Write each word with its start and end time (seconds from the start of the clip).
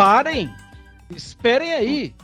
Parem! 0.00 0.50
Esperem 1.14 1.74
aí! 1.74 2.14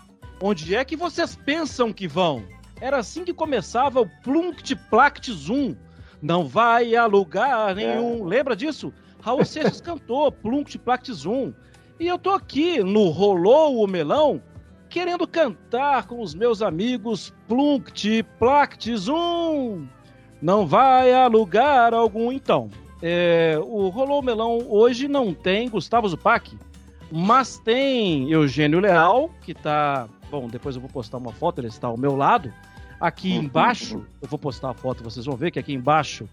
Onde 0.41 0.75
é 0.75 0.83
que 0.83 0.97
vocês 0.97 1.37
pensam 1.37 1.93
que 1.93 2.09
vão? 2.09 2.43
Era 2.81 2.97
assim 2.97 3.23
que 3.23 3.35
começava 3.35 4.01
o 4.01 4.09
Plunct 4.23 4.75
Plact 4.89 5.31
Zoom. 5.31 5.77
Não 6.23 6.49
vai 6.49 6.97
a 6.97 7.05
lugar 7.05 7.75
nenhum. 7.75 8.25
É. 8.25 8.29
Lembra 8.29 8.57
disso? 8.57 8.95
Raul 9.21 9.45
Seixas 9.45 9.79
cantou 9.83 10.33
Plunct 10.33 10.79
Plact 10.79 11.13
Zoom. 11.13 11.53
E 12.01 12.07
eu 12.07 12.19
tô 12.19 12.31
aqui 12.31 12.83
no 12.83 13.11
Rolou 13.11 13.85
o 13.85 13.87
Melão, 13.87 14.43
querendo 14.89 15.29
cantar 15.29 16.07
com 16.07 16.23
os 16.23 16.35
meus 16.35 16.63
amigos 16.63 17.31
Plunct 17.47 18.23
Plact 18.39 18.97
Zoom. 18.97 19.87
Não 20.41 20.67
vai 20.67 21.13
a 21.13 21.27
lugar 21.27 21.93
algum, 21.93 22.33
então. 22.33 22.71
É, 23.03 23.61
o 23.63 23.91
Rolou 23.91 24.23
Melão 24.23 24.65
hoje 24.67 25.07
não 25.07 25.35
tem 25.35 25.69
Gustavo 25.69 26.09
Zupac, 26.09 26.57
mas 27.11 27.59
tem 27.59 28.31
Eugênio 28.31 28.81
Leal, 28.81 29.31
que 29.43 29.55
tá. 29.55 30.09
Bom, 30.31 30.49
depois 30.49 30.75
eu 30.75 30.81
vou 30.81 30.91
postar 30.91 31.19
uma 31.19 31.33
foto, 31.33 31.61
ele 31.61 31.69
está 31.69 31.87
ao 31.87 31.97
meu 31.97 32.17
lado. 32.17 32.53
Aqui 33.01 33.37
uhum. 33.37 33.45
embaixo, 33.45 34.05
eu 34.21 34.29
vou 34.29 34.39
postar 34.39 34.71
a 34.71 34.75
foto, 34.75 35.05
vocês 35.05 35.27
vão 35.27 35.37
ver 35.37 35.51
que 35.51 35.59
aqui 35.59 35.73
embaixo 35.73 36.29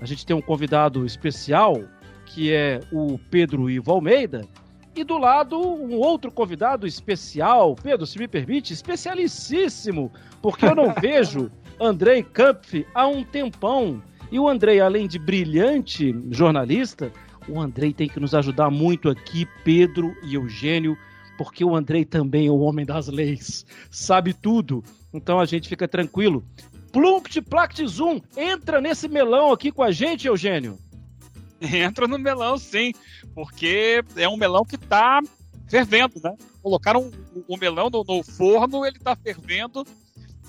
a 0.00 0.04
gente 0.04 0.26
tem 0.26 0.36
um 0.36 0.40
convidado 0.40 1.06
especial, 1.06 1.80
que 2.26 2.52
é 2.52 2.80
o 2.92 3.18
Pedro 3.30 3.70
Ivo 3.70 3.92
Almeida. 3.92 4.46
E 4.94 5.04
do 5.04 5.16
lado, 5.16 5.56
um 5.56 5.94
outro 5.96 6.30
convidado 6.30 6.86
especial, 6.86 7.74
Pedro, 7.76 8.06
se 8.06 8.18
me 8.18 8.26
permite, 8.26 8.72
especialicíssimo, 8.72 10.12
porque 10.42 10.66
eu 10.66 10.74
não 10.74 10.92
vejo 11.00 11.50
Andrei 11.80 12.22
Kampf 12.22 12.84
há 12.94 13.06
um 13.06 13.22
tempão. 13.22 14.02
E 14.30 14.38
o 14.38 14.48
Andrei, 14.48 14.80
além 14.80 15.06
de 15.06 15.18
brilhante 15.18 16.14
jornalista, 16.30 17.12
o 17.48 17.60
Andrei 17.60 17.92
tem 17.92 18.08
que 18.08 18.20
nos 18.20 18.34
ajudar 18.34 18.70
muito 18.70 19.08
aqui, 19.08 19.46
Pedro 19.64 20.14
e 20.22 20.34
Eugênio, 20.34 20.96
porque 21.36 21.64
o 21.64 21.74
Andrei 21.74 22.04
também 22.04 22.46
é 22.46 22.50
o 22.50 22.58
homem 22.58 22.84
das 22.84 23.08
leis, 23.08 23.64
sabe 23.90 24.32
tudo. 24.32 24.82
Então 25.12 25.40
a 25.40 25.46
gente 25.46 25.68
fica 25.68 25.88
tranquilo. 25.88 26.44
Plunct 26.92 27.40
Plact 27.42 27.86
Zoom, 27.86 28.20
entra 28.36 28.80
nesse 28.80 29.08
melão 29.08 29.52
aqui 29.52 29.70
com 29.70 29.82
a 29.82 29.90
gente, 29.90 30.26
Eugênio. 30.26 30.78
Entra 31.60 32.06
no 32.06 32.18
melão, 32.18 32.56
sim, 32.56 32.92
porque 33.34 34.02
é 34.16 34.28
um 34.28 34.36
melão 34.36 34.64
que 34.64 34.76
está 34.76 35.20
fervendo, 35.66 36.14
né? 36.22 36.34
Colocaram 36.62 37.10
o, 37.34 37.54
o 37.54 37.56
melão 37.56 37.90
no, 37.90 38.04
no 38.04 38.22
forno, 38.22 38.86
ele 38.86 38.96
está 38.96 39.16
fervendo 39.16 39.84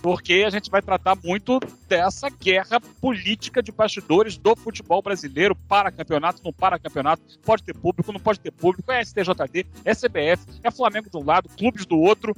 porque 0.02 0.44
a 0.46 0.50
gente 0.50 0.70
vai 0.70 0.82
tratar 0.82 1.18
muito 1.24 1.60
dessa 1.88 2.30
guerra 2.30 2.80
política 3.02 3.62
de 3.62 3.72
bastidores 3.72 4.38
do 4.38 4.56
futebol 4.56 5.02
brasileiro 5.02 5.56
para 5.56 5.92
campeonato, 5.92 6.42
não 6.44 6.54
para 6.54 6.80
campeonato, 6.80 7.22
pode 7.44 7.64
ter 7.64 7.74
público, 7.74 8.12
não 8.12 8.20
pode 8.20 8.40
ter 8.40 8.52
público, 8.52 8.92
é 8.92 9.04
STJD, 9.04 9.66
é 9.84 9.94
CBF, 9.94 10.46
é 10.64 10.72
Flamengo 10.72 11.10
de 11.10 11.18
um 11.18 11.24
lado, 11.24 11.50
clubes 11.50 11.86
do 11.86 11.98
outro, 11.98 12.34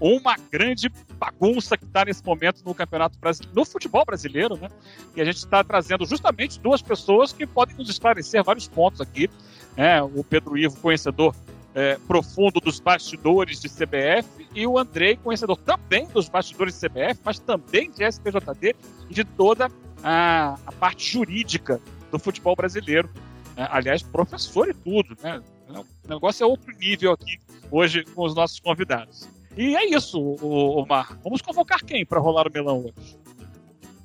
uma 0.00 0.36
grande 0.50 0.90
bagunça 1.18 1.76
que 1.76 1.84
está 1.84 2.04
nesse 2.04 2.24
momento 2.24 2.62
no 2.64 2.74
campeonato 2.74 3.18
brasileiro, 3.18 3.54
no 3.54 3.64
futebol 3.64 4.04
brasileiro, 4.04 4.56
né? 4.56 4.68
E 5.14 5.20
a 5.20 5.24
gente 5.24 5.36
está 5.36 5.62
trazendo 5.62 6.04
justamente 6.04 6.58
duas 6.58 6.82
pessoas 6.82 7.32
que 7.32 7.46
podem 7.46 7.76
nos 7.76 7.88
esclarecer 7.88 8.42
vários 8.42 8.66
pontos 8.66 9.00
aqui. 9.00 9.30
Né? 9.76 10.02
O 10.02 10.24
Pedro 10.24 10.58
Ivo, 10.58 10.76
conhecedor 10.76 11.34
é, 11.74 11.98
profundo 12.06 12.60
dos 12.60 12.78
bastidores 12.78 13.60
de 13.60 13.68
CBF, 13.68 14.46
e 14.54 14.66
o 14.66 14.78
Andrei, 14.78 15.16
conhecedor 15.16 15.56
também 15.56 16.06
dos 16.06 16.28
bastidores 16.28 16.78
de 16.78 16.88
CBF, 16.88 17.20
mas 17.24 17.38
também 17.38 17.90
de 17.90 18.04
SPJD 18.04 18.76
e 19.10 19.14
de 19.14 19.24
toda 19.24 19.68
a, 20.02 20.56
a 20.66 20.72
parte 20.72 21.12
jurídica 21.12 21.80
do 22.10 22.18
futebol 22.18 22.54
brasileiro. 22.54 23.10
É, 23.56 23.66
aliás, 23.70 24.02
professor 24.02 24.68
e 24.68 24.74
tudo, 24.74 25.16
né? 25.22 25.42
O 25.68 26.08
negócio 26.08 26.44
é 26.44 26.46
outro 26.46 26.72
nível 26.76 27.12
aqui 27.12 27.38
hoje 27.70 28.04
com 28.04 28.24
os 28.24 28.34
nossos 28.34 28.60
convidados. 28.60 29.28
E 29.56 29.76
é 29.76 29.86
isso, 29.86 30.20
Omar. 30.42 31.18
Vamos 31.22 31.40
convocar 31.40 31.82
quem 31.84 32.04
para 32.04 32.20
rolar 32.20 32.46
o 32.46 32.52
melão 32.52 32.80
hoje? 32.80 33.18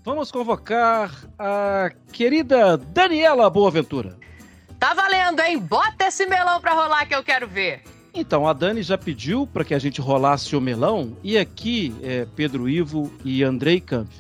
Vamos 0.03 0.31
convocar 0.31 1.11
a 1.37 1.91
querida 2.13 2.77
Daniela 2.77 3.49
Boaventura. 3.49 4.17
Tá 4.79 4.93
valendo, 4.93 5.41
hein? 5.41 5.59
Bota 5.59 6.05
esse 6.05 6.25
melão 6.25 6.61
pra 6.61 6.73
rolar 6.73 7.05
que 7.05 7.13
eu 7.13 7.21
quero 7.21 7.47
ver. 7.47 7.81
Então, 8.13 8.47
a 8.47 8.53
Dani 8.53 8.81
já 8.81 8.97
pediu 8.97 9.45
para 9.45 9.65
que 9.65 9.73
a 9.73 9.79
gente 9.79 9.99
rolasse 9.99 10.55
o 10.55 10.61
melão, 10.61 11.17
e 11.21 11.37
aqui, 11.37 11.93
é, 12.01 12.25
Pedro 12.35 12.67
Ivo 12.67 13.11
e 13.23 13.43
Andrei 13.43 13.79
Kampf, 13.79 14.15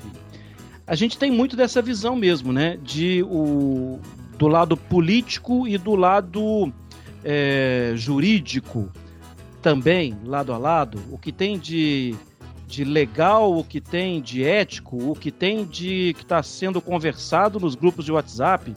a 0.85 0.95
gente 0.95 1.17
tem 1.17 1.31
muito 1.31 1.55
dessa 1.55 1.81
visão 1.81 2.15
mesmo, 2.15 2.51
né? 2.51 2.77
De 2.83 3.23
o, 3.23 3.99
do 4.37 4.47
lado 4.47 4.75
político 4.75 5.67
e 5.67 5.77
do 5.77 5.95
lado 5.95 6.73
é, 7.23 7.93
jurídico 7.95 8.91
também, 9.61 10.17
lado 10.25 10.51
a 10.51 10.57
lado. 10.57 11.01
O 11.09 11.17
que 11.17 11.31
tem 11.31 11.57
de, 11.57 12.15
de 12.67 12.83
legal, 12.83 13.57
o 13.57 13.63
que 13.63 13.79
tem 13.79 14.21
de 14.21 14.43
ético, 14.43 15.11
o 15.11 15.15
que 15.15 15.31
tem 15.31 15.65
de 15.65 16.13
que 16.15 16.23
está 16.23 16.43
sendo 16.43 16.81
conversado 16.81 17.59
nos 17.59 17.75
grupos 17.75 18.03
de 18.03 18.11
WhatsApp 18.11 18.75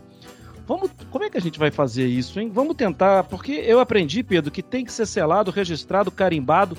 Vamos, 0.72 0.90
como 1.10 1.22
é 1.22 1.28
que 1.28 1.36
a 1.36 1.40
gente 1.40 1.58
vai 1.58 1.70
fazer 1.70 2.06
isso, 2.06 2.40
hein? 2.40 2.50
Vamos 2.50 2.74
tentar, 2.76 3.24
porque 3.24 3.52
eu 3.52 3.78
aprendi, 3.78 4.22
Pedro, 4.22 4.50
que 4.50 4.62
tem 4.62 4.86
que 4.86 4.90
ser 4.90 5.04
selado, 5.04 5.50
registrado, 5.50 6.10
carimbado, 6.10 6.78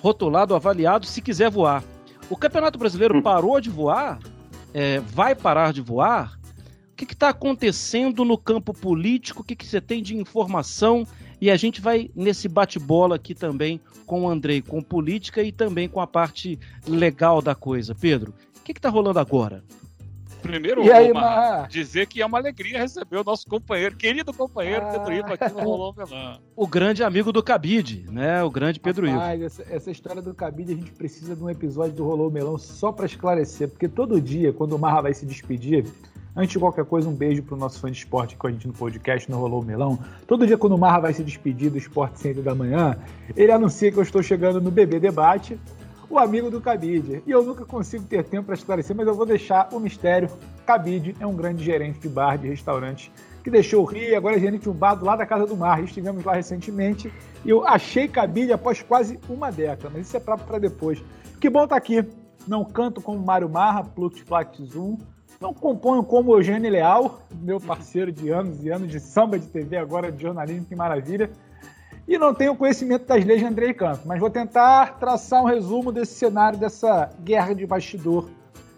rotulado, 0.00 0.54
avaliado 0.54 1.04
se 1.04 1.20
quiser 1.20 1.50
voar. 1.50 1.84
O 2.30 2.38
Campeonato 2.38 2.78
Brasileiro 2.78 3.18
hum. 3.18 3.20
parou 3.20 3.60
de 3.60 3.68
voar? 3.68 4.18
É, 4.72 4.98
vai 4.98 5.34
parar 5.34 5.74
de 5.74 5.82
voar? 5.82 6.38
O 6.90 6.96
que 6.96 7.04
está 7.04 7.28
acontecendo 7.28 8.24
no 8.24 8.38
campo 8.38 8.72
político? 8.72 9.42
O 9.42 9.44
que, 9.44 9.54
que 9.54 9.66
você 9.66 9.78
tem 9.78 10.02
de 10.02 10.16
informação? 10.16 11.06
E 11.38 11.50
a 11.50 11.56
gente 11.58 11.82
vai 11.82 12.10
nesse 12.16 12.48
bate-bola 12.48 13.16
aqui 13.16 13.34
também 13.34 13.78
com 14.06 14.22
o 14.22 14.28
Andrei, 14.30 14.62
com 14.62 14.80
política 14.80 15.42
e 15.42 15.52
também 15.52 15.86
com 15.86 16.00
a 16.00 16.06
parte 16.06 16.58
legal 16.88 17.42
da 17.42 17.54
coisa. 17.54 17.94
Pedro, 17.94 18.32
o 18.56 18.62
que 18.62 18.72
está 18.72 18.88
rolando 18.88 19.18
agora? 19.18 19.62
Primeiro, 20.44 20.84
e 20.84 20.92
aí, 20.92 21.10
uma, 21.10 21.66
dizer 21.68 22.06
que 22.06 22.20
é 22.20 22.26
uma 22.26 22.36
alegria 22.36 22.78
receber 22.78 23.16
o 23.16 23.24
nosso 23.24 23.46
companheiro, 23.46 23.96
querido 23.96 24.32
companheiro 24.32 24.84
ah. 24.84 24.90
Pedro 24.90 25.12
Ivo 25.14 25.32
aqui 25.32 25.54
no 25.54 25.60
Rolão 25.60 25.94
Melão. 25.96 26.38
O 26.54 26.66
grande 26.66 27.02
amigo 27.02 27.32
do 27.32 27.42
Cabide, 27.42 28.04
né? 28.10 28.42
O 28.42 28.50
grande 28.50 28.78
Pedro 28.78 29.10
Rapaz, 29.10 29.34
Ivo. 29.34 29.46
Essa, 29.46 29.74
essa 29.74 29.90
história 29.90 30.20
do 30.20 30.34
Cabide, 30.34 30.72
a 30.72 30.76
gente 30.76 30.92
precisa 30.92 31.34
de 31.34 31.42
um 31.42 31.48
episódio 31.48 31.94
do 31.94 32.04
Rolão 32.04 32.30
Melão 32.30 32.58
só 32.58 32.92
para 32.92 33.06
esclarecer, 33.06 33.70
porque 33.70 33.88
todo 33.88 34.20
dia, 34.20 34.52
quando 34.52 34.76
o 34.76 34.78
Marra 34.78 35.00
vai 35.00 35.14
se 35.14 35.24
despedir, 35.24 35.86
Antes 36.36 36.50
de 36.50 36.58
qualquer 36.58 36.84
coisa, 36.84 37.08
um 37.08 37.14
beijo 37.14 37.44
pro 37.44 37.56
nosso 37.56 37.78
fã 37.78 37.88
de 37.88 37.96
esporte 37.96 38.34
com 38.34 38.48
a 38.48 38.50
gente 38.50 38.66
no 38.66 38.72
podcast, 38.72 39.30
no 39.30 39.38
Rolou 39.38 39.62
Melão. 39.62 39.96
Todo 40.26 40.44
dia, 40.44 40.58
quando 40.58 40.72
o 40.72 40.78
Marra 40.78 40.98
vai 40.98 41.14
se 41.14 41.22
despedir 41.22 41.70
do 41.70 41.78
Esporte 41.78 42.18
Center 42.18 42.42
da 42.42 42.56
manhã, 42.56 42.96
ele 43.36 43.52
anuncia 43.52 43.92
que 43.92 43.98
eu 43.98 44.02
estou 44.02 44.20
chegando 44.20 44.60
no 44.60 44.68
BB 44.68 44.98
Debate, 44.98 45.56
o 46.14 46.18
amigo 46.18 46.50
do 46.50 46.60
Cabide. 46.60 47.22
E 47.26 47.30
eu 47.30 47.42
nunca 47.42 47.64
consigo 47.64 48.04
ter 48.04 48.24
tempo 48.24 48.46
para 48.46 48.54
esclarecer, 48.54 48.94
mas 48.94 49.06
eu 49.06 49.14
vou 49.14 49.26
deixar 49.26 49.68
o 49.72 49.80
mistério. 49.80 50.30
Cabide 50.64 51.16
é 51.18 51.26
um 51.26 51.34
grande 51.34 51.64
gerente 51.64 51.98
de 51.98 52.08
bar, 52.08 52.38
de 52.38 52.48
restaurante, 52.48 53.12
que 53.42 53.50
deixou 53.50 53.82
o 53.82 53.84
Rio 53.84 54.10
e 54.10 54.14
agora 54.14 54.36
é 54.36 54.38
gerente 54.38 54.62
de 54.62 54.70
um 54.70 54.72
bar 54.72 54.94
do 54.94 55.04
lado 55.04 55.18
da 55.18 55.26
Casa 55.26 55.46
do 55.46 55.56
Mar. 55.56 55.82
Estivemos 55.82 56.24
lá 56.24 56.34
recentemente 56.34 57.12
e 57.44 57.50
eu 57.50 57.66
achei 57.66 58.06
Cabide 58.06 58.52
após 58.52 58.80
quase 58.80 59.18
uma 59.28 59.50
década, 59.50 59.90
mas 59.92 60.06
isso 60.06 60.16
é 60.16 60.20
para 60.20 60.58
depois. 60.58 61.02
Que 61.40 61.50
bom 61.50 61.64
estar 61.64 61.74
tá 61.74 61.78
aqui. 61.78 62.04
Não 62.46 62.64
canto 62.64 63.00
como 63.00 63.18
Mário 63.18 63.48
Marra, 63.48 63.82
Plux 63.82 64.22
Plact 64.22 64.64
Zoom. 64.64 64.98
Não 65.40 65.52
componho 65.52 66.04
como 66.04 66.32
Eugênio 66.34 66.70
Leal, 66.70 67.20
meu 67.34 67.60
parceiro 67.60 68.12
de 68.12 68.30
anos 68.30 68.64
e 68.64 68.70
anos 68.70 68.88
de 68.88 69.00
samba 69.00 69.38
de 69.38 69.46
TV, 69.46 69.76
agora 69.76 70.12
de 70.12 70.22
jornalismo, 70.22 70.64
que 70.64 70.76
maravilha 70.76 71.30
e 72.06 72.18
não 72.18 72.34
tenho 72.34 72.54
conhecimento 72.54 73.06
das 73.06 73.24
leis 73.24 73.40
de 73.40 73.46
Andrei 73.46 73.72
Campos, 73.72 74.04
mas 74.04 74.20
vou 74.20 74.30
tentar 74.30 74.98
traçar 74.98 75.42
um 75.42 75.46
resumo 75.46 75.90
desse 75.90 76.14
cenário, 76.14 76.58
dessa 76.58 77.10
guerra 77.22 77.54
de 77.54 77.66
bastidor 77.66 78.28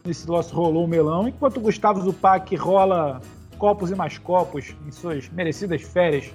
nesse 0.05 0.27
nosso 0.27 0.55
rolou 0.55 0.87
melão, 0.87 1.27
enquanto 1.27 1.61
Gustavo 1.61 2.01
Zupac 2.01 2.55
rola 2.55 3.21
copos 3.59 3.91
e 3.91 3.95
mais 3.95 4.19
copos 4.19 4.75
em 4.87 4.93
suas 4.93 5.29
merecidas 5.31 5.83
férias 5.83 6.31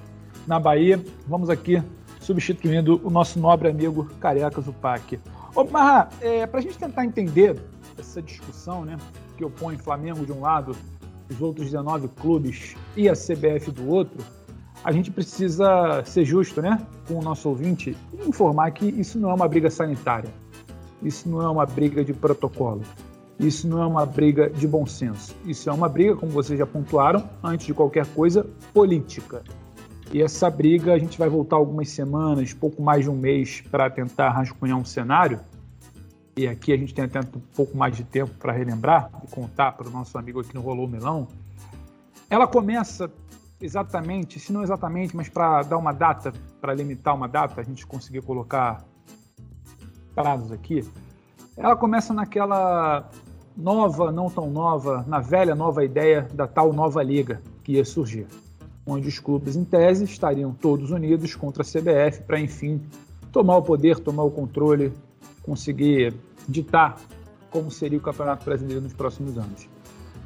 na 0.45 0.59
Bahia, 0.59 1.03
vamos 1.27 1.49
aqui 1.49 1.81
substituindo 2.19 2.99
o 3.03 3.09
nosso 3.09 3.39
nobre 3.39 3.69
amigo 3.69 4.05
Careca 4.19 4.61
Zupac. 4.61 5.19
Ô, 5.55 5.63
Marra, 5.63 6.09
é, 6.21 6.45
para 6.45 6.59
a 6.59 6.63
gente 6.63 6.77
tentar 6.77 7.05
entender 7.05 7.57
essa 7.97 8.21
discussão, 8.21 8.85
né, 8.85 8.97
que 9.37 9.45
opõe 9.45 9.77
Flamengo 9.77 10.25
de 10.25 10.31
um 10.31 10.41
lado, 10.41 10.75
os 11.29 11.41
outros 11.41 11.67
19 11.67 12.09
clubes 12.09 12.75
e 12.95 13.07
a 13.07 13.13
CBF 13.13 13.71
do 13.71 13.87
outro, 13.89 14.23
a 14.83 14.91
gente 14.91 15.11
precisa 15.11 16.03
ser 16.05 16.25
justo, 16.25 16.61
né, 16.61 16.85
com 17.07 17.15
o 17.15 17.21
nosso 17.21 17.47
ouvinte 17.49 17.95
e 18.13 18.27
informar 18.27 18.71
que 18.71 18.85
isso 18.85 19.19
não 19.19 19.29
é 19.29 19.33
uma 19.33 19.47
briga 19.47 19.69
sanitária, 19.69 20.29
isso 21.01 21.29
não 21.29 21.41
é 21.41 21.49
uma 21.49 21.65
briga 21.65 22.03
de 22.03 22.13
protocolo, 22.13 22.81
isso 23.39 23.67
não 23.67 23.81
é 23.81 23.85
uma 23.85 24.05
briga 24.05 24.49
de 24.49 24.67
bom 24.67 24.85
senso, 24.85 25.35
isso 25.45 25.69
é 25.69 25.73
uma 25.73 25.87
briga, 25.87 26.15
como 26.15 26.31
vocês 26.31 26.57
já 26.57 26.65
pontuaram, 26.65 27.27
antes 27.43 27.67
de 27.67 27.73
qualquer 27.73 28.05
coisa, 28.07 28.45
política. 28.73 29.43
E 30.13 30.21
essa 30.21 30.49
briga 30.49 30.93
a 30.93 30.99
gente 30.99 31.17
vai 31.17 31.29
voltar 31.29 31.55
algumas 31.55 31.89
semanas, 31.89 32.53
pouco 32.53 32.81
mais 32.81 33.05
de 33.05 33.09
um 33.09 33.15
mês, 33.15 33.63
para 33.71 33.89
tentar 33.89 34.29
rascunhar 34.29 34.77
um 34.77 34.83
cenário. 34.83 35.39
E 36.35 36.47
aqui 36.47 36.73
a 36.73 36.77
gente 36.77 36.93
tem 36.93 37.05
até 37.05 37.19
um 37.21 37.41
pouco 37.55 37.77
mais 37.77 37.95
de 37.95 38.03
tempo 38.03 38.31
para 38.37 38.51
relembrar 38.51 39.09
e 39.23 39.27
contar 39.27 39.71
para 39.71 39.87
o 39.87 39.91
nosso 39.91 40.17
amigo 40.17 40.41
aqui 40.41 40.53
no 40.53 40.61
Rolou 40.61 40.87
Melão. 40.87 41.27
Ela 42.29 42.45
começa 42.45 43.09
exatamente, 43.61 44.39
se 44.39 44.51
não 44.51 44.63
exatamente, 44.63 45.15
mas 45.15 45.29
para 45.29 45.61
dar 45.63 45.77
uma 45.77 45.93
data, 45.93 46.33
para 46.59 46.73
limitar 46.73 47.15
uma 47.15 47.27
data, 47.27 47.61
a 47.61 47.63
gente 47.63 47.85
conseguir 47.85 48.21
colocar 48.21 48.83
prazos 50.13 50.51
aqui, 50.51 50.83
ela 51.55 51.75
começa 51.75 52.13
naquela 52.13 53.09
nova, 53.55 54.11
não 54.11 54.29
tão 54.29 54.49
nova, 54.49 55.05
na 55.07 55.19
velha 55.19 55.55
nova 55.55 55.83
ideia 55.83 56.27
da 56.33 56.47
tal 56.47 56.73
nova 56.73 57.03
liga 57.03 57.41
que 57.63 57.73
ia 57.73 57.85
surgir, 57.85 58.27
onde 58.85 59.07
os 59.07 59.19
clubes, 59.19 59.55
em 59.55 59.63
tese, 59.63 60.05
estariam 60.05 60.53
todos 60.53 60.91
unidos 60.91 61.35
contra 61.35 61.63
a 61.63 61.65
CBF 61.65 62.23
para, 62.23 62.39
enfim, 62.39 62.81
tomar 63.31 63.57
o 63.57 63.61
poder, 63.61 63.99
tomar 63.99 64.23
o 64.23 64.31
controle, 64.31 64.91
conseguir 65.43 66.13
ditar 66.47 66.97
como 67.49 67.69
seria 67.69 67.97
o 67.97 68.01
Campeonato 68.01 68.45
Brasileiro 68.45 68.81
nos 68.81 68.93
próximos 68.93 69.37
anos. 69.37 69.69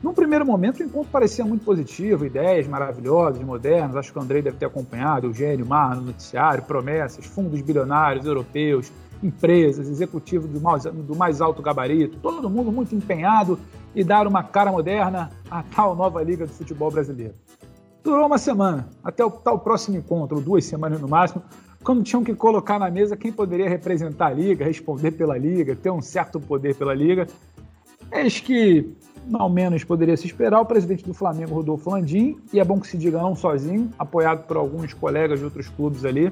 Num 0.03 0.13
primeiro 0.13 0.45
momento, 0.45 0.81
o 0.81 0.83
encontro 0.83 1.09
parecia 1.11 1.43
muito 1.43 1.65
positivo, 1.65 2.25
ideias 2.25 2.67
maravilhosas, 2.67 3.41
modernas. 3.43 3.95
Acho 3.95 4.11
que 4.11 4.19
o 4.19 4.21
Andrei 4.21 4.41
deve 4.41 4.57
ter 4.57 4.65
acompanhado, 4.65 5.29
o 5.29 5.33
Gênio, 5.33 5.65
Mar 5.65 5.95
no 5.95 6.03
noticiário, 6.03 6.63
promessas, 6.63 7.25
fundos 7.25 7.61
bilionários 7.61 8.25
europeus, 8.25 8.91
empresas, 9.23 9.89
executivos 9.89 10.49
do 10.49 10.61
mais, 10.61 10.83
do 10.83 11.15
mais 11.15 11.41
alto 11.41 11.61
gabarito, 11.61 12.17
todo 12.17 12.49
mundo 12.49 12.71
muito 12.71 12.93
empenhado 12.93 13.59
e 13.95 14.03
dar 14.03 14.27
uma 14.27 14.43
cara 14.43 14.71
moderna 14.71 15.31
à 15.49 15.63
tal 15.63 15.95
nova 15.95 16.21
Liga 16.21 16.45
do 16.45 16.51
Futebol 16.51 16.91
Brasileiro. 16.91 17.33
Durou 18.03 18.27
uma 18.27 18.37
semana, 18.37 18.87
até 19.03 19.25
o 19.25 19.31
tal 19.31 19.57
próximo 19.59 19.97
encontro, 19.97 20.39
duas 20.39 20.65
semanas 20.65 21.01
no 21.01 21.07
máximo, 21.07 21.41
quando 21.83 22.03
tinham 22.03 22.23
que 22.23 22.35
colocar 22.35 22.77
na 22.77 22.91
mesa 22.91 23.15
quem 23.15 23.31
poderia 23.31 23.69
representar 23.69 24.27
a 24.27 24.33
Liga, 24.33 24.65
responder 24.65 25.11
pela 25.11 25.37
Liga, 25.37 25.75
ter 25.75 25.91
um 25.91 26.01
certo 26.01 26.39
poder 26.39 26.75
pela 26.75 26.93
Liga. 26.93 27.27
Eis 28.11 28.39
que, 28.39 28.95
não 29.27 29.49
menos 29.49 29.83
poderia 29.83 30.15
se 30.15 30.27
esperar, 30.27 30.61
o 30.61 30.65
presidente 30.65 31.03
do 31.03 31.13
Flamengo, 31.13 31.55
Rodolfo 31.55 31.89
Landim, 31.89 32.37
e 32.53 32.59
é 32.59 32.63
bom 32.63 32.79
que 32.79 32.87
se 32.87 32.97
diga 32.97 33.17
não 33.19 33.35
sozinho, 33.35 33.89
apoiado 33.97 34.45
por 34.45 34.57
alguns 34.57 34.93
colegas 34.93 35.39
de 35.39 35.45
outros 35.45 35.67
clubes 35.69 36.05
ali, 36.05 36.31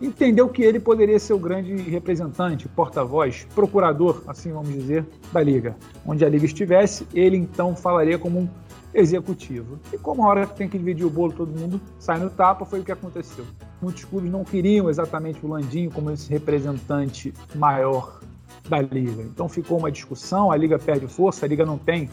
entendeu 0.00 0.48
que 0.48 0.62
ele 0.62 0.80
poderia 0.80 1.18
ser 1.18 1.34
o 1.34 1.38
grande 1.38 1.74
representante, 1.74 2.68
porta-voz, 2.68 3.46
procurador, 3.54 4.22
assim 4.26 4.52
vamos 4.52 4.72
dizer, 4.72 5.04
da 5.32 5.42
Liga. 5.42 5.76
Onde 6.06 6.24
a 6.24 6.28
Liga 6.28 6.46
estivesse, 6.46 7.06
ele 7.14 7.36
então 7.36 7.76
falaria 7.76 8.18
como 8.18 8.40
um 8.40 8.48
executivo. 8.94 9.78
E 9.92 9.98
como 9.98 10.24
a 10.24 10.28
hora 10.28 10.46
que 10.46 10.56
tem 10.56 10.68
que 10.68 10.78
dividir 10.78 11.06
o 11.06 11.10
bolo, 11.10 11.32
todo 11.32 11.56
mundo 11.56 11.80
sai 11.98 12.18
no 12.18 12.30
tapa, 12.30 12.64
foi 12.64 12.80
o 12.80 12.84
que 12.84 12.92
aconteceu. 12.92 13.44
Muitos 13.80 14.04
clubes 14.04 14.30
não 14.30 14.42
queriam 14.42 14.88
exatamente 14.88 15.44
o 15.44 15.48
Landinho 15.48 15.90
como 15.90 16.10
esse 16.10 16.28
representante 16.30 17.32
maior 17.54 18.20
da 18.68 18.80
Liga. 18.80 19.22
Então 19.22 19.48
ficou 19.48 19.78
uma 19.78 19.90
discussão, 19.90 20.50
a 20.50 20.56
Liga 20.56 20.78
perde 20.78 21.06
força, 21.06 21.46
a 21.46 21.48
Liga 21.48 21.64
não 21.64 21.78
tem 21.78 22.08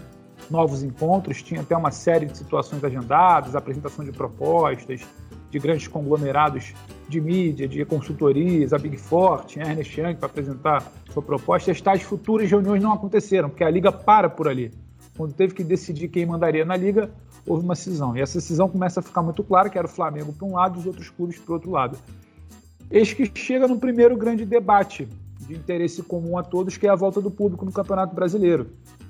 novos 0.49 0.83
encontros, 0.83 1.41
tinha 1.41 1.61
até 1.61 1.75
uma 1.75 1.91
série 1.91 2.25
de 2.25 2.38
situações 2.38 2.83
agendadas, 2.83 3.55
apresentação 3.55 4.05
de 4.05 4.11
propostas, 4.11 5.01
de 5.49 5.59
grandes 5.59 5.88
conglomerados 5.88 6.73
de 7.07 7.21
mídia, 7.21 7.67
de 7.67 7.83
consultorias, 7.85 8.73
a 8.73 8.77
Big 8.77 8.97
Forte, 8.97 9.59
a 9.59 9.69
Ernest 9.69 9.99
Young 9.99 10.15
para 10.15 10.27
apresentar 10.27 10.91
sua 11.11 11.21
proposta. 11.21 11.71
As 11.71 11.81
tais 11.81 12.01
futuras 12.01 12.50
reuniões 12.50 12.81
não 12.81 12.93
aconteceram, 12.93 13.50
porque 13.50 13.63
a 13.63 13.69
Liga 13.69 13.91
para 13.91 14.29
por 14.29 14.47
ali. 14.47 14.71
Quando 15.15 15.33
teve 15.33 15.53
que 15.53 15.63
decidir 15.63 16.09
quem 16.09 16.25
mandaria 16.25 16.63
na 16.63 16.75
Liga, 16.75 17.09
houve 17.45 17.63
uma 17.63 17.75
cisão. 17.75 18.15
E 18.15 18.21
essa 18.21 18.39
cisão 18.39 18.69
começa 18.69 19.00
a 19.00 19.03
ficar 19.03 19.23
muito 19.23 19.43
clara, 19.43 19.69
que 19.69 19.77
era 19.77 19.88
o 19.88 19.89
Flamengo 19.89 20.33
para 20.33 20.47
um 20.47 20.53
lado 20.53 20.77
e 20.77 20.79
os 20.79 20.85
outros 20.85 21.09
clubes 21.09 21.39
para 21.39 21.51
o 21.51 21.53
outro 21.55 21.71
lado. 21.71 21.97
Eis 22.91 23.13
que 23.13 23.29
chega 23.33 23.67
no 23.67 23.79
primeiro 23.79 24.15
grande 24.15 24.45
debate 24.45 25.07
de 25.47 25.55
interesse 25.55 26.03
comum 26.03 26.38
a 26.38 26.44
todos, 26.44 26.77
que 26.77 26.85
é 26.85 26.89
a 26.89 26.95
volta 26.95 27.21
do 27.21 27.31
público 27.31 27.65
no 27.65 27.71
Campeonato 27.71 28.13
Brasileiro. 28.13 28.67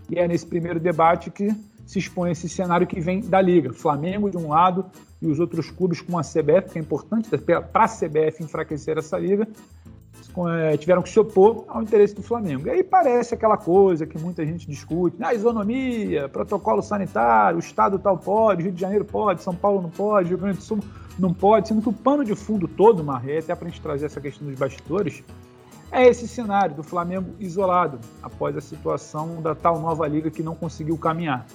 E 0.10 0.18
é 0.18 0.28
nesse 0.28 0.46
primeiro 0.46 0.80
debate 0.80 1.32
que 1.32 1.54
se 1.86 2.00
expõe 2.00 2.32
esse 2.32 2.48
cenário 2.48 2.86
que 2.86 3.00
vem 3.00 3.22
da 3.22 3.42
Liga. 3.42 3.74
Flamengo 3.74 4.30
de 4.30 4.38
um 4.38 4.50
lado 4.50 4.86
e 5.22 5.28
os 5.28 5.40
outros 5.40 5.72
clubes 5.72 6.02
com 6.02 6.18
a 6.18 6.22
CBF, 6.22 6.72
que 6.72 6.78
é 6.78 6.82
importante 6.82 7.30
para 7.30 7.84
a 7.84 7.88
CBF 7.88 8.44
enfraquecer 8.44 8.98
essa 8.98 9.18
liga, 9.18 9.48
é, 10.46 10.78
tiveram 10.78 11.02
que 11.02 11.10
se 11.10 11.20
opor 11.20 11.66
ao 11.68 11.82
interesse 11.82 12.14
do 12.14 12.22
Flamengo. 12.22 12.68
E 12.68 12.70
aí 12.70 12.84
parece 12.84 13.34
aquela 13.34 13.58
coisa 13.58 14.06
que 14.06 14.20
muita 14.20 14.46
gente 14.46 14.68
discute, 14.68 15.16
a 15.24 15.30
ah, 15.30 15.34
isonomia, 15.34 16.30
protocolo 16.30 16.82
sanitário, 16.84 17.58
o 17.58 17.60
Estado 17.60 17.98
tal 17.98 18.18
pode, 18.18 18.64
Rio 18.64 18.72
de 18.72 18.80
Janeiro 18.80 19.06
pode, 19.06 19.42
São 19.42 19.56
Paulo 19.56 19.82
não 19.82 19.90
pode, 19.90 20.30
Rio 20.30 20.38
Grande 20.38 20.58
do 20.58 20.64
Sul 20.64 20.80
não 21.18 21.34
pode, 21.34 21.70
sendo 21.70 21.82
que 21.82 21.90
o 21.90 21.94
pano 21.94 22.24
de 22.24 22.36
fundo 22.36 22.68
todo, 22.68 23.04
Marré, 23.04 23.40
até 23.40 23.56
para 23.56 23.68
a 23.68 23.70
gente 23.72 23.82
trazer 23.82 24.06
essa 24.06 24.22
questão 24.22 24.48
dos 24.48 24.58
bastidores, 24.58 25.24
é 25.92 26.06
esse 26.08 26.28
cenário 26.28 26.76
do 26.76 26.84
Flamengo 26.84 27.36
isolado 27.40 28.00
após 28.22 28.56
a 28.58 28.62
situação 28.62 29.42
da 29.42 29.56
tal 29.56 29.80
nova 29.80 30.08
liga 30.08 30.30
que 30.30 30.44
não 30.44 30.56
conseguiu 30.56 30.98
caminhar. 30.98 31.46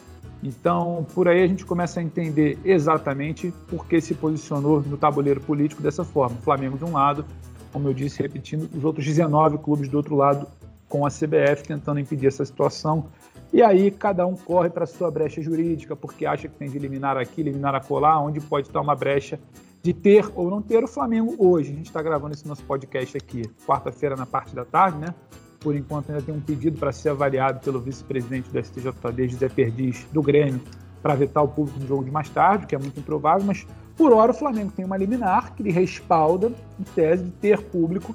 Então, 0.42 1.06
por 1.14 1.28
aí 1.28 1.42
a 1.42 1.46
gente 1.46 1.64
começa 1.64 2.00
a 2.00 2.02
entender 2.02 2.58
exatamente 2.64 3.52
por 3.68 3.86
que 3.86 4.00
se 4.00 4.14
posicionou 4.14 4.82
no 4.82 4.96
tabuleiro 4.96 5.40
político 5.40 5.80
dessa 5.80 6.04
forma. 6.04 6.36
Flamengo 6.42 6.76
de 6.76 6.84
um 6.84 6.92
lado, 6.92 7.24
como 7.72 7.88
eu 7.88 7.94
disse, 7.94 8.20
repetindo, 8.20 8.68
os 8.76 8.84
outros 8.84 9.06
19 9.06 9.58
clubes 9.58 9.88
do 9.88 9.96
outro 9.96 10.16
lado 10.16 10.46
com 10.88 11.06
a 11.06 11.08
CBF 11.08 11.62
tentando 11.66 12.00
impedir 12.00 12.26
essa 12.26 12.44
situação. 12.44 13.06
E 13.52 13.62
aí 13.62 13.90
cada 13.90 14.26
um 14.26 14.34
corre 14.34 14.68
para 14.68 14.84
a 14.84 14.86
sua 14.86 15.10
brecha 15.10 15.40
jurídica, 15.40 15.94
porque 15.94 16.26
acha 16.26 16.48
que 16.48 16.56
tem 16.56 16.68
de 16.68 16.76
eliminar 16.76 17.16
aqui, 17.16 17.40
eliminar 17.40 17.74
acolá, 17.74 18.20
onde 18.20 18.40
pode 18.40 18.66
estar 18.66 18.80
uma 18.80 18.96
brecha 18.96 19.38
de 19.82 19.92
ter 19.92 20.30
ou 20.34 20.48
não 20.48 20.62
ter 20.62 20.82
o 20.84 20.88
Flamengo 20.88 21.34
hoje. 21.38 21.72
A 21.72 21.74
gente 21.74 21.86
está 21.86 22.00
gravando 22.00 22.34
esse 22.34 22.46
nosso 22.46 22.62
podcast 22.64 23.16
aqui, 23.16 23.42
quarta-feira, 23.66 24.14
na 24.14 24.24
parte 24.24 24.54
da 24.54 24.64
tarde, 24.64 24.98
né? 24.98 25.14
Por 25.58 25.74
enquanto, 25.74 26.10
ainda 26.10 26.22
tem 26.22 26.34
um 26.34 26.40
pedido 26.40 26.78
para 26.78 26.92
ser 26.92 27.10
avaliado 27.10 27.60
pelo 27.60 27.80
vice-presidente 27.80 28.48
do 28.50 28.64
STJD, 28.64 29.28
José 29.28 29.48
Perdiz, 29.48 30.06
do 30.12 30.22
Grêmio, 30.22 30.60
para 31.02 31.14
vetar 31.14 31.42
o 31.42 31.48
público 31.48 31.80
no 31.80 31.86
jogo 31.86 32.04
de 32.04 32.10
mais 32.10 32.28
tarde, 32.28 32.66
que 32.66 32.74
é 32.74 32.78
muito 32.78 32.98
improvável, 32.98 33.44
mas 33.44 33.66
por 33.96 34.12
hora 34.12 34.30
o 34.30 34.34
Flamengo 34.34 34.72
tem 34.74 34.84
uma 34.84 34.96
liminar 34.96 35.54
que 35.54 35.62
lhe 35.62 35.70
respalda, 35.70 36.52
em 36.78 36.84
tese, 36.94 37.24
de 37.24 37.30
ter 37.32 37.60
público 37.60 38.14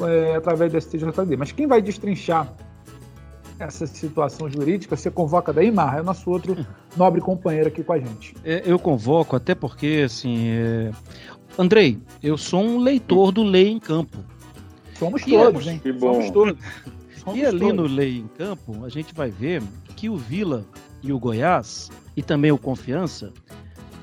é, 0.00 0.36
através 0.36 0.72
do 0.72 0.80
STJD. 0.80 1.36
Mas 1.36 1.52
quem 1.52 1.66
vai 1.66 1.80
destrinchar 1.80 2.52
essa 3.58 3.86
situação 3.86 4.48
jurídica, 4.48 4.96
você 4.96 5.10
convoca 5.10 5.52
daí, 5.52 5.70
Mar, 5.70 5.98
é 5.98 6.00
o 6.00 6.04
nosso 6.04 6.30
outro 6.30 6.66
nobre 6.96 7.20
companheiro 7.20 7.68
aqui 7.68 7.82
com 7.82 7.92
a 7.92 7.98
gente. 7.98 8.34
É, 8.44 8.62
eu 8.64 8.78
convoco, 8.78 9.36
até 9.36 9.54
porque, 9.54 10.02
assim. 10.04 10.48
É... 10.48 10.90
Andrei, 11.56 11.98
eu 12.22 12.36
sou 12.36 12.62
um 12.62 12.78
leitor 12.78 13.30
do 13.30 13.42
Lei 13.42 13.68
em 13.68 13.78
Campo. 13.78 14.18
Somos 14.98 15.22
e 15.22 15.30
todos, 15.30 15.66
hein? 15.66 15.78
Que 15.80 15.92
bom. 15.92 16.14
Somos 16.14 16.30
todos. 16.30 16.58
Somos 17.16 17.38
e 17.38 17.46
ali 17.46 17.60
todos. 17.60 17.76
no 17.76 17.82
Lei 17.86 18.18
em 18.18 18.28
Campo, 18.28 18.84
a 18.84 18.88
gente 18.88 19.14
vai 19.14 19.30
ver 19.30 19.62
que 19.96 20.08
o 20.08 20.16
Vila 20.16 20.64
e 21.02 21.12
o 21.12 21.18
Goiás, 21.18 21.90
e 22.16 22.22
também 22.22 22.50
o 22.50 22.58
Confiança, 22.58 23.32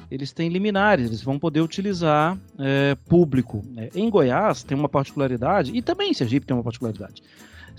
eles 0.10 0.32
têm 0.32 0.50
liminares, 0.50 1.08
eles 1.08 1.24
vão 1.24 1.40
poder 1.40 1.62
utilizar 1.62 2.38
é, 2.60 2.96
público. 3.08 3.64
É, 3.78 3.90
em 3.96 4.10
Goiás 4.10 4.64
tem 4.64 4.78
uma 4.78 4.90
particularidade, 4.90 5.72
e 5.76 5.82
também 5.82 6.12
em 6.12 6.14
Sergipe 6.14 6.46
tem 6.46 6.56
uma 6.56 6.64
particularidade. 6.64 7.24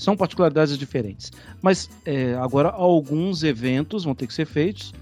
São 0.02 0.16
particularidades 0.16 0.76
diferentes. 0.76 1.30
Mas 1.60 1.88
é, 2.04 2.34
agora 2.34 2.68
alguns 2.68 3.42
eventos 3.42 4.04
vão 4.04 4.14
ter 4.14 4.26
que 4.26 4.34
ser 4.34 4.46
feitos 4.46 4.92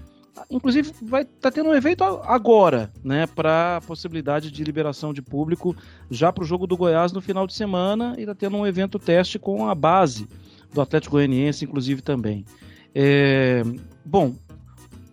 inclusive 0.49 0.91
vai 1.01 1.23
estar 1.23 1.35
tá 1.39 1.51
tendo 1.51 1.69
um 1.69 1.75
evento 1.75 2.03
agora, 2.03 2.91
né, 3.03 3.27
para 3.27 3.77
a 3.77 3.81
possibilidade 3.81 4.49
de 4.49 4.63
liberação 4.63 5.13
de 5.13 5.21
público 5.21 5.75
já 6.09 6.31
para 6.31 6.43
o 6.43 6.47
jogo 6.47 6.65
do 6.65 6.77
Goiás 6.77 7.11
no 7.11 7.21
final 7.21 7.45
de 7.45 7.53
semana 7.53 8.15
e 8.17 8.21
está 8.21 8.33
tendo 8.33 8.57
um 8.57 8.65
evento 8.65 8.97
teste 8.97 9.37
com 9.37 9.67
a 9.67 9.75
base 9.75 10.27
do 10.73 10.81
Atlético 10.81 11.17
Goianiense, 11.17 11.65
inclusive 11.65 12.01
também. 12.01 12.45
É, 12.95 13.63
bom, 14.05 14.33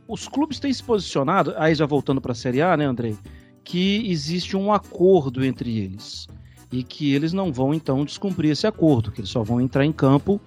os 0.06 0.28
clubes 0.28 0.58
têm 0.58 0.72
se 0.72 0.82
posicionado, 0.82 1.52
aí 1.56 1.74
já 1.74 1.84
voltando 1.84 2.20
para 2.20 2.32
a 2.32 2.34
Série 2.34 2.62
A, 2.62 2.76
né, 2.76 2.84
Andrei, 2.84 3.16
que 3.64 4.10
existe 4.10 4.56
um 4.56 4.72
acordo 4.72 5.44
entre 5.44 5.78
eles 5.78 6.26
e 6.70 6.82
que 6.82 7.14
eles 7.14 7.32
não 7.32 7.52
vão 7.52 7.72
então 7.72 8.04
descumprir 8.04 8.50
esse 8.50 8.66
acordo, 8.66 9.10
que 9.10 9.20
eles 9.20 9.30
só 9.30 9.42
vão 9.42 9.60
entrar 9.60 9.84
em 9.84 9.92
campo 9.92 10.40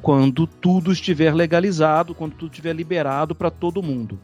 quando 0.00 0.46
tudo 0.46 0.92
estiver 0.92 1.34
legalizado, 1.34 2.14
quando 2.14 2.34
tudo 2.34 2.50
estiver 2.50 2.74
liberado 2.74 3.34
para 3.34 3.50
todo 3.50 3.82
mundo. 3.82 4.18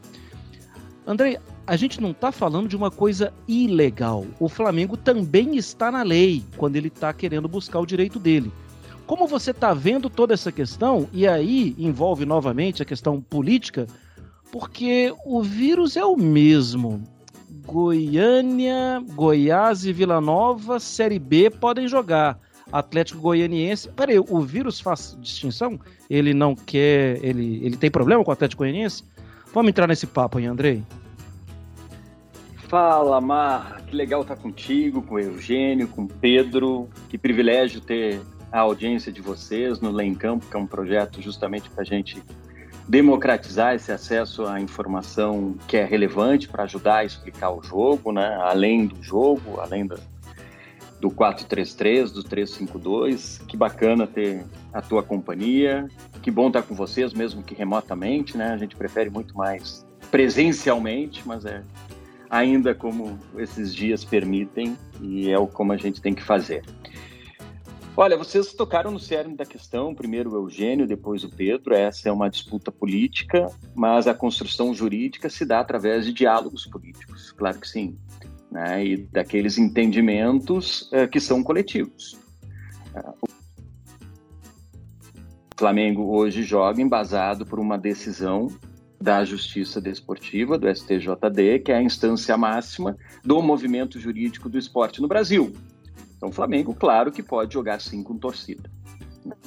André, 1.07 1.39
a 1.65 1.75
gente 1.75 2.01
não 2.01 2.11
está 2.11 2.31
falando 2.31 2.67
de 2.67 2.75
uma 2.75 2.91
coisa 2.91 3.33
ilegal. 3.47 4.25
O 4.39 4.49
Flamengo 4.49 4.95
também 4.95 5.55
está 5.55 5.91
na 5.91 6.03
lei 6.03 6.43
quando 6.57 6.75
ele 6.75 6.89
está 6.89 7.11
querendo 7.13 7.47
buscar 7.47 7.79
o 7.79 7.85
direito 7.85 8.19
dele. 8.19 8.51
Como 9.07 9.25
você 9.25 9.49
está 9.51 9.73
vendo 9.73 10.07
toda 10.07 10.35
essa 10.35 10.51
questão, 10.51 11.09
e 11.11 11.27
aí 11.27 11.75
envolve 11.79 12.25
novamente 12.25 12.83
a 12.83 12.85
questão 12.85 13.19
política, 13.19 13.87
porque 14.51 15.11
o 15.25 15.41
vírus 15.41 15.97
é 15.97 16.05
o 16.05 16.15
mesmo. 16.15 17.01
Goiânia, 17.71 19.03
Goiás 19.13 19.85
e 19.85 19.93
Vila 19.93 20.19
Nova, 20.19 20.79
Série 20.79 21.19
B 21.19 21.51
podem 21.51 21.87
jogar. 21.87 22.39
Atlético 22.71 23.19
Goianiense. 23.19 23.89
Peraí, 23.89 24.19
o 24.19 24.41
vírus 24.41 24.79
faz 24.79 25.17
distinção? 25.19 25.79
Ele 26.09 26.33
não 26.33 26.55
quer. 26.55 27.23
Ele, 27.23 27.59
ele 27.63 27.77
tem 27.77 27.89
problema 27.89 28.23
com 28.23 28.29
o 28.29 28.33
Atlético 28.33 28.63
Goianiense? 28.63 29.03
Vamos 29.53 29.69
entrar 29.69 29.87
nesse 29.87 30.05
papo 30.05 30.37
aí, 30.37 30.45
Andrei. 30.45 30.83
Fala, 32.67 33.19
Mar. 33.19 33.81
Que 33.87 33.95
legal 33.95 34.21
estar 34.21 34.35
contigo, 34.35 35.01
com 35.01 35.15
o 35.15 35.19
Eugênio, 35.19 35.87
com 35.87 36.03
o 36.03 36.07
Pedro. 36.07 36.87
Que 37.07 37.17
privilégio 37.17 37.81
ter 37.81 38.21
a 38.51 38.59
audiência 38.59 39.11
de 39.11 39.21
vocês 39.21 39.79
no 39.79 39.91
Lei 39.91 40.13
Campo, 40.15 40.45
que 40.45 40.55
é 40.55 40.59
um 40.59 40.67
projeto 40.67 41.21
justamente 41.21 41.69
para 41.69 41.81
a 41.81 41.85
gente 41.85 42.21
democratizar 42.89 43.75
esse 43.75 43.91
acesso 43.91 44.47
à 44.47 44.59
informação 44.59 45.55
que 45.67 45.77
é 45.77 45.85
relevante 45.85 46.49
para 46.49 46.63
ajudar 46.63 46.97
a 46.97 47.05
explicar 47.05 47.51
o 47.51 47.61
jogo, 47.61 48.11
né? 48.11 48.35
além 48.41 48.87
do 48.87 49.01
jogo, 49.03 49.59
além 49.59 49.85
do, 49.85 49.95
do 50.99 51.11
433, 51.11 52.11
do 52.11 52.23
352. 52.23 53.41
Que 53.47 53.55
bacana 53.55 54.07
ter 54.07 54.43
a 54.73 54.81
tua 54.81 55.03
companhia. 55.03 55.87
Que 56.23 56.31
bom 56.31 56.47
estar 56.47 56.63
com 56.63 56.73
vocês, 56.73 57.13
mesmo 57.13 57.43
que 57.43 57.53
remotamente, 57.53 58.35
né? 58.35 58.53
A 58.53 58.57
gente 58.57 58.75
prefere 58.75 59.11
muito 59.11 59.37
mais 59.37 59.85
presencialmente, 60.09 61.21
mas 61.27 61.45
é 61.45 61.61
ainda 62.27 62.73
como 62.73 63.19
esses 63.37 63.73
dias 63.73 64.03
permitem 64.03 64.75
e 64.99 65.31
é 65.31 65.37
como 65.53 65.73
a 65.73 65.77
gente 65.77 66.01
tem 66.01 66.15
que 66.15 66.23
fazer. 66.23 66.63
Olha, 67.97 68.17
vocês 68.17 68.53
tocaram 68.53 68.91
no 68.91 68.99
cerne 68.99 69.35
da 69.35 69.45
questão, 69.45 69.93
primeiro 69.93 70.31
o 70.31 70.35
Eugênio, 70.35 70.87
depois 70.87 71.23
o 71.23 71.29
Pedro. 71.29 71.73
Essa 71.73 72.07
é 72.07 72.11
uma 72.11 72.29
disputa 72.29 72.71
política, 72.71 73.47
mas 73.75 74.07
a 74.07 74.13
construção 74.13 74.73
jurídica 74.73 75.29
se 75.29 75.45
dá 75.45 75.59
através 75.59 76.05
de 76.05 76.13
diálogos 76.13 76.65
políticos, 76.65 77.31
claro 77.31 77.59
que 77.59 77.67
sim, 77.67 77.97
né? 78.49 78.85
e 78.85 78.97
daqueles 78.97 79.57
entendimentos 79.57 80.89
uh, 80.93 81.07
que 81.11 81.19
são 81.19 81.43
coletivos. 81.43 82.17
O 85.55 85.59
Flamengo 85.59 86.15
hoje 86.15 86.43
joga 86.43 86.81
embasado 86.81 87.45
por 87.45 87.59
uma 87.59 87.77
decisão 87.77 88.47
da 89.01 89.23
Justiça 89.23 89.79
Desportiva, 89.79 90.57
do 90.57 90.73
STJD, 90.73 91.59
que 91.59 91.71
é 91.71 91.77
a 91.77 91.81
instância 91.81 92.37
máxima 92.37 92.97
do 93.23 93.41
movimento 93.41 93.99
jurídico 93.99 94.49
do 94.49 94.57
esporte 94.57 95.01
no 95.01 95.07
Brasil. 95.07 95.53
Então, 96.19 96.27
o 96.27 96.33
Flamengo, 96.33 96.75
claro 96.75 97.13
que 97.13 97.23
pode 97.23 97.53
jogar 97.53 97.79
sim 97.79 98.03
com 98.03 98.17
torcida. 98.17 98.69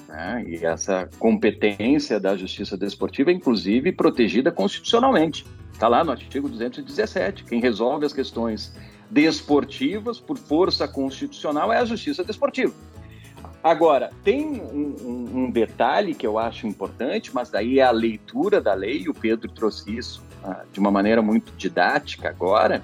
Né? 0.09 0.43
E 0.49 0.64
essa 0.64 1.07
competência 1.19 2.19
da 2.19 2.35
Justiça 2.35 2.79
Desportiva 2.79 3.31
é, 3.31 3.35
inclusive, 3.35 3.93
protegida 3.93 4.50
constitucionalmente. 4.50 5.47
Está 5.71 5.87
lá 5.87 6.02
no 6.02 6.11
artigo 6.11 6.49
217. 6.49 7.45
Quem 7.45 7.61
resolve 7.61 8.07
as 8.07 8.14
questões 8.14 8.75
desportivas 9.11 10.19
por 10.19 10.38
força 10.38 10.88
constitucional 10.88 11.71
é 11.71 11.76
a 11.76 11.85
Justiça 11.85 12.25
Desportiva. 12.25 12.73
Agora, 13.62 14.11
tem 14.25 14.47
um, 14.47 14.97
um, 15.02 15.31
um, 15.35 15.50
detalhe 15.50 16.14
que 16.14 16.26
eu 16.26 16.38
acho 16.38 16.67
importante, 16.67 17.35
mas 17.35 17.50
daí 17.50 17.81
é 17.81 17.83
a 17.83 17.91
leitura 17.91 18.62
da 18.62 18.73
lei, 18.73 19.09
o 19.11 19.14
Pedro 19.14 19.52
trouxe 19.52 19.95
isso 19.95 20.23
ah, 20.43 20.64
de 20.73 20.81
uma 20.81 20.91
maneira 20.91 21.21
muito 21.21 21.52
didática 21.52 22.31
agora, 22.31 22.83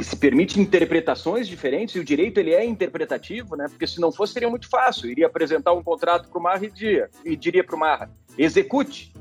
que 0.00 0.06
se 0.06 0.16
permite 0.16 0.58
interpretações 0.58 1.46
diferentes, 1.46 1.94
e 1.94 2.00
o 2.00 2.04
direito 2.04 2.38
ele 2.38 2.54
é 2.54 2.64
interpretativo, 2.64 3.54
né? 3.54 3.66
Porque 3.68 3.86
se 3.86 4.00
não 4.00 4.10
fosse, 4.10 4.32
seria 4.32 4.48
muito 4.48 4.66
fácil. 4.66 5.10
Iria 5.10 5.26
apresentar 5.26 5.74
um 5.74 5.82
contrato 5.82 6.26
para 6.30 6.38
o 6.38 6.42
Marra 6.42 6.64
e 6.64 6.70
diria, 6.70 7.10
e 7.22 7.36
diria 7.36 7.62
para 7.62 7.76
o 7.76 7.78
Marra, 7.78 8.10
execute. 8.38 9.12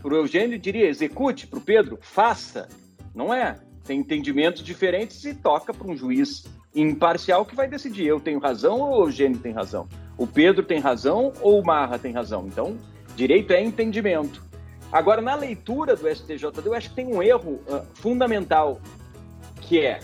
Para 0.00 0.14
o 0.14 0.16
Eugênio, 0.16 0.56
diria, 0.56 0.86
execute. 0.86 1.44
Para 1.48 1.58
o 1.58 1.60
Pedro, 1.60 1.98
faça. 2.00 2.68
Não 3.12 3.34
é. 3.34 3.58
Tem 3.84 3.98
entendimentos 3.98 4.62
diferentes 4.62 5.24
e 5.24 5.34
toca 5.34 5.74
para 5.74 5.90
um 5.90 5.96
juiz 5.96 6.44
imparcial 6.72 7.44
que 7.44 7.56
vai 7.56 7.66
decidir. 7.66 8.06
Eu 8.06 8.20
tenho 8.20 8.38
razão 8.38 8.80
ou 8.80 9.00
o 9.00 9.06
Eugênio 9.06 9.40
tem 9.40 9.52
razão? 9.52 9.88
O 10.16 10.24
Pedro 10.24 10.62
tem 10.62 10.78
razão 10.78 11.32
ou 11.40 11.60
o 11.60 11.66
Marra 11.66 11.98
tem 11.98 12.12
razão? 12.12 12.46
Então, 12.46 12.78
direito 13.16 13.52
é 13.52 13.60
entendimento. 13.60 14.40
Agora, 14.92 15.20
na 15.20 15.34
leitura 15.34 15.96
do 15.96 16.08
STJD, 16.08 16.64
eu 16.64 16.74
acho 16.74 16.90
que 16.90 16.94
tem 16.94 17.08
um 17.08 17.20
erro 17.20 17.54
uh, 17.66 17.84
fundamental, 17.94 18.80
que 19.62 19.80
é 19.80 19.98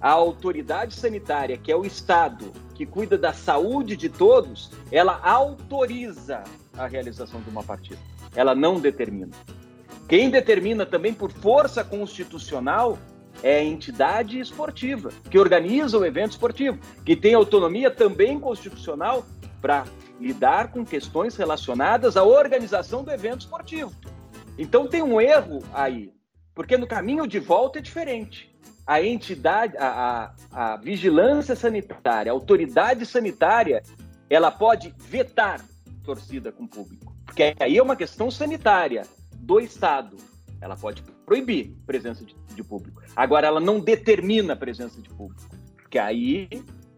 a 0.00 0.10
autoridade 0.10 0.94
sanitária, 0.94 1.58
que 1.58 1.70
é 1.70 1.76
o 1.76 1.84
Estado, 1.84 2.52
que 2.74 2.86
cuida 2.86 3.18
da 3.18 3.32
saúde 3.32 3.96
de 3.96 4.08
todos, 4.08 4.70
ela 4.90 5.20
autoriza 5.22 6.42
a 6.76 6.86
realização 6.86 7.40
de 7.42 7.50
uma 7.50 7.62
partida. 7.62 8.00
Ela 8.34 8.54
não 8.54 8.80
determina. 8.80 9.32
Quem 10.08 10.30
determina 10.30 10.86
também 10.86 11.12
por 11.12 11.30
força 11.30 11.84
constitucional 11.84 12.98
é 13.42 13.58
a 13.58 13.64
entidade 13.64 14.40
esportiva, 14.40 15.10
que 15.30 15.38
organiza 15.38 15.98
o 15.98 16.04
evento 16.04 16.32
esportivo, 16.32 16.78
que 17.04 17.14
tem 17.14 17.34
autonomia 17.34 17.90
também 17.90 18.40
constitucional 18.40 19.24
para 19.60 19.84
lidar 20.18 20.72
com 20.72 20.84
questões 20.84 21.36
relacionadas 21.36 22.16
à 22.16 22.24
organização 22.24 23.04
do 23.04 23.10
evento 23.10 23.42
esportivo. 23.42 23.92
Então 24.58 24.86
tem 24.86 25.02
um 25.02 25.20
erro 25.20 25.62
aí, 25.72 26.12
porque 26.54 26.76
no 26.76 26.86
caminho 26.86 27.26
de 27.26 27.38
volta 27.38 27.78
é 27.78 27.82
diferente 27.82 28.50
a 28.90 29.00
entidade, 29.00 29.76
a, 29.76 30.32
a, 30.50 30.72
a 30.72 30.76
vigilância 30.76 31.54
sanitária, 31.54 32.32
a 32.32 32.34
autoridade 32.34 33.06
sanitária, 33.06 33.84
ela 34.28 34.50
pode 34.50 34.92
vetar 34.98 35.64
torcida 36.02 36.50
com 36.50 36.66
público. 36.66 37.14
Porque 37.24 37.54
aí 37.60 37.78
é 37.78 37.82
uma 37.82 37.94
questão 37.94 38.32
sanitária 38.32 39.02
do 39.36 39.60
Estado. 39.60 40.16
Ela 40.60 40.76
pode 40.76 41.04
proibir 41.24 41.72
presença 41.86 42.24
de, 42.24 42.34
de 42.52 42.64
público. 42.64 43.00
Agora, 43.14 43.46
ela 43.46 43.60
não 43.60 43.78
determina 43.78 44.54
a 44.54 44.56
presença 44.56 45.00
de 45.00 45.08
público. 45.08 45.48
Porque 45.76 45.96
aí 45.96 46.48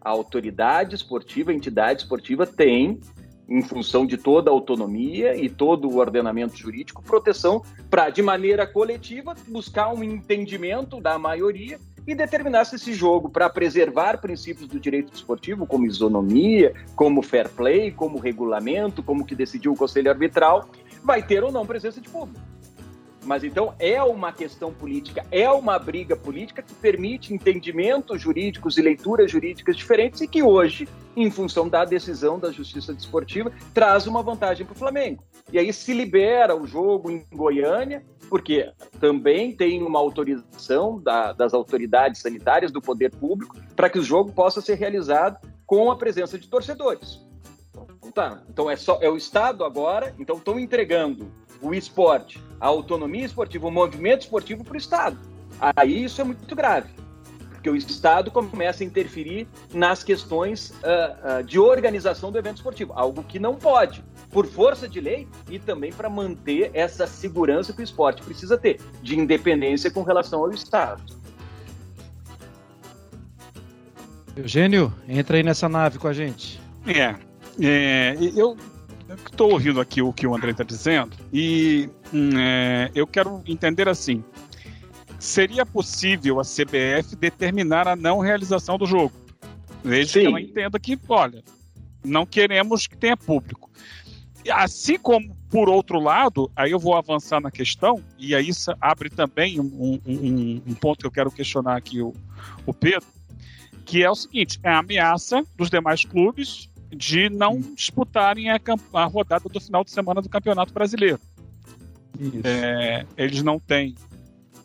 a 0.01 0.09
autoridade 0.09 0.95
esportiva, 0.95 1.51
a 1.51 1.53
entidade 1.53 2.01
esportiva 2.01 2.47
tem 2.47 3.01
em 3.47 3.61
função 3.61 4.05
de 4.05 4.17
toda 4.17 4.49
a 4.49 4.53
autonomia 4.53 5.35
e 5.35 5.49
todo 5.49 5.89
o 5.89 5.97
ordenamento 5.97 6.57
jurídico, 6.57 7.03
proteção 7.03 7.61
para, 7.89 8.09
de 8.09 8.21
maneira 8.21 8.65
coletiva, 8.65 9.35
buscar 9.47 9.93
um 9.93 10.03
entendimento 10.03 10.99
da 11.01 11.19
maioria 11.19 11.79
e 12.05 12.13
determinar 12.13 12.65
se 12.65 12.75
esse 12.75 12.93
jogo, 12.93 13.29
para 13.29 13.49
preservar 13.49 14.17
princípios 14.17 14.67
do 14.67 14.79
direito 14.79 15.13
esportivo, 15.13 15.65
como 15.65 15.85
isonomia, 15.85 16.73
como 16.95 17.21
fair 17.21 17.49
play, 17.49 17.91
como 17.91 18.19
regulamento, 18.19 19.01
como 19.01 19.25
que 19.25 19.35
decidiu 19.35 19.71
o 19.71 19.77
conselho 19.77 20.09
arbitral, 20.09 20.69
vai 21.03 21.23
ter 21.23 21.43
ou 21.43 21.51
não 21.51 21.65
presença 21.65 22.01
de 22.01 22.09
público. 22.09 22.52
Mas 23.25 23.43
então 23.43 23.73
é 23.79 24.01
uma 24.03 24.31
questão 24.31 24.73
política, 24.73 25.25
é 25.31 25.49
uma 25.49 25.79
briga 25.79 26.15
política 26.15 26.61
que 26.61 26.73
permite 26.73 27.33
entendimentos 27.33 28.21
jurídicos 28.21 28.77
e 28.77 28.81
leituras 28.81 29.31
jurídicas 29.31 29.77
diferentes 29.77 30.21
e 30.21 30.27
que 30.27 30.43
hoje, 30.43 30.87
em 31.15 31.31
função 31.31 31.69
da 31.69 31.85
decisão 31.85 32.37
da 32.37 32.51
Justiça 32.51 32.93
Desportiva, 32.93 33.51
traz 33.73 34.07
uma 34.07 34.21
vantagem 34.21 34.65
para 34.65 34.73
o 34.73 34.77
Flamengo. 34.77 35.23
E 35.51 35.59
aí 35.59 35.71
se 35.71 35.93
libera 35.93 36.55
o 36.55 36.67
jogo 36.67 37.11
em 37.11 37.25
Goiânia, 37.33 38.03
porque 38.29 38.71
também 38.99 39.55
tem 39.55 39.83
uma 39.83 39.99
autorização 39.99 40.99
da, 40.99 41.33
das 41.33 41.53
autoridades 41.53 42.21
sanitárias, 42.21 42.71
do 42.71 42.81
poder 42.81 43.11
público, 43.11 43.55
para 43.75 43.89
que 43.89 43.99
o 43.99 44.03
jogo 44.03 44.31
possa 44.31 44.61
ser 44.61 44.75
realizado 44.75 45.37
com 45.65 45.91
a 45.91 45.95
presença 45.95 46.37
de 46.37 46.47
torcedores. 46.47 47.21
Então, 48.05 48.11
tá. 48.13 48.43
então 48.49 48.69
é 48.69 48.75
só 48.75 48.99
é 49.01 49.09
o 49.09 49.17
Estado 49.17 49.63
agora, 49.63 50.13
então 50.19 50.37
estão 50.37 50.59
entregando 50.59 51.31
o 51.63 51.73
esporte, 51.73 52.39
a 52.59 52.67
autonomia 52.67 53.25
esportiva, 53.25 53.67
o 53.67 53.71
movimento 53.71 54.21
esportivo 54.21 54.63
para 54.63 54.73
o 54.73 54.77
Estado. 54.77 55.17
Aí 55.75 56.03
isso 56.03 56.19
é 56.19 56.23
muito 56.23 56.53
grave, 56.55 56.89
porque 57.49 57.69
o 57.69 57.75
Estado 57.75 58.29
começa 58.29 58.83
a 58.83 58.85
interferir 58.85 59.47
nas 59.73 60.03
questões 60.03 60.71
uh, 60.71 61.39
uh, 61.39 61.43
de 61.43 61.57
organização 61.57 62.31
do 62.31 62.37
evento 62.37 62.57
esportivo, 62.57 62.91
algo 62.93 63.23
que 63.23 63.39
não 63.39 63.55
pode, 63.55 64.03
por 64.29 64.45
força 64.45 64.87
de 64.87 64.99
lei 64.99 65.27
e 65.49 65.57
também 65.57 65.93
para 65.93 66.09
manter 66.09 66.69
essa 66.73 67.07
segurança 67.07 67.71
que 67.71 67.81
o 67.81 67.83
esporte 67.83 68.21
precisa 68.21 68.57
ter, 68.57 68.81
de 69.01 69.17
independência 69.17 69.89
com 69.89 70.03
relação 70.03 70.41
ao 70.41 70.51
Estado. 70.51 71.01
Eugênio, 74.35 74.91
entra 75.07 75.37
aí 75.37 75.43
nessa 75.43 75.69
nave 75.69 75.99
com 75.99 76.07
a 76.07 76.13
gente. 76.13 76.59
É, 76.87 77.15
é 77.61 78.17
eu 78.35 78.57
estou 79.15 79.51
ouvindo 79.51 79.79
aqui 79.79 80.01
o 80.01 80.13
que 80.13 80.25
o 80.25 80.35
André 80.35 80.51
está 80.51 80.63
dizendo 80.63 81.15
e 81.31 81.89
hum, 82.13 82.31
é, 82.37 82.91
eu 82.93 83.07
quero 83.07 83.41
entender 83.45 83.87
assim: 83.87 84.23
seria 85.19 85.65
possível 85.65 86.39
a 86.39 86.43
CBF 86.43 87.15
determinar 87.15 87.87
a 87.87 87.95
não 87.95 88.19
realização 88.19 88.77
do 88.77 88.85
jogo? 88.85 89.13
Desde 89.83 90.13
Sim. 90.13 90.19
que 90.21 90.25
ela 90.27 90.41
entenda 90.41 90.79
que, 90.79 90.99
olha, 91.09 91.43
não 92.03 92.25
queremos 92.25 92.87
que 92.87 92.97
tenha 92.97 93.17
público. 93.17 93.69
Assim 94.51 94.97
como, 94.97 95.35
por 95.49 95.69
outro 95.69 95.99
lado, 95.99 96.51
aí 96.55 96.71
eu 96.71 96.79
vou 96.79 96.95
avançar 96.95 97.39
na 97.39 97.49
questão, 97.49 98.03
e 98.17 98.35
aí 98.35 98.49
isso 98.49 98.73
abre 98.81 99.09
também 99.09 99.59
um, 99.59 99.99
um, 100.05 100.61
um 100.67 100.73
ponto 100.73 100.99
que 100.99 101.07
eu 101.07 101.11
quero 101.11 101.31
questionar 101.31 101.77
aqui 101.77 102.01
o, 102.01 102.13
o 102.65 102.73
Pedro, 102.73 103.07
que 103.85 104.03
é 104.03 104.09
o 104.09 104.15
seguinte: 104.15 104.59
é 104.63 104.69
a 104.69 104.79
ameaça 104.79 105.45
dos 105.55 105.69
demais 105.69 106.03
clubes 106.03 106.69
de 106.95 107.29
não 107.29 107.59
disputarem 107.59 108.49
a, 108.49 108.59
a 108.93 109.05
rodada 109.05 109.47
do 109.49 109.59
final 109.59 109.83
de 109.83 109.91
semana 109.91 110.21
do 110.21 110.29
Campeonato 110.29 110.73
Brasileiro. 110.73 111.19
É, 112.43 113.05
eles 113.17 113.41
não 113.41 113.59
têm 113.59 113.95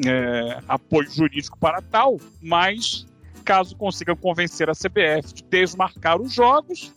é, 0.06 0.60
apoio 0.68 1.10
jurídico 1.10 1.58
para 1.58 1.80
tal, 1.80 2.18
mas 2.40 3.06
caso 3.44 3.74
consigam 3.76 4.14
convencer 4.14 4.68
a 4.68 4.74
CBF 4.74 5.32
de 5.34 5.42
desmarcar 5.44 6.20
os 6.20 6.32
jogos, 6.32 6.92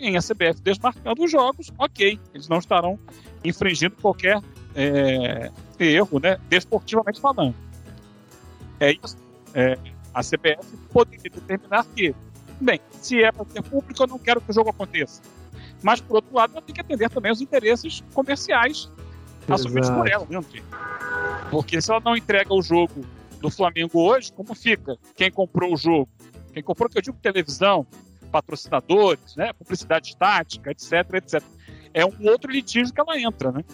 em 0.00 0.16
a 0.16 0.20
CBF 0.20 0.60
desmarcando 0.62 1.24
os 1.24 1.30
jogos, 1.30 1.72
ok, 1.78 2.18
eles 2.32 2.48
não 2.48 2.58
estarão 2.58 2.98
infringindo 3.44 3.96
qualquer 4.00 4.40
é, 4.74 5.50
erro, 5.78 6.20
né, 6.20 6.38
desportivamente 6.48 7.20
falando. 7.20 7.54
É 8.80 8.92
isso. 8.92 9.16
É, 9.52 9.78
a 10.12 10.20
CBF 10.20 10.76
poderia 10.92 11.30
determinar 11.30 11.84
que 11.94 12.14
Bem, 12.60 12.80
se 13.00 13.22
é 13.22 13.32
para 13.32 13.44
ter 13.44 13.62
público, 13.62 14.02
eu 14.02 14.06
não 14.06 14.18
quero 14.18 14.40
que 14.40 14.50
o 14.50 14.54
jogo 14.54 14.70
aconteça. 14.70 15.22
Mas, 15.82 16.00
por 16.00 16.16
outro 16.16 16.34
lado, 16.34 16.52
eu 16.56 16.62
tenho 16.62 16.74
que 16.74 16.80
atender 16.80 17.10
também 17.10 17.30
os 17.30 17.40
interesses 17.40 18.02
comerciais 18.14 18.90
assumir 19.52 19.82
por 19.82 20.08
ela, 20.08 20.26
né, 20.28 20.40
Porque 21.50 21.80
se 21.80 21.90
ela 21.90 22.00
não 22.00 22.16
entrega 22.16 22.52
o 22.54 22.62
jogo 22.62 23.04
do 23.40 23.50
Flamengo 23.50 24.00
hoje, 24.00 24.32
como 24.32 24.54
fica? 24.54 24.96
Quem 25.14 25.30
comprou 25.30 25.74
o 25.74 25.76
jogo? 25.76 26.08
Quem 26.52 26.62
comprou, 26.62 26.88
que 26.88 26.98
eu 26.98 27.02
digo 27.02 27.18
televisão, 27.20 27.86
patrocinadores, 28.30 29.36
né, 29.36 29.52
publicidade 29.52 30.08
estática, 30.08 30.70
etc, 30.70 30.92
etc. 31.14 31.42
É 31.92 32.04
um 32.04 32.30
outro 32.30 32.50
litígio 32.50 32.92
que 32.92 33.00
ela 33.00 33.20
entra, 33.20 33.52
né? 33.52 33.64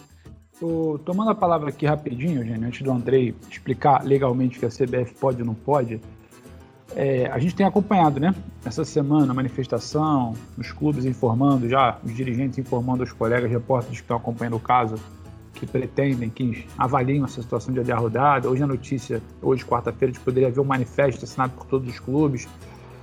O, 0.61 0.99
tomando 0.99 1.31
a 1.31 1.35
palavra 1.35 1.69
aqui 1.69 1.87
rapidinho, 1.87 2.43
gente, 2.45 2.63
antes 2.63 2.81
do 2.83 2.91
Andrei 2.91 3.33
explicar 3.49 4.03
legalmente 4.03 4.59
que 4.59 4.65
a 4.65 4.69
CBF 4.69 5.15
pode 5.15 5.41
ou 5.41 5.47
não 5.47 5.55
pode, 5.55 5.99
é, 6.95 7.27
a 7.27 7.39
gente 7.39 7.55
tem 7.55 7.65
acompanhado, 7.65 8.19
né? 8.19 8.33
Essa 8.65 8.83
semana, 8.85 9.31
a 9.31 9.33
manifestação, 9.33 10.33
os 10.57 10.71
clubes 10.71 11.05
informando 11.05 11.67
já, 11.67 11.97
os 12.03 12.13
dirigentes 12.13 12.57
informando 12.57 13.03
os 13.03 13.11
colegas 13.11 13.49
repórteres 13.49 13.97
que 13.97 14.03
estão 14.03 14.17
acompanhando 14.17 14.57
o 14.57 14.59
caso, 14.59 14.95
que 15.53 15.65
pretendem, 15.65 16.29
que 16.29 16.65
avaliam 16.77 17.25
essa 17.25 17.41
situação 17.41 17.73
de 17.73 17.79
adiar 17.79 17.99
rodada. 17.99 18.49
Hoje 18.49 18.63
a 18.63 18.67
notícia, 18.67 19.21
hoje 19.41 19.65
quarta-feira, 19.65 20.11
de 20.11 20.19
poderia 20.19 20.49
haver 20.49 20.59
um 20.59 20.65
manifesto 20.65 21.25
assinado 21.25 21.53
por 21.53 21.65
todos 21.65 21.87
os 21.87 21.99
clubes. 21.99 22.47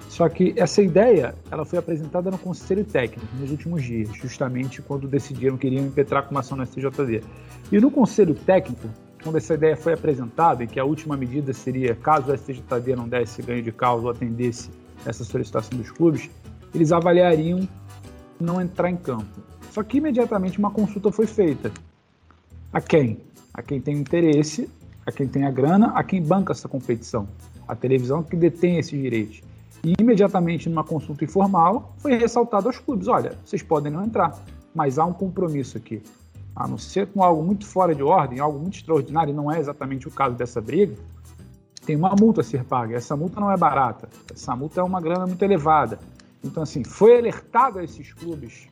Só 0.09 0.28
que 0.28 0.54
essa 0.57 0.83
ideia, 0.83 1.35
ela 1.50 1.64
foi 1.64 1.78
apresentada 1.78 2.30
no 2.30 2.38
Conselho 2.38 2.85
Técnico 2.85 3.28
nos 3.38 3.50
últimos 3.50 3.83
dias, 3.83 4.09
justamente 4.16 4.80
quando 4.80 5.07
decidiram 5.07 5.57
que 5.57 5.66
iriam 5.66 5.87
impetrar 5.87 6.25
com 6.25 6.30
uma 6.30 6.40
ação 6.40 6.57
no 6.57 6.66
STJD. 6.66 7.23
E 7.71 7.78
no 7.78 7.90
Conselho 7.90 8.35
Técnico, 8.35 8.88
quando 9.22 9.37
essa 9.37 9.54
ideia 9.54 9.76
foi 9.76 9.92
apresentada 9.92 10.64
e 10.64 10.66
que 10.66 10.78
a 10.78 10.84
última 10.84 11.16
medida 11.16 11.52
seria, 11.52 11.94
caso 11.94 12.32
o 12.32 12.37
STJD 12.37 12.96
não 12.96 13.08
desse 13.08 13.42
ganho 13.42 13.62
de 13.62 13.72
causa 13.72 14.04
ou 14.04 14.10
atendesse 14.10 14.70
essa 15.04 15.25
solicitação 15.25 15.78
dos 15.78 15.90
clubes, 15.90 16.30
eles 16.75 16.92
avaliariam 16.92 17.68
não 18.40 18.60
entrar 18.60 18.90
em 18.90 18.96
campo. 18.96 19.40
Só 19.72 19.82
que 19.82 19.98
imediatamente 19.98 20.58
uma 20.58 20.70
consulta 20.70 21.10
foi 21.10 21.26
feita. 21.26 21.72
A 22.72 22.80
quem? 22.80 23.18
A 23.52 23.62
quem 23.62 23.80
tem 23.80 23.96
interesse, 23.96 24.68
a 25.06 25.12
quem 25.12 25.26
tem 25.26 25.44
a 25.44 25.50
grana, 25.50 25.92
a 25.94 26.02
quem 26.02 26.22
banca 26.22 26.52
essa 26.52 26.68
competição. 26.68 27.28
A 27.66 27.75
televisão 27.75 28.22
que 28.22 28.37
detém 28.37 28.78
esses 28.78 28.98
direitos. 28.98 29.42
E 29.84 29.94
imediatamente, 29.98 30.68
numa 30.68 30.84
consulta 30.84 31.25
informal, 31.25 31.94
foi 31.98 32.16
ressaltado 32.16 32.68
aos 32.68 32.78
clubes: 32.78 33.08
olha, 33.08 33.37
vocês 33.44 33.62
podem 33.62 33.92
não 33.92 34.04
entrar, 34.04 34.37
mas 34.75 34.98
há 34.98 35.04
um 35.04 35.12
compromisso 35.12 35.76
aqui 35.76 36.02
a 36.58 36.66
não 36.66 36.76
ser 36.76 37.06
com 37.06 37.22
algo 37.22 37.40
muito 37.40 37.64
fora 37.64 37.94
de 37.94 38.02
ordem, 38.02 38.40
algo 38.40 38.58
muito 38.58 38.74
extraordinário, 38.74 39.30
e 39.30 39.34
não 39.34 39.50
é 39.50 39.60
exatamente 39.60 40.08
o 40.08 40.10
caso 40.10 40.34
dessa 40.34 40.60
briga, 40.60 40.96
tem 41.86 41.94
uma 41.94 42.16
multa 42.18 42.40
a 42.40 42.44
ser 42.44 42.64
paga. 42.64 42.96
Essa 42.96 43.16
multa 43.16 43.38
não 43.38 43.50
é 43.50 43.56
barata, 43.56 44.08
essa 44.34 44.56
multa 44.56 44.80
é 44.80 44.82
uma 44.82 45.00
grana 45.00 45.24
muito 45.24 45.40
elevada. 45.40 46.00
Então, 46.42 46.64
assim, 46.64 46.82
foi 46.82 47.16
alertado 47.16 47.78
a 47.78 47.84
esses 47.84 48.12
clubes 48.12 48.66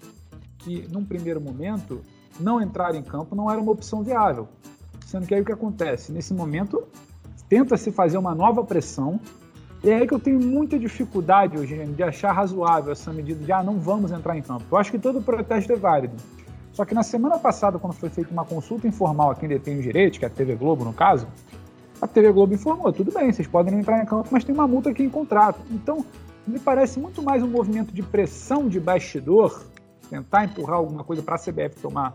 que, 0.59 0.85
num 0.93 1.05
primeiro 1.05 1.40
momento, 1.40 2.02
não 2.40 2.61
entrar 2.61 2.93
em 2.97 3.05
campo 3.05 3.37
não 3.37 3.49
era 3.49 3.61
uma 3.61 3.71
opção 3.71 4.02
viável. 4.02 4.49
Sendo 5.07 5.25
que 5.25 5.35
aí 5.35 5.40
o 5.40 5.45
que 5.45 5.52
acontece? 5.52 6.11
Nesse 6.11 6.35
momento, 6.35 6.83
tenta-se 7.49 7.93
fazer 7.93 8.19
uma 8.19 8.35
nova 8.35 8.64
pressão, 8.64 9.21
e 9.85 9.90
é 9.90 9.95
aí 9.95 10.09
que 10.09 10.14
eu 10.14 10.19
tenho 10.19 10.40
muita 10.40 10.76
dificuldade, 10.76 11.55
Eugênio, 11.55 11.95
de 11.95 12.02
achar 12.02 12.33
razoável 12.33 12.90
essa 12.90 13.12
medida 13.12 13.45
de, 13.45 13.52
ah, 13.52 13.62
não 13.62 13.78
vamos 13.78 14.11
entrar 14.11 14.37
em 14.37 14.43
campo. 14.43 14.64
Eu 14.73 14.76
acho 14.76 14.90
que 14.90 14.99
todo 14.99 15.23
protesto 15.23 15.73
é 15.73 15.76
válido. 15.76 16.16
Só 16.76 16.85
que 16.85 16.95
na 16.95 17.02
semana 17.02 17.38
passada, 17.38 17.78
quando 17.78 17.95
foi 17.95 18.11
feita 18.11 18.30
uma 18.30 18.45
consulta 18.45 18.87
informal 18.87 19.30
a 19.30 19.35
quem 19.35 19.49
detém 19.49 19.78
os 19.78 19.83
direitos, 19.83 20.18
que 20.18 20.26
é 20.26 20.28
a 20.28 20.30
TV 20.30 20.54
Globo 20.56 20.85
no 20.85 20.92
caso, 20.92 21.26
a 22.02 22.06
TV 22.06 22.30
Globo 22.30 22.52
informou: 22.52 22.92
tudo 22.92 23.11
bem, 23.11 23.33
vocês 23.33 23.49
podem 23.49 23.78
entrar 23.78 24.02
em 24.02 24.04
campo, 24.04 24.28
mas 24.30 24.45
tem 24.45 24.54
uma 24.54 24.68
multa 24.68 24.90
aqui 24.90 25.02
em 25.02 25.09
contrato. 25.09 25.59
Então, 25.71 26.04
me 26.47 26.59
parece 26.59 27.00
muito 27.00 27.23
mais 27.23 27.42
um 27.42 27.49
movimento 27.49 27.95
de 27.95 28.02
pressão 28.02 28.68
de 28.68 28.78
bastidor, 28.78 29.64
tentar 30.11 30.45
empurrar 30.45 30.76
alguma 30.76 31.02
coisa 31.02 31.23
para 31.23 31.37
a 31.37 31.38
CBF 31.38 31.80
tomar 31.80 32.14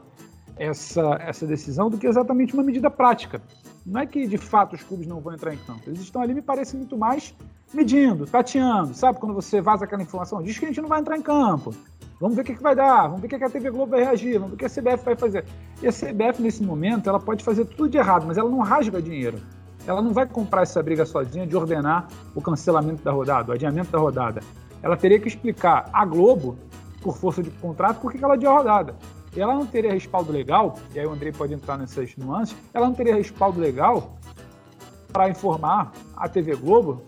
essa, 0.55 1.17
essa 1.19 1.47
decisão, 1.47 1.89
do 1.89 1.97
que 1.97 2.05
exatamente 2.05 2.53
uma 2.53 2.61
medida 2.61 2.91
prática. 2.91 3.41
Não 3.85 4.01
é 4.01 4.05
que 4.05 4.27
de 4.27 4.37
fato 4.37 4.75
os 4.75 4.83
clubes 4.83 5.07
não 5.07 5.19
vão 5.19 5.33
entrar 5.33 5.53
em 5.53 5.57
campo. 5.57 5.81
Eles 5.87 6.01
estão 6.01 6.21
ali, 6.21 6.33
me 6.33 6.41
parece 6.41 6.75
muito 6.77 6.97
mais 6.97 7.33
medindo, 7.73 8.25
tateando. 8.25 8.93
Sabe 8.93 9.19
quando 9.19 9.33
você 9.33 9.61
vaza 9.61 9.85
aquela 9.85 10.01
informação? 10.01 10.41
Diz 10.41 10.57
que 10.59 10.65
a 10.65 10.67
gente 10.67 10.81
não 10.81 10.89
vai 10.89 10.99
entrar 10.99 11.17
em 11.17 11.21
campo. 11.21 11.73
Vamos 12.19 12.35
ver 12.35 12.43
o 12.43 12.45
que, 12.45 12.53
que 12.53 12.61
vai 12.61 12.75
dar, 12.75 13.07
vamos 13.07 13.21
ver 13.21 13.27
o 13.27 13.29
que, 13.29 13.37
que 13.39 13.43
a 13.43 13.49
TV 13.49 13.71
Globo 13.71 13.91
vai 13.91 14.03
reagir, 14.03 14.33
vamos 14.33 14.49
ver 14.49 14.55
o 14.55 14.57
que 14.57 14.65
a 14.65 14.69
CBF 14.69 15.03
vai 15.03 15.15
fazer. 15.15 15.43
E 15.81 15.87
a 15.87 15.91
CBF, 15.91 16.39
nesse 16.39 16.61
momento, 16.61 17.09
ela 17.09 17.19
pode 17.19 17.43
fazer 17.43 17.65
tudo 17.65 17.89
de 17.89 17.97
errado, 17.97 18.25
mas 18.27 18.37
ela 18.37 18.47
não 18.47 18.59
rasga 18.59 19.01
dinheiro. 19.01 19.39
Ela 19.87 20.03
não 20.03 20.13
vai 20.13 20.27
comprar 20.27 20.61
essa 20.61 20.83
briga 20.83 21.03
sozinha 21.03 21.47
de 21.47 21.57
ordenar 21.57 22.07
o 22.35 22.41
cancelamento 22.41 23.01
da 23.01 23.11
rodada, 23.11 23.51
o 23.51 23.55
adiamento 23.55 23.91
da 23.91 23.97
rodada. 23.97 24.41
Ela 24.83 24.95
teria 24.95 25.19
que 25.19 25.27
explicar 25.27 25.89
à 25.91 26.05
Globo, 26.05 26.55
por 27.01 27.17
força 27.17 27.41
de 27.41 27.49
contrato, 27.49 27.99
por 27.99 28.11
que 28.11 28.23
ela 28.23 28.35
adiou 28.35 28.53
a 28.53 28.57
rodada. 28.57 28.95
Ela 29.35 29.53
não 29.53 29.65
teria 29.65 29.93
respaldo 29.93 30.31
legal, 30.31 30.77
e 30.93 30.99
aí 30.99 31.05
o 31.05 31.11
Andrei 31.11 31.31
pode 31.31 31.53
entrar 31.53 31.77
nessas 31.77 32.15
nuances, 32.17 32.55
ela 32.73 32.87
não 32.87 32.93
teria 32.93 33.15
respaldo 33.15 33.59
legal 33.59 34.17
para 35.11 35.29
informar 35.29 35.91
a 36.15 36.27
TV 36.27 36.55
Globo 36.55 37.01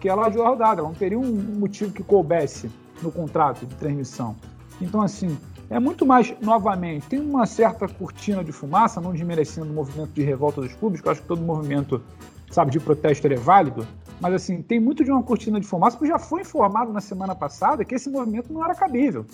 que 0.00 0.08
ela 0.08 0.26
adiou 0.26 0.44
a 0.44 0.48
rodada. 0.50 0.80
Ela 0.80 0.88
não 0.88 0.94
teria 0.94 1.18
um 1.18 1.32
motivo 1.58 1.92
que 1.92 2.02
coubesse 2.02 2.70
no 3.02 3.10
contrato 3.10 3.64
de 3.64 3.74
transmissão. 3.76 4.36
Então, 4.80 5.00
assim, 5.00 5.38
é 5.70 5.78
muito 5.78 6.04
mais, 6.04 6.34
novamente, 6.40 7.06
tem 7.06 7.20
uma 7.20 7.46
certa 7.46 7.88
cortina 7.88 8.42
de 8.44 8.52
fumaça, 8.52 9.00
não 9.00 9.12
desmerecendo 9.12 9.70
o 9.70 9.74
movimento 9.74 10.10
de 10.10 10.22
revolta 10.22 10.60
dos 10.60 10.74
clubes, 10.74 11.00
que 11.00 11.08
eu 11.08 11.12
acho 11.12 11.22
que 11.22 11.28
todo 11.28 11.40
movimento, 11.40 12.02
sabe, 12.50 12.70
de 12.70 12.80
protesto 12.80 13.26
é 13.26 13.36
válido, 13.36 13.86
mas, 14.20 14.34
assim, 14.34 14.60
tem 14.60 14.78
muito 14.78 15.04
de 15.04 15.10
uma 15.10 15.22
cortina 15.22 15.58
de 15.58 15.66
fumaça, 15.66 15.96
porque 15.96 16.12
já 16.12 16.18
foi 16.18 16.42
informado 16.42 16.92
na 16.92 17.00
semana 17.00 17.34
passada 17.34 17.84
que 17.84 17.94
esse 17.94 18.10
movimento 18.10 18.52
não 18.52 18.64
era 18.64 18.74
cabível. 18.74 19.24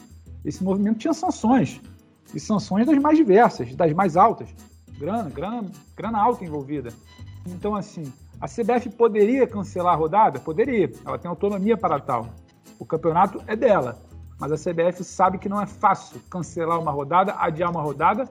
Esse 0.45 0.63
movimento 0.63 0.99
tinha 0.99 1.13
sanções, 1.13 1.81
e 2.35 2.41
sanções 2.41 2.87
das 2.87 2.99
mais 2.99 3.17
diversas, 3.17 3.75
das 3.75 3.93
mais 3.93 4.17
altas. 4.17 4.49
Grana, 4.99 5.31
grana, 5.31 5.65
grana 5.97 6.21
alta 6.21 6.45
envolvida. 6.45 6.91
Então, 7.47 7.75
assim, 7.75 8.13
a 8.41 8.47
CBF 8.47 8.91
poderia 8.91 9.47
cancelar 9.47 9.95
a 9.95 9.97
rodada? 9.97 10.39
Poderia. 10.39 10.91
Ela 11.05 11.19
tem 11.19 11.29
autonomia 11.29 11.77
para 11.77 11.99
tal. 11.99 12.29
O 12.79 12.85
campeonato 12.85 13.43
é 13.47 13.57
dela. 13.57 14.01
Mas 14.39 14.53
a 14.53 14.57
CBF 14.57 15.03
sabe 15.03 15.39
que 15.39 15.49
não 15.49 15.61
é 15.61 15.67
fácil 15.67 16.21
cancelar 16.31 16.79
uma 16.79 16.93
rodada, 16.93 17.35
adiar 17.39 17.71
uma 17.71 17.83
rodada 17.83 18.29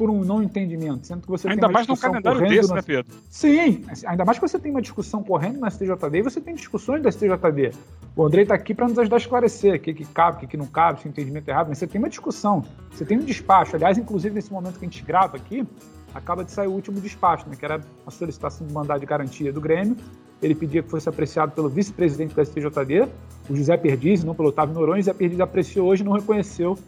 por 0.00 0.08
um 0.08 0.24
não 0.24 0.42
entendimento, 0.42 1.06
sendo 1.06 1.20
que 1.20 1.28
você 1.28 1.46
ainda 1.46 1.68
mais 1.68 1.86
num 1.86 1.94
calendário 1.94 2.40
desse, 2.48 2.70
no... 2.70 2.76
né, 2.76 2.80
Pedro? 2.80 3.12
Sim, 3.28 3.84
ainda 4.06 4.24
mais 4.24 4.38
que 4.38 4.48
você 4.48 4.58
tem 4.58 4.70
uma 4.70 4.80
discussão 4.80 5.22
correndo 5.22 5.60
na 5.60 5.68
STJD 5.68 6.20
e 6.20 6.22
você 6.22 6.40
tem 6.40 6.54
discussões 6.54 7.02
da 7.02 7.12
STJD. 7.12 7.72
O 8.16 8.24
Andrei 8.24 8.44
está 8.44 8.54
aqui 8.54 8.74
para 8.74 8.88
nos 8.88 8.98
ajudar 8.98 9.16
a 9.16 9.18
esclarecer 9.18 9.74
o 9.74 9.78
que, 9.78 9.92
que 9.92 10.06
cabe, 10.06 10.38
o 10.38 10.40
que, 10.40 10.46
que 10.46 10.56
não 10.56 10.64
cabe, 10.64 11.02
se 11.02 11.06
o 11.06 11.10
entendimento 11.10 11.46
é 11.48 11.50
errado, 11.50 11.68
mas 11.68 11.76
você 11.76 11.86
tem 11.86 11.98
uma 11.98 12.08
discussão, 12.08 12.64
você 12.90 13.04
tem 13.04 13.18
um 13.18 13.24
despacho. 13.24 13.76
Aliás, 13.76 13.98
inclusive 13.98 14.34
nesse 14.34 14.50
momento 14.50 14.78
que 14.78 14.86
a 14.86 14.88
gente 14.88 15.04
grava 15.04 15.36
aqui, 15.36 15.66
acaba 16.14 16.44
de 16.44 16.50
sair 16.50 16.68
o 16.68 16.72
último 16.72 16.98
despacho, 16.98 17.46
né, 17.46 17.54
que 17.54 17.64
era 17.66 17.78
a 18.06 18.10
solicitação 18.10 18.66
de 18.66 18.72
mandado 18.72 19.00
de 19.00 19.06
garantia 19.06 19.52
do 19.52 19.60
Grêmio. 19.60 19.98
Ele 20.42 20.54
pedia 20.54 20.82
que 20.82 20.88
fosse 20.88 21.10
apreciado 21.10 21.52
pelo 21.52 21.68
vice-presidente 21.68 22.34
da 22.34 22.42
STJD, 22.42 23.06
o 23.50 23.54
José 23.54 23.76
Perdiz, 23.76 24.24
não 24.24 24.34
pelo 24.34 24.48
Otávio 24.48 24.74
Noronha. 24.74 24.94
O 24.94 25.02
José 25.02 25.12
Perdiz 25.12 25.38
apreciou 25.40 25.90
hoje, 25.90 26.02
não 26.02 26.12
reconheceu, 26.12 26.78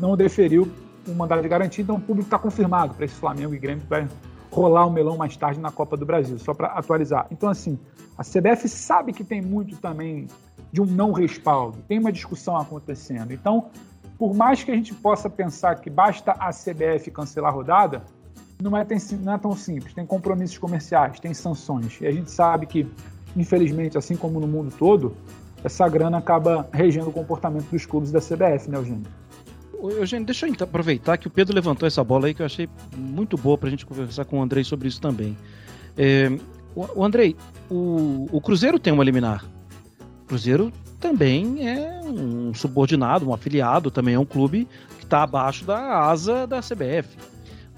não 0.00 0.16
deferiu 0.16 0.66
o 1.06 1.14
mandado 1.14 1.42
de 1.42 1.48
garantia. 1.48 1.82
Então 1.82 1.96
o 1.96 2.00
público 2.00 2.26
está 2.26 2.38
confirmado 2.38 2.94
para 2.94 3.04
esse 3.04 3.14
Flamengo 3.14 3.54
e 3.54 3.58
Grêmio 3.58 3.82
que 3.82 3.88
vai 3.88 4.08
rolar 4.50 4.86
o 4.86 4.90
melão 4.90 5.16
mais 5.16 5.36
tarde 5.36 5.60
na 5.60 5.70
Copa 5.70 5.96
do 5.96 6.06
Brasil, 6.06 6.38
só 6.38 6.54
para 6.54 6.68
atualizar. 6.68 7.26
Então, 7.30 7.48
assim, 7.48 7.78
a 8.16 8.22
CBF 8.22 8.68
sabe 8.68 9.12
que 9.12 9.22
tem 9.22 9.42
muito 9.42 9.76
também 9.76 10.28
de 10.72 10.80
um 10.80 10.86
não 10.86 11.12
respaldo, 11.12 11.78
tem 11.86 11.98
uma 11.98 12.10
discussão 12.10 12.56
acontecendo. 12.56 13.32
Então, 13.32 13.66
por 14.18 14.34
mais 14.34 14.64
que 14.64 14.70
a 14.70 14.74
gente 14.74 14.94
possa 14.94 15.28
pensar 15.28 15.76
que 15.76 15.90
basta 15.90 16.32
a 16.32 16.50
CBF 16.50 17.10
cancelar 17.10 17.52
a 17.52 17.54
rodada, 17.54 18.02
não 18.60 18.76
é, 18.76 18.84
tem, 18.84 18.98
não 19.20 19.34
é 19.34 19.38
tão 19.38 19.54
simples. 19.54 19.92
Tem 19.92 20.06
compromissos 20.06 20.56
comerciais, 20.56 21.20
tem 21.20 21.34
sanções. 21.34 22.00
E 22.00 22.06
a 22.06 22.12
gente 22.12 22.30
sabe 22.30 22.66
que, 22.66 22.88
infelizmente, 23.36 23.98
assim 23.98 24.16
como 24.16 24.40
no 24.40 24.46
mundo 24.46 24.72
todo, 24.78 25.14
essa 25.62 25.86
grana 25.88 26.18
acaba 26.18 26.66
regendo 26.72 27.10
o 27.10 27.12
comportamento 27.12 27.68
dos 27.70 27.84
clubes 27.84 28.10
da 28.10 28.20
CBF, 28.20 28.70
né, 28.70 28.78
Eugênio? 28.78 29.06
Eugênio, 29.82 30.26
deixa 30.26 30.46
eu 30.46 30.54
aproveitar 30.60 31.16
que 31.16 31.26
o 31.26 31.30
Pedro 31.30 31.54
levantou 31.54 31.86
essa 31.86 32.02
bola 32.02 32.26
aí 32.26 32.34
que 32.34 32.42
eu 32.42 32.46
achei 32.46 32.68
muito 32.96 33.36
boa 33.36 33.56
para 33.56 33.68
a 33.68 33.70
gente 33.70 33.86
conversar 33.86 34.24
com 34.24 34.38
o 34.38 34.42
Andrei 34.42 34.64
sobre 34.64 34.88
isso 34.88 35.00
também. 35.00 35.36
É, 35.96 36.30
o, 36.74 37.00
o 37.00 37.04
Andrei, 37.04 37.36
o, 37.70 38.28
o 38.30 38.40
Cruzeiro 38.40 38.78
tem 38.78 38.92
uma 38.92 39.04
liminar. 39.04 39.44
O 40.24 40.26
Cruzeiro 40.28 40.72
também 41.00 41.68
é 41.68 42.00
um 42.04 42.52
subordinado, 42.54 43.28
um 43.28 43.34
afiliado, 43.34 43.90
também 43.90 44.14
é 44.14 44.18
um 44.18 44.24
clube 44.24 44.68
que 44.98 45.04
está 45.04 45.22
abaixo 45.22 45.64
da 45.64 46.00
asa 46.08 46.46
da 46.46 46.60
CBF. 46.60 47.16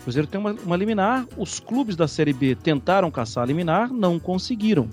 O 0.00 0.02
Cruzeiro 0.04 0.26
tem 0.26 0.40
uma, 0.40 0.52
uma 0.52 0.76
liminar, 0.76 1.26
os 1.37 1.61
clubes 1.61 1.96
da 1.96 2.08
Série 2.08 2.32
B 2.32 2.54
tentaram 2.54 3.11
caçar 3.11 3.44
a 3.44 3.46
liminar, 3.46 3.92
não 3.92 4.18
conseguiram. 4.18 4.88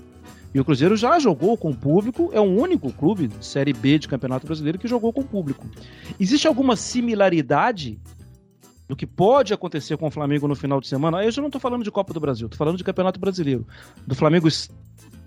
E 0.56 0.60
o 0.60 0.64
Cruzeiro 0.64 0.96
já 0.96 1.18
jogou 1.18 1.54
com 1.54 1.70
público, 1.70 2.30
é 2.32 2.40
o 2.40 2.44
único 2.44 2.90
clube 2.90 3.28
de 3.28 3.44
Série 3.44 3.74
B 3.74 3.98
de 3.98 4.08
Campeonato 4.08 4.46
Brasileiro 4.46 4.78
que 4.78 4.88
jogou 4.88 5.12
com 5.12 5.22
público. 5.22 5.68
Existe 6.18 6.48
alguma 6.48 6.76
similaridade 6.76 8.00
do 8.88 8.96
que 8.96 9.06
pode 9.06 9.52
acontecer 9.52 9.98
com 9.98 10.06
o 10.06 10.10
Flamengo 10.10 10.48
no 10.48 10.56
final 10.56 10.80
de 10.80 10.88
semana? 10.88 11.22
Eu 11.22 11.30
já 11.30 11.42
não 11.42 11.48
estou 11.48 11.60
falando 11.60 11.84
de 11.84 11.90
Copa 11.90 12.14
do 12.14 12.20
Brasil, 12.20 12.46
estou 12.46 12.56
falando 12.56 12.78
de 12.78 12.84
Campeonato 12.84 13.20
Brasileiro. 13.20 13.66
Do 14.06 14.14
Flamengo 14.14 14.48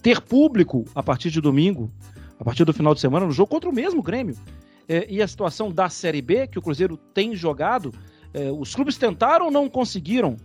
ter 0.02 0.20
público 0.20 0.84
a 0.96 1.04
partir 1.04 1.30
de 1.30 1.40
domingo, 1.40 1.92
a 2.40 2.44
partir 2.44 2.66
do 2.66 2.74
final 2.74 2.96
de 2.96 3.00
semana, 3.00 3.28
no 3.28 3.32
jogo 3.32 3.52
contra 3.52 3.70
o 3.70 3.74
mesmo 3.74 4.02
Grêmio. 4.02 4.36
É, 4.88 5.06
e 5.08 5.22
a 5.22 5.28
situação 5.28 5.72
da 5.72 5.90
Série 5.90 6.24
B, 6.24 6.48
que 6.48 6.58
o 6.58 6.62
Cruzeiro 6.64 6.98
tem 6.98 7.36
jogado, 7.36 7.94
é, 8.34 8.50
os 8.50 8.74
clubes 8.74 8.98
tentaram, 8.98 9.52
não 9.52 9.70
conseguiram 9.70 10.38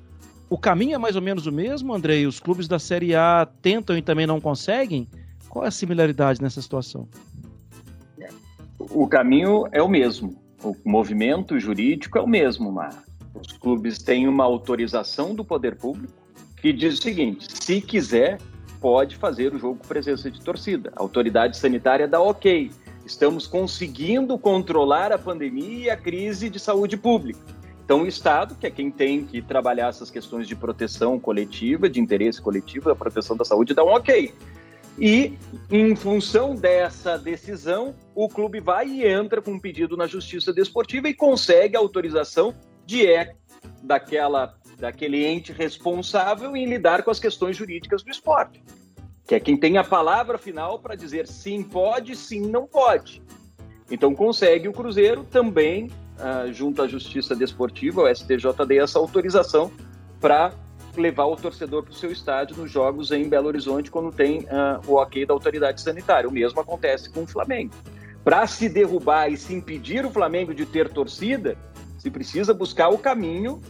O 0.54 0.56
caminho 0.56 0.94
é 0.94 0.98
mais 0.98 1.16
ou 1.16 1.20
menos 1.20 1.48
o 1.48 1.52
mesmo, 1.52 1.92
Andrei? 1.92 2.28
Os 2.28 2.38
clubes 2.38 2.68
da 2.68 2.78
Série 2.78 3.12
A 3.12 3.44
tentam 3.60 3.98
e 3.98 4.00
também 4.00 4.24
não 4.24 4.40
conseguem? 4.40 5.08
Qual 5.48 5.64
é 5.64 5.68
a 5.68 5.70
similaridade 5.72 6.40
nessa 6.40 6.62
situação? 6.62 7.08
O 8.78 9.08
caminho 9.08 9.64
é 9.72 9.82
o 9.82 9.88
mesmo. 9.88 10.40
O 10.62 10.76
movimento 10.84 11.58
jurídico 11.58 12.18
é 12.18 12.20
o 12.20 12.26
mesmo, 12.28 12.70
Mar. 12.70 13.02
Os 13.34 13.50
clubes 13.58 13.98
têm 13.98 14.28
uma 14.28 14.44
autorização 14.44 15.34
do 15.34 15.44
poder 15.44 15.74
público 15.74 16.14
que 16.62 16.72
diz 16.72 17.00
o 17.00 17.02
seguinte: 17.02 17.48
se 17.50 17.80
quiser, 17.80 18.38
pode 18.80 19.16
fazer 19.16 19.52
o 19.52 19.58
jogo 19.58 19.80
com 19.80 19.88
presença 19.88 20.30
de 20.30 20.40
torcida. 20.40 20.92
A 20.94 21.02
autoridade 21.02 21.56
sanitária 21.56 22.06
dá 22.06 22.20
ok. 22.20 22.70
Estamos 23.04 23.48
conseguindo 23.48 24.38
controlar 24.38 25.10
a 25.10 25.18
pandemia 25.18 25.86
e 25.86 25.90
a 25.90 25.96
crise 25.96 26.48
de 26.48 26.60
saúde 26.60 26.96
pública. 26.96 27.40
Então, 27.84 28.02
o 28.02 28.06
Estado, 28.06 28.54
que 28.54 28.66
é 28.66 28.70
quem 28.70 28.90
tem 28.90 29.24
que 29.24 29.42
trabalhar 29.42 29.88
essas 29.88 30.10
questões 30.10 30.48
de 30.48 30.56
proteção 30.56 31.20
coletiva, 31.20 31.88
de 31.88 32.00
interesse 32.00 32.40
coletivo, 32.40 32.88
da 32.88 32.94
proteção 32.94 33.36
da 33.36 33.44
saúde, 33.44 33.74
dá 33.74 33.84
um 33.84 33.88
ok. 33.88 34.32
E, 34.98 35.36
em 35.70 35.94
função 35.94 36.54
dessa 36.54 37.18
decisão, 37.18 37.94
o 38.14 38.28
clube 38.28 38.58
vai 38.58 38.88
e 38.88 39.06
entra 39.06 39.42
com 39.42 39.52
um 39.52 39.58
pedido 39.58 39.96
na 39.96 40.06
Justiça 40.06 40.52
Desportiva 40.52 41.08
e 41.08 41.14
consegue 41.14 41.76
a 41.76 41.80
autorização 41.80 42.54
de 42.86 43.06
é 43.06 43.34
daquela, 43.82 44.54
daquele 44.78 45.26
ente 45.26 45.52
responsável 45.52 46.56
em 46.56 46.66
lidar 46.66 47.02
com 47.02 47.10
as 47.10 47.18
questões 47.18 47.56
jurídicas 47.56 48.02
do 48.02 48.10
esporte, 48.10 48.62
que 49.26 49.34
é 49.34 49.40
quem 49.40 49.56
tem 49.56 49.76
a 49.76 49.84
palavra 49.84 50.38
final 50.38 50.78
para 50.78 50.94
dizer 50.94 51.26
sim 51.26 51.62
pode, 51.62 52.16
sim 52.16 52.40
não 52.40 52.66
pode. 52.66 53.22
Então 53.90 54.14
consegue 54.14 54.68
o 54.68 54.72
Cruzeiro 54.72 55.24
também, 55.24 55.90
uh, 56.18 56.52
junto 56.52 56.82
à 56.82 56.88
Justiça 56.88 57.34
Desportiva, 57.34 58.02
o 58.02 58.14
STJD, 58.14 58.78
essa 58.78 58.98
autorização 58.98 59.70
para 60.20 60.52
levar 60.96 61.26
o 61.26 61.36
torcedor 61.36 61.82
para 61.82 61.92
o 61.92 61.94
seu 61.94 62.10
estádio 62.10 62.56
nos 62.56 62.70
jogos 62.70 63.10
em 63.10 63.28
Belo 63.28 63.48
Horizonte 63.48 63.90
quando 63.90 64.12
tem 64.12 64.40
uh, 64.40 64.80
o 64.86 64.94
ok 64.94 65.26
da 65.26 65.34
autoridade 65.34 65.80
sanitária. 65.80 66.28
O 66.28 66.32
mesmo 66.32 66.60
acontece 66.60 67.10
com 67.10 67.22
o 67.22 67.26
Flamengo. 67.26 67.74
Para 68.22 68.46
se 68.46 68.68
derrubar 68.68 69.30
e 69.30 69.36
se 69.36 69.52
impedir 69.52 70.06
o 70.06 70.10
Flamengo 70.10 70.54
de 70.54 70.64
ter 70.64 70.88
torcida, 70.88 71.56
se 71.98 72.10
precisa 72.10 72.54
buscar 72.54 72.88
o 72.88 72.98
caminho 72.98 73.60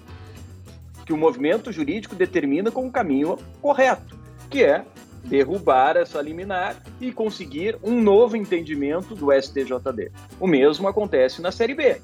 que 1.04 1.12
o 1.12 1.16
movimento 1.16 1.72
jurídico 1.72 2.14
determina 2.14 2.70
como 2.70 2.88
o 2.88 2.92
caminho 2.92 3.36
correto, 3.60 4.16
que 4.48 4.62
é 4.62 4.84
derrubar 5.24 5.96
essa 5.96 6.20
liminar 6.20 6.76
e 7.00 7.10
conseguir 7.12 7.78
um 7.82 8.00
novo 8.00 8.36
entendimento 8.36 9.14
do 9.14 9.32
STJD. 9.32 10.12
O 10.38 10.46
mesmo 10.46 10.86
acontece 10.86 11.40
na 11.40 11.50
Série 11.50 11.74
B. 11.74 12.00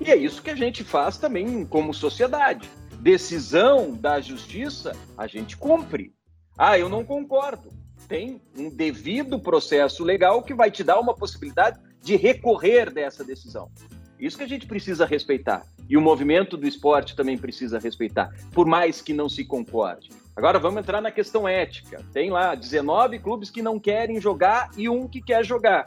E 0.00 0.10
é 0.10 0.16
isso 0.16 0.42
que 0.42 0.50
a 0.50 0.56
gente 0.56 0.82
faz 0.82 1.18
também 1.18 1.64
como 1.64 1.92
sociedade 1.92 2.68
decisão 3.00 3.92
da 3.92 4.20
justiça, 4.20 4.92
a 5.16 5.26
gente 5.26 5.56
cumpre. 5.56 6.12
Ah, 6.56 6.78
eu 6.78 6.88
não 6.88 7.04
concordo. 7.04 7.70
Tem 8.06 8.42
um 8.56 8.68
devido 8.68 9.40
processo 9.40 10.04
legal 10.04 10.42
que 10.42 10.52
vai 10.52 10.70
te 10.70 10.84
dar 10.84 11.00
uma 11.00 11.14
possibilidade 11.14 11.80
de 12.02 12.16
recorrer 12.16 12.92
dessa 12.92 13.24
decisão. 13.24 13.70
Isso 14.18 14.36
que 14.36 14.44
a 14.44 14.48
gente 14.48 14.66
precisa 14.66 15.06
respeitar. 15.06 15.64
E 15.88 15.96
o 15.96 16.00
movimento 16.00 16.56
do 16.56 16.68
esporte 16.68 17.16
também 17.16 17.38
precisa 17.38 17.78
respeitar, 17.78 18.30
por 18.52 18.66
mais 18.66 19.00
que 19.00 19.14
não 19.14 19.28
se 19.28 19.44
concorde. 19.44 20.10
Agora 20.36 20.58
vamos 20.58 20.80
entrar 20.80 21.00
na 21.00 21.10
questão 21.10 21.48
ética. 21.48 22.04
Tem 22.12 22.30
lá 22.30 22.54
19 22.54 23.18
clubes 23.18 23.50
que 23.50 23.62
não 23.62 23.80
querem 23.80 24.20
jogar 24.20 24.70
e 24.76 24.88
um 24.88 25.08
que 25.08 25.22
quer 25.22 25.44
jogar. 25.44 25.86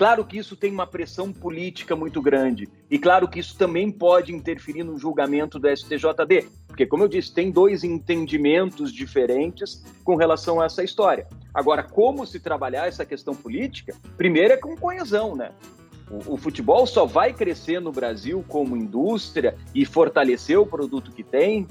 Claro 0.00 0.24
que 0.24 0.38
isso 0.38 0.56
tem 0.56 0.72
uma 0.72 0.86
pressão 0.86 1.30
política 1.30 1.94
muito 1.94 2.22
grande. 2.22 2.66
E 2.90 2.98
claro 2.98 3.28
que 3.28 3.38
isso 3.38 3.54
também 3.58 3.90
pode 3.90 4.34
interferir 4.34 4.82
no 4.82 4.98
julgamento 4.98 5.58
do 5.58 5.68
STJD. 5.68 6.48
Porque, 6.66 6.86
como 6.86 7.04
eu 7.04 7.08
disse, 7.08 7.34
tem 7.34 7.50
dois 7.50 7.84
entendimentos 7.84 8.94
diferentes 8.94 9.84
com 10.02 10.16
relação 10.16 10.58
a 10.58 10.64
essa 10.64 10.82
história. 10.82 11.26
Agora, 11.52 11.82
como 11.82 12.26
se 12.26 12.40
trabalhar 12.40 12.88
essa 12.88 13.04
questão 13.04 13.34
política? 13.34 13.94
Primeiro 14.16 14.54
é 14.54 14.56
com 14.56 14.74
coesão, 14.74 15.36
né? 15.36 15.50
O, 16.10 16.32
o, 16.32 16.36
futebol 16.38 16.86
só 16.86 17.04
vai 17.04 17.34
crescer 17.34 17.78
no 17.78 17.92
Brasil 17.92 18.42
como 18.48 18.78
indústria 18.78 19.54
e 19.74 19.84
fortalecer 19.84 20.58
o 20.58 20.64
produto 20.64 21.12
que 21.12 21.22
tem 21.22 21.68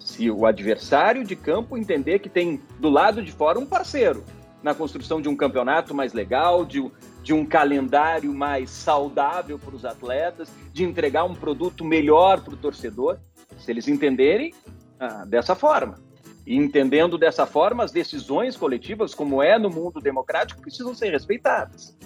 se 0.00 0.28
o 0.28 0.44
adversário 0.44 1.22
de 1.22 1.36
campo 1.36 1.78
entender 1.78 2.18
que 2.18 2.28
tem 2.28 2.60
do 2.80 2.90
lado 2.90 3.22
de 3.22 3.30
fora 3.30 3.60
um 3.60 3.64
parceiro 3.64 4.24
na 4.60 4.74
construção 4.74 5.20
de 5.20 5.28
um 5.28 5.36
campeonato 5.36 5.94
mais 5.94 6.14
legal, 6.14 6.64
de, 6.64 6.82
de 7.24 7.32
um 7.32 7.44
calendário 7.46 8.32
mais 8.34 8.68
saudável 8.68 9.58
para 9.58 9.74
os 9.74 9.84
atletas, 9.84 10.52
de 10.72 10.84
entregar 10.84 11.24
um 11.24 11.34
produto 11.34 11.82
melhor 11.82 12.42
para 12.42 12.52
o 12.52 12.56
torcedor, 12.56 13.18
se 13.58 13.72
eles 13.72 13.88
entenderem 13.88 14.52
ah, 15.00 15.24
dessa 15.24 15.54
forma. 15.54 15.98
E 16.46 16.54
entendendo 16.54 17.16
dessa 17.16 17.46
forma, 17.46 17.82
as 17.82 17.90
decisões 17.90 18.58
coletivas, 18.58 19.14
como 19.14 19.42
é 19.42 19.58
no 19.58 19.70
mundo 19.70 20.00
democrático, 20.00 20.60
precisam 20.60 20.94
ser 20.94 21.10
respeitadas. 21.10 21.96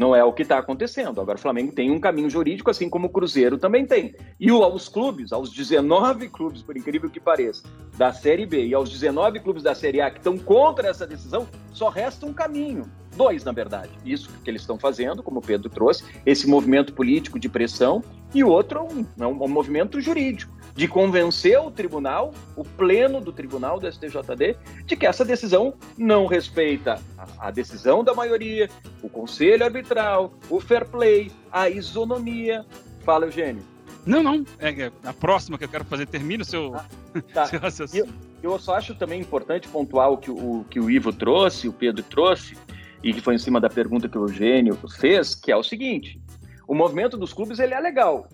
Não 0.00 0.16
é 0.16 0.24
o 0.24 0.32
que 0.32 0.40
está 0.40 0.56
acontecendo. 0.56 1.20
Agora, 1.20 1.36
o 1.36 1.40
Flamengo 1.40 1.72
tem 1.72 1.90
um 1.90 2.00
caminho 2.00 2.30
jurídico, 2.30 2.70
assim 2.70 2.88
como 2.88 3.08
o 3.08 3.10
Cruzeiro 3.10 3.58
também 3.58 3.84
tem. 3.84 4.14
E 4.40 4.48
aos 4.48 4.88
clubes, 4.88 5.30
aos 5.30 5.50
19 5.52 6.30
clubes, 6.30 6.62
por 6.62 6.74
incrível 6.74 7.10
que 7.10 7.20
pareça, 7.20 7.64
da 7.98 8.10
Série 8.10 8.46
B 8.46 8.64
e 8.64 8.72
aos 8.72 8.88
19 8.88 9.40
clubes 9.40 9.62
da 9.62 9.74
Série 9.74 10.00
A 10.00 10.10
que 10.10 10.16
estão 10.16 10.38
contra 10.38 10.88
essa 10.88 11.06
decisão, 11.06 11.46
só 11.70 11.90
resta 11.90 12.24
um 12.24 12.32
caminho 12.32 12.90
Dois, 13.16 13.44
na 13.44 13.52
verdade. 13.52 13.90
Isso 14.04 14.30
que 14.42 14.50
eles 14.50 14.62
estão 14.62 14.78
fazendo, 14.78 15.22
como 15.22 15.40
o 15.40 15.42
Pedro 15.42 15.68
trouxe, 15.68 16.04
esse 16.24 16.46
movimento 16.46 16.92
político 16.92 17.38
de 17.38 17.48
pressão, 17.48 18.02
e 18.32 18.44
outro 18.44 18.78
é 18.78 18.82
um, 18.82 19.06
é 19.18 19.26
um 19.26 19.48
movimento 19.48 20.00
jurídico, 20.00 20.52
de 20.74 20.88
convencer 20.88 21.58
o 21.58 21.70
tribunal, 21.70 22.32
o 22.56 22.64
pleno 22.64 23.20
do 23.20 23.32
tribunal 23.32 23.78
do 23.78 23.90
STJD, 23.90 24.56
de 24.84 24.96
que 24.96 25.06
essa 25.06 25.24
decisão 25.24 25.74
não 25.96 26.26
respeita 26.26 27.00
a, 27.18 27.48
a 27.48 27.50
decisão 27.50 28.02
da 28.02 28.14
maioria, 28.14 28.68
o 29.02 29.08
conselho 29.08 29.64
arbitral, 29.64 30.32
o 30.48 30.60
fair 30.60 30.86
play, 30.86 31.30
a 31.50 31.68
isonomia. 31.68 32.64
Fala, 33.04 33.26
Eugênio. 33.26 33.62
Não, 34.06 34.22
não. 34.22 34.44
É, 34.58 34.70
é 34.70 34.92
a 35.04 35.12
próxima 35.12 35.58
que 35.58 35.64
eu 35.64 35.68
quero 35.68 35.84
fazer. 35.84 36.06
Termina 36.06 36.42
o 36.42 36.46
seu, 36.46 36.74
ah, 36.74 36.86
tá. 37.34 37.46
seu 37.46 37.60
raciocínio. 37.60 38.12
Eu, 38.42 38.52
eu 38.52 38.58
só 38.58 38.76
acho 38.76 38.94
também 38.94 39.20
importante 39.20 39.68
pontuar 39.68 40.10
o 40.10 40.16
que 40.16 40.30
o, 40.30 40.64
que 40.70 40.80
o 40.80 40.90
Ivo 40.90 41.12
trouxe, 41.12 41.68
o 41.68 41.72
Pedro 41.72 42.02
trouxe, 42.02 42.56
e 43.02 43.12
que 43.12 43.20
foi 43.20 43.34
em 43.34 43.38
cima 43.38 43.60
da 43.60 43.68
pergunta 43.68 44.08
que 44.08 44.18
o 44.18 44.22
Eugênio 44.22 44.78
fez, 44.98 45.34
que 45.34 45.52
é 45.52 45.56
o 45.56 45.62
seguinte: 45.62 46.20
o 46.66 46.74
movimento 46.74 47.16
dos 47.16 47.32
clubes 47.32 47.58
ele 47.58 47.74
é 47.74 47.80
legal, 47.80 48.26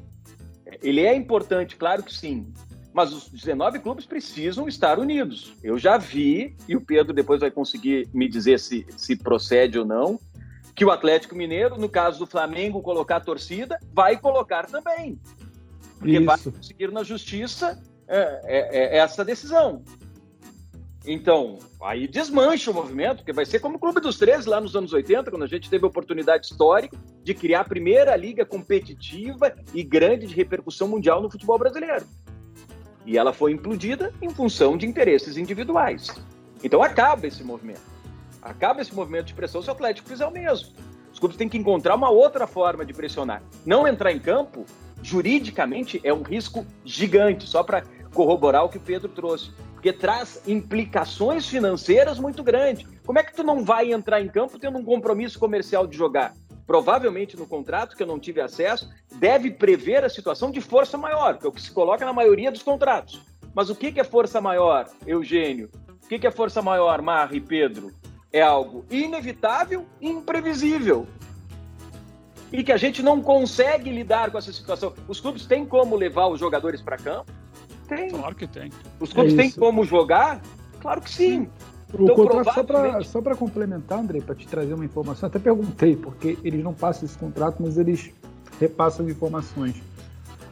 ele 0.82 1.00
é 1.02 1.14
importante, 1.14 1.76
claro 1.76 2.02
que 2.02 2.14
sim, 2.14 2.52
mas 2.92 3.12
os 3.12 3.28
19 3.28 3.78
clubes 3.80 4.06
precisam 4.06 4.66
estar 4.66 4.98
unidos. 4.98 5.54
Eu 5.62 5.78
já 5.78 5.98
vi, 5.98 6.56
e 6.66 6.74
o 6.74 6.80
Pedro 6.80 7.12
depois 7.12 7.40
vai 7.40 7.50
conseguir 7.50 8.08
me 8.12 8.28
dizer 8.28 8.58
se, 8.58 8.86
se 8.96 9.16
procede 9.16 9.78
ou 9.78 9.84
não, 9.84 10.18
que 10.74 10.84
o 10.84 10.90
Atlético 10.90 11.34
Mineiro, 11.34 11.78
no 11.78 11.88
caso 11.88 12.18
do 12.18 12.26
Flamengo, 12.26 12.82
colocar 12.82 13.16
a 13.16 13.20
torcida, 13.20 13.78
vai 13.92 14.18
colocar 14.18 14.66
também. 14.66 15.20
Porque 15.98 16.16
Isso. 16.16 16.24
vai 16.24 16.38
conseguir 16.38 16.90
na 16.90 17.02
justiça 17.02 17.82
é, 18.08 18.40
é, 18.44 18.96
é 18.96 18.98
essa 18.98 19.24
decisão. 19.24 19.82
Então, 21.06 21.58
aí 21.82 22.08
desmancha 22.08 22.70
o 22.70 22.74
movimento, 22.74 23.18
porque 23.18 23.32
vai 23.32 23.46
ser 23.46 23.60
como 23.60 23.76
o 23.76 23.78
Clube 23.78 24.00
dos 24.00 24.18
13 24.18 24.48
lá 24.48 24.60
nos 24.60 24.74
anos 24.74 24.92
80, 24.92 25.30
quando 25.30 25.44
a 25.44 25.46
gente 25.46 25.70
teve 25.70 25.84
a 25.84 25.88
oportunidade 25.88 26.46
histórica 26.46 26.96
de 27.26 27.34
criar 27.34 27.62
a 27.62 27.64
primeira 27.64 28.14
liga 28.14 28.46
competitiva 28.46 29.52
e 29.74 29.82
grande 29.82 30.28
de 30.28 30.34
repercussão 30.36 30.86
mundial 30.86 31.20
no 31.20 31.28
futebol 31.28 31.58
brasileiro. 31.58 32.06
E 33.04 33.18
ela 33.18 33.32
foi 33.32 33.50
implodida 33.50 34.14
em 34.22 34.30
função 34.30 34.76
de 34.76 34.86
interesses 34.86 35.36
individuais. 35.36 36.06
Então 36.62 36.84
acaba 36.84 37.26
esse 37.26 37.42
movimento. 37.42 37.80
Acaba 38.40 38.80
esse 38.80 38.94
movimento 38.94 39.26
de 39.26 39.34
pressão 39.34 39.60
se 39.60 39.68
o 39.68 39.72
Atlético 39.72 40.08
fizer 40.08 40.24
o 40.24 40.30
mesmo. 40.30 40.68
Os 41.12 41.18
clubes 41.18 41.36
têm 41.36 41.48
que 41.48 41.58
encontrar 41.58 41.96
uma 41.96 42.10
outra 42.10 42.46
forma 42.46 42.86
de 42.86 42.92
pressionar. 42.92 43.42
Não 43.64 43.88
entrar 43.88 44.12
em 44.12 44.20
campo, 44.20 44.64
juridicamente, 45.02 46.00
é 46.04 46.14
um 46.14 46.22
risco 46.22 46.64
gigante, 46.84 47.44
só 47.44 47.64
para 47.64 47.82
corroborar 48.14 48.64
o 48.64 48.68
que 48.68 48.78
o 48.78 48.80
Pedro 48.80 49.08
trouxe 49.08 49.50
porque 49.72 49.92
traz 49.92 50.42
implicações 50.48 51.46
financeiras 51.46 52.18
muito 52.18 52.42
grandes. 52.42 52.86
Como 53.04 53.18
é 53.18 53.22
que 53.22 53.34
tu 53.34 53.44
não 53.44 53.62
vai 53.62 53.92
entrar 53.92 54.20
em 54.20 54.28
campo 54.28 54.58
tendo 54.58 54.78
um 54.78 54.84
compromisso 54.84 55.38
comercial 55.38 55.86
de 55.86 55.96
jogar? 55.96 56.34
Provavelmente 56.66 57.36
no 57.36 57.46
contrato, 57.46 57.96
que 57.96 58.02
eu 58.02 58.06
não 58.06 58.18
tive 58.18 58.40
acesso, 58.40 58.90
deve 59.14 59.50
prever 59.50 60.04
a 60.04 60.08
situação 60.08 60.50
de 60.50 60.60
força 60.60 60.98
maior, 60.98 61.38
que 61.38 61.46
é 61.46 61.48
o 61.48 61.52
que 61.52 61.62
se 61.62 61.70
coloca 61.70 62.04
na 62.04 62.12
maioria 62.12 62.50
dos 62.50 62.62
contratos. 62.62 63.20
Mas 63.54 63.70
o 63.70 63.74
que 63.74 63.98
é 63.98 64.04
força 64.04 64.40
maior, 64.40 64.88
Eugênio? 65.06 65.70
O 66.02 66.08
que 66.08 66.26
é 66.26 66.30
força 66.30 66.60
maior, 66.60 67.00
Marra 67.00 67.36
e 67.36 67.40
Pedro? 67.40 67.92
É 68.32 68.42
algo 68.42 68.84
inevitável 68.90 69.86
e 70.00 70.08
imprevisível. 70.08 71.06
E 72.52 72.62
que 72.62 72.72
a 72.72 72.76
gente 72.76 73.02
não 73.02 73.22
consegue 73.22 73.90
lidar 73.90 74.30
com 74.30 74.38
essa 74.38 74.52
situação. 74.52 74.92
Os 75.08 75.20
clubes 75.20 75.46
têm 75.46 75.64
como 75.64 75.96
levar 75.96 76.26
os 76.26 76.38
jogadores 76.38 76.82
para 76.82 76.96
campo, 76.96 77.32
tem. 77.86 78.10
Claro 78.10 78.34
que 78.34 78.46
tem. 78.46 78.70
Os 79.00 79.12
clubes 79.12 79.34
é 79.34 79.36
têm 79.36 79.50
como 79.50 79.84
jogar? 79.84 80.40
Claro 80.80 81.00
que 81.00 81.10
sim. 81.10 81.48
O 81.92 82.02
então, 82.02 82.16
contrato, 82.16 82.64
provavelmente... 82.64 83.08
só 83.08 83.22
para 83.22 83.36
complementar, 83.36 84.00
André, 84.00 84.20
para 84.20 84.34
te 84.34 84.46
trazer 84.46 84.74
uma 84.74 84.84
informação, 84.84 85.28
até 85.28 85.38
perguntei, 85.38 85.94
porque 85.96 86.36
eles 86.42 86.62
não 86.62 86.74
passam 86.74 87.04
esse 87.04 87.16
contrato, 87.16 87.58
mas 87.60 87.78
eles 87.78 88.12
repassam 88.60 89.08
informações. 89.08 89.80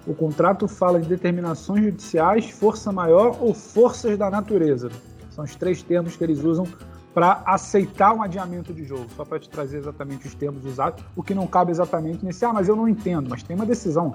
o 0.07 0.15
contrato 0.15 0.69
fala 0.69 1.01
de 1.01 1.09
determinações 1.09 1.85
judiciais, 1.85 2.51
força 2.51 2.93
maior 2.93 3.37
ou 3.41 3.55
forças 3.55 4.19
da 4.19 4.31
natureza. 4.31 4.91
São 5.31 5.45
os 5.45 5.57
três 5.57 5.83
termos 5.83 6.15
que 6.15 6.23
eles 6.23 6.45
usam 6.45 6.67
para 7.15 7.43
aceitar 7.47 8.13
um 8.13 8.23
adiamento 8.23 8.73
de 8.75 8.85
jogo, 8.85 9.07
só 9.17 9.25
para 9.25 9.39
te 9.39 9.49
trazer 9.49 9.79
exatamente 9.79 10.27
os 10.27 10.35
termos 10.35 10.65
usados, 10.65 11.03
o 11.17 11.23
que 11.23 11.33
não 11.33 11.47
cabe 11.47 11.71
exatamente 11.71 12.25
nesse, 12.25 12.45
ah, 12.45 12.53
mas 12.53 12.69
eu 12.69 12.77
não 12.77 12.89
entendo, 12.89 13.31
mas 13.31 13.43
tem 13.43 13.57
uma 13.57 13.65
decisão. 13.65 14.13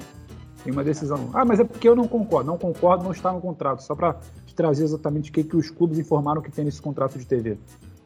Tem 0.63 0.73
uma 0.73 0.83
decisão. 0.83 1.29
Ah, 1.33 1.45
mas 1.45 1.59
é 1.59 1.63
porque 1.63 1.87
eu 1.87 1.95
não 1.95 2.07
concordo. 2.07 2.47
Não 2.51 2.57
concordo, 2.57 3.03
não 3.03 3.11
está 3.11 3.31
no 3.31 3.39
contrato. 3.39 3.81
Só 3.81 3.95
para 3.95 4.17
trazer 4.59 4.83
exatamente 4.83 5.29
o 5.29 5.33
que, 5.33 5.41
que 5.41 5.55
os 5.55 5.71
clubes 5.71 5.97
informaram 5.97 6.41
que 6.41 6.51
tem 6.51 6.65
nesse 6.65 6.81
contrato 6.81 7.17
de 7.17 7.25
TV. 7.25 7.57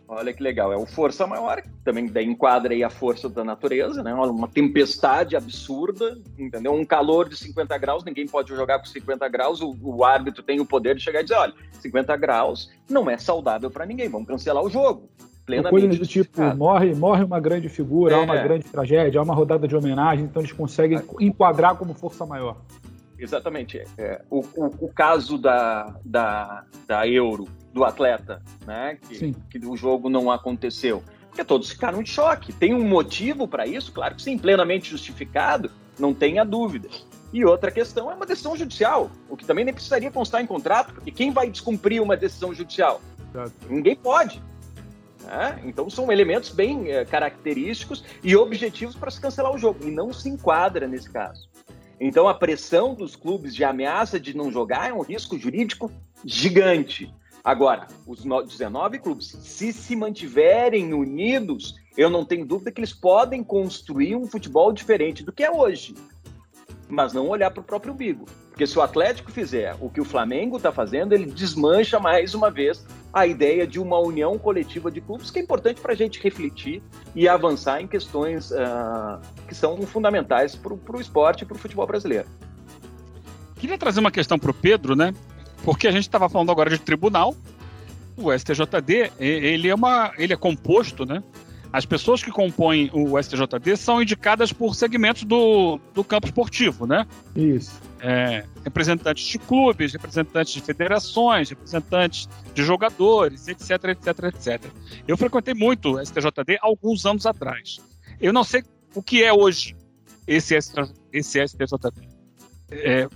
Olha 0.08 0.32
que 0.32 0.44
legal, 0.44 0.72
é 0.72 0.78
o 0.78 0.86
força 0.86 1.26
maior, 1.26 1.64
também 1.84 2.06
daí 2.06 2.28
enquadra 2.28 2.76
aí 2.76 2.84
a 2.84 2.92
força 2.92 3.28
da 3.28 3.44
natureza, 3.44 4.04
né? 4.04 4.14
Uma 4.14 4.48
tempestade 4.48 5.36
absurda, 5.36 6.16
entendeu? 6.38 6.72
Um 6.74 6.86
calor 6.86 7.28
de 7.28 7.36
50 7.36 7.76
graus, 7.80 8.04
ninguém 8.04 8.28
pode 8.28 8.50
jogar 8.50 8.78
com 8.78 8.86
50 8.86 9.28
graus, 9.30 9.62
o, 9.62 9.76
o 9.82 10.04
árbitro 10.04 10.44
tem 10.44 10.60
o 10.60 10.66
poder 10.66 10.96
de 10.96 11.02
chegar 11.02 11.22
e 11.22 11.24
dizer, 11.24 11.38
olha, 11.38 11.54
50 11.80 12.16
graus 12.18 12.70
não 12.88 13.10
é 13.10 13.18
saudável 13.18 13.72
para 13.72 13.88
ninguém, 13.88 14.08
vamos 14.08 14.28
cancelar 14.28 14.64
o 14.64 14.70
jogo. 14.70 15.10
Plenamente 15.48 15.72
coisas 15.72 16.00
do 16.00 16.06
tipo, 16.06 16.40
morre, 16.56 16.94
morre 16.94 17.24
uma 17.24 17.40
grande 17.40 17.68
figura, 17.68 18.16
é. 18.16 18.20
há 18.20 18.22
uma 18.22 18.38
grande 18.38 18.66
tragédia, 18.66 19.20
há 19.20 19.24
uma 19.24 19.34
rodada 19.34 19.68
de 19.68 19.76
homenagem, 19.76 20.26
então 20.26 20.44
eles 20.44 20.52
conseguem 20.52 21.02
enquadrar 21.20 21.76
como 21.76 21.96
força 21.96 22.24
maior. 22.24 22.58
Exatamente. 23.24 23.84
É, 23.98 24.22
o, 24.30 24.40
o, 24.40 24.86
o, 24.86 24.94
caso 24.94 25.38
da, 25.38 25.96
da, 26.04 26.66
da 26.88 27.08
Euro, 27.08 27.48
do 27.72 27.84
atleta, 27.84 28.42
né? 28.66 28.98
Que, 29.08 29.34
que 29.50 29.66
o 29.66 29.76
jogo 29.76 30.10
não 30.10 30.32
aconteceu. 30.32 31.04
Porque 31.30 31.44
todos 31.44 31.70
ficaram 31.70 32.04
de 32.04 32.10
choque. 32.10 32.54
Tem 32.54 32.74
um 32.74 32.88
motivo 32.88 33.48
para 33.48 33.66
isso? 33.66 33.92
Claro 33.92 34.16
que 34.16 34.22
sim, 34.22 34.38
plenamente 34.38 34.90
justificado, 34.90 35.72
não 35.98 36.14
tenha 36.14 36.44
dúvida. 36.44 36.90
E 37.34 37.44
outra 37.44 37.72
questão 37.72 38.12
é 38.12 38.14
uma 38.14 38.28
decisão 38.28 38.56
judicial, 38.56 39.10
o 39.28 39.36
que 39.36 39.44
também 39.44 39.66
nem 39.66 39.74
precisaria 39.74 40.12
constar 40.12 40.40
em 40.40 40.46
contrato, 40.46 40.94
porque 40.94 41.10
quem 41.10 41.32
vai 41.32 41.50
descumprir 41.50 42.00
uma 42.00 42.16
decisão 42.16 42.54
judicial? 42.54 43.02
Exato. 43.32 43.52
Ninguém 43.68 43.96
pode. 43.96 44.40
Né? 45.24 45.60
Então 45.66 45.90
são 45.90 46.12
elementos 46.12 46.52
bem 46.52 46.92
é, 46.92 47.04
característicos 47.04 48.04
e 48.24 48.36
objetivos 48.36 48.96
para 48.96 49.10
se 49.10 49.20
cancelar 49.20 49.52
o 49.52 49.58
jogo. 49.58 49.80
E 49.88 49.90
não 49.90 50.14
se 50.14 50.30
enquadra 50.30 50.88
nesse 50.88 51.10
caso. 51.10 51.50
Então 52.06 52.28
a 52.28 52.34
pressão 52.34 52.94
dos 52.94 53.16
clubes 53.16 53.56
de 53.56 53.64
ameaça 53.64 54.20
de 54.20 54.36
não 54.36 54.52
jogar 54.52 54.90
é 54.90 54.94
um 54.94 55.02
risco 55.02 55.38
jurídico 55.38 55.90
gigante. 56.26 57.10
Agora, 57.42 57.88
os 58.06 58.24
19 58.24 59.00
clubes, 59.00 59.28
se 59.28 59.72
se 59.72 59.96
mantiverem 59.96 60.94
unidos, 60.94 61.76
eu 61.98 62.10
não 62.10 62.26
tenho 62.26 62.46
dúvida 62.46 62.72
que 62.72 62.82
eles 62.82 62.94
podem 62.94 63.42
construir 63.42 64.18
um 64.18 64.28
futebol 64.28 64.74
diferente 64.74 65.24
do 65.24 65.32
que 65.32 65.44
é 65.44 65.52
hoje 65.52 65.96
mas 66.94 67.14
não 67.14 67.28
olhar 67.28 67.50
para 67.52 67.62
o 67.62 67.64
próprio 67.64 67.94
umbigo. 67.94 68.26
Porque 68.54 68.68
se 68.68 68.78
o 68.78 68.84
Atlético 68.84 69.32
fizer 69.32 69.76
o 69.82 69.90
que 69.90 70.00
o 70.00 70.06
Flamengo 70.06 70.58
está 70.58 70.72
fazendo, 70.72 71.14
ele 71.14 71.26
desmancha 71.26 72.00
mais 72.00 72.36
uma 72.36 72.52
vez 72.52 72.86
a 73.12 73.26
ideia 73.26 73.66
de 73.66 73.80
uma 73.80 73.98
união 73.98 74.38
coletiva 74.38 74.92
de 74.92 75.02
clubes, 75.02 75.32
que 75.32 75.40
é 75.40 75.42
importante 75.42 75.82
para 75.82 75.94
a 75.94 75.96
gente 75.96 76.22
refletir 76.22 76.80
e 77.16 77.28
avançar 77.28 77.82
em 77.82 77.88
questões 77.88 78.52
uh, 78.52 79.20
que 79.48 79.56
são 79.56 79.82
fundamentais 79.88 80.56
para 80.56 80.72
o 80.72 81.02
esporte 81.02 81.42
e 81.42 81.46
para 81.48 81.56
o 81.56 81.58
futebol 81.58 81.88
brasileiro. 81.88 82.28
Queria 83.56 83.76
trazer 83.76 84.00
uma 84.00 84.12
questão 84.12 84.38
para 84.38 84.52
o 84.52 84.54
Pedro, 84.54 84.96
né? 84.96 85.16
Porque 85.64 85.88
a 85.88 85.92
gente 85.92 86.04
estava 86.04 86.30
falando 86.30 86.52
agora 86.52 86.70
de 86.70 86.78
tribunal. 86.78 87.36
O 88.16 88.32
STJD, 88.32 89.14
ele 89.18 89.68
é, 89.68 89.74
uma, 89.74 90.12
ele 90.16 90.32
é 90.32 90.38
composto, 90.38 91.08
né? 91.08 91.24
As 91.72 91.88
pessoas 91.88 92.22
que 92.22 92.30
compõem 92.30 92.92
o 92.94 93.20
STJD 93.20 93.78
são 93.78 94.00
indicadas 94.00 94.54
por 94.54 94.76
segmentos 94.76 95.24
do, 95.24 95.80
do 95.92 96.04
campo 96.04 96.28
esportivo, 96.28 96.86
né? 96.86 97.08
Isso. 97.36 97.82
É, 98.06 98.46
representantes 98.66 99.26
de 99.26 99.40
clubes, 99.40 99.94
representantes 99.94 100.54
de 100.56 100.62
federações, 100.62 101.50
representantes 101.50 102.28
de 102.54 102.62
jogadores, 102.62 103.48
etc, 103.48 103.72
etc, 103.86 104.24
etc. 104.26 104.72
Eu 105.08 105.16
frequentei 105.16 105.54
muito 105.54 105.94
o 105.96 106.06
STJD 106.06 106.58
alguns 106.62 107.06
anos 107.06 107.26
atrás. 107.26 107.80
Eu 108.20 108.34
não 108.34 108.44
sei 108.44 108.62
o 108.94 109.02
que 109.02 109.24
é 109.24 109.32
hoje 109.32 109.74
esse, 110.28 110.54
esse 111.14 111.48
STJD. 111.48 112.10
É, 112.72 113.08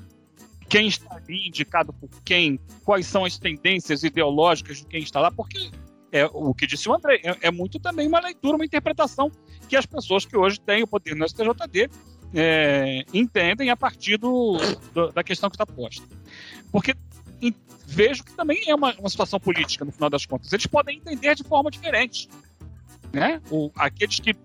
quem 0.69 0.87
está 0.87 1.15
ali 1.15 1.47
indicado 1.47 1.91
por 1.93 2.09
quem, 2.23 2.59
quais 2.83 3.05
são 3.07 3.25
as 3.25 3.37
tendências 3.37 4.03
ideológicas 4.03 4.77
de 4.77 4.85
quem 4.85 5.01
está 5.01 5.19
lá, 5.19 5.31
porque 5.31 5.69
é 6.11 6.25
o 6.25 6.53
que 6.53 6.65
disse 6.65 6.87
o 6.89 6.93
André, 6.93 7.21
é, 7.23 7.47
é, 7.47 7.51
muito 7.51 7.79
também 7.79 8.07
uma 8.07 8.19
leitura, 8.19 8.55
uma 8.55 8.65
interpretação 8.65 9.31
que 9.67 9.75
as 9.75 9.85
pessoas 9.85 10.25
que 10.25 10.37
hoje 10.37 10.59
têm 10.59 10.83
o 10.83 10.87
poder 10.87 11.15
no 11.15 11.27
STJD 11.27 11.89
é, 12.33 13.05
entendem 13.13 13.69
a 13.69 13.77
partir 13.77 14.17
do, 14.17 14.57
do, 14.93 15.11
da 15.11 15.23
questão 15.23 15.49
que 15.49 15.55
está 15.55 15.65
posta. 15.65 16.05
Porque 16.71 16.95
em, 17.41 17.53
vejo 17.85 18.23
que 18.23 18.33
também 18.33 18.63
é 18.67 18.75
uma, 18.75 18.93
uma, 18.95 19.09
situação 19.09 19.39
política, 19.39 19.85
no 19.85 19.91
final 19.91 20.09
das 20.09 20.25
contas. 20.25 20.51
Eles 20.51 20.67
podem 20.67 20.97
entender 20.97 21.35
de 21.35 21.43
forma 21.43 21.71
diferente. 21.71 22.29
Né? 23.13 23.41
O, 23.49 23.71
aqueles 23.75 24.19
que 24.19 24.35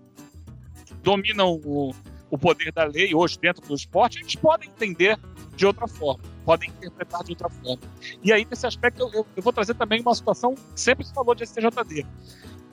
dominam 1.03 1.59
o, 1.65 1.93
o 2.29 2.37
poder 2.37 2.71
da 2.71 2.85
lei 2.85 3.13
hoje 3.13 3.37
dentro 3.39 3.65
do 3.67 3.75
esporte, 3.75 4.19
eles 4.19 4.35
podem 4.35 4.69
entender 4.69 5.19
de 5.55 5.65
outra 5.65 5.87
forma, 5.87 6.23
podem 6.45 6.69
interpretar 6.69 7.23
de 7.23 7.31
outra 7.31 7.49
forma. 7.49 7.79
E 8.23 8.31
aí, 8.31 8.45
nesse 8.49 8.65
aspecto, 8.65 9.09
eu, 9.13 9.25
eu 9.35 9.43
vou 9.43 9.53
trazer 9.53 9.75
também 9.75 10.01
uma 10.01 10.15
situação 10.15 10.55
que 10.55 10.61
sempre 10.79 11.05
se 11.05 11.13
falou 11.13 11.35
de 11.35 11.45
STJD. 11.45 12.05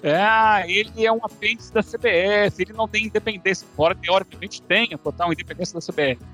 É, 0.03 0.71
ele 0.71 1.05
é 1.05 1.13
um 1.13 1.19
apêndice 1.23 1.73
da 1.73 1.83
CBF, 1.83 2.63
ele 2.63 2.73
não 2.73 2.89
tem 2.89 3.05
independência, 3.05 3.67
embora 3.71 3.95
teoricamente 3.95 4.63
tenha 4.63 4.97
total 4.97 5.33
independência 5.33 5.79
da 5.79 5.81
CBF. 5.81 6.25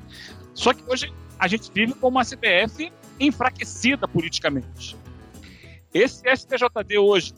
Só 0.55 0.73
que 0.73 0.83
hoje 0.89 1.13
a 1.39 1.49
gente 1.49 1.71
vive 1.73 1.93
com 1.95 2.09
uma 2.09 2.25
CBF 2.25 2.93
enfraquecida 3.19 4.07
politicamente. 4.07 4.97
Esse 5.93 6.23
STJD 6.29 6.99
hoje, 6.99 7.35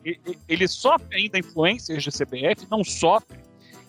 ele 0.49 0.69
sofre 0.69 1.17
ainda 1.17 1.39
influências 1.39 2.05
da 2.05 2.11
CBF, 2.11 2.67
não 2.71 2.85
sofre 2.85 3.39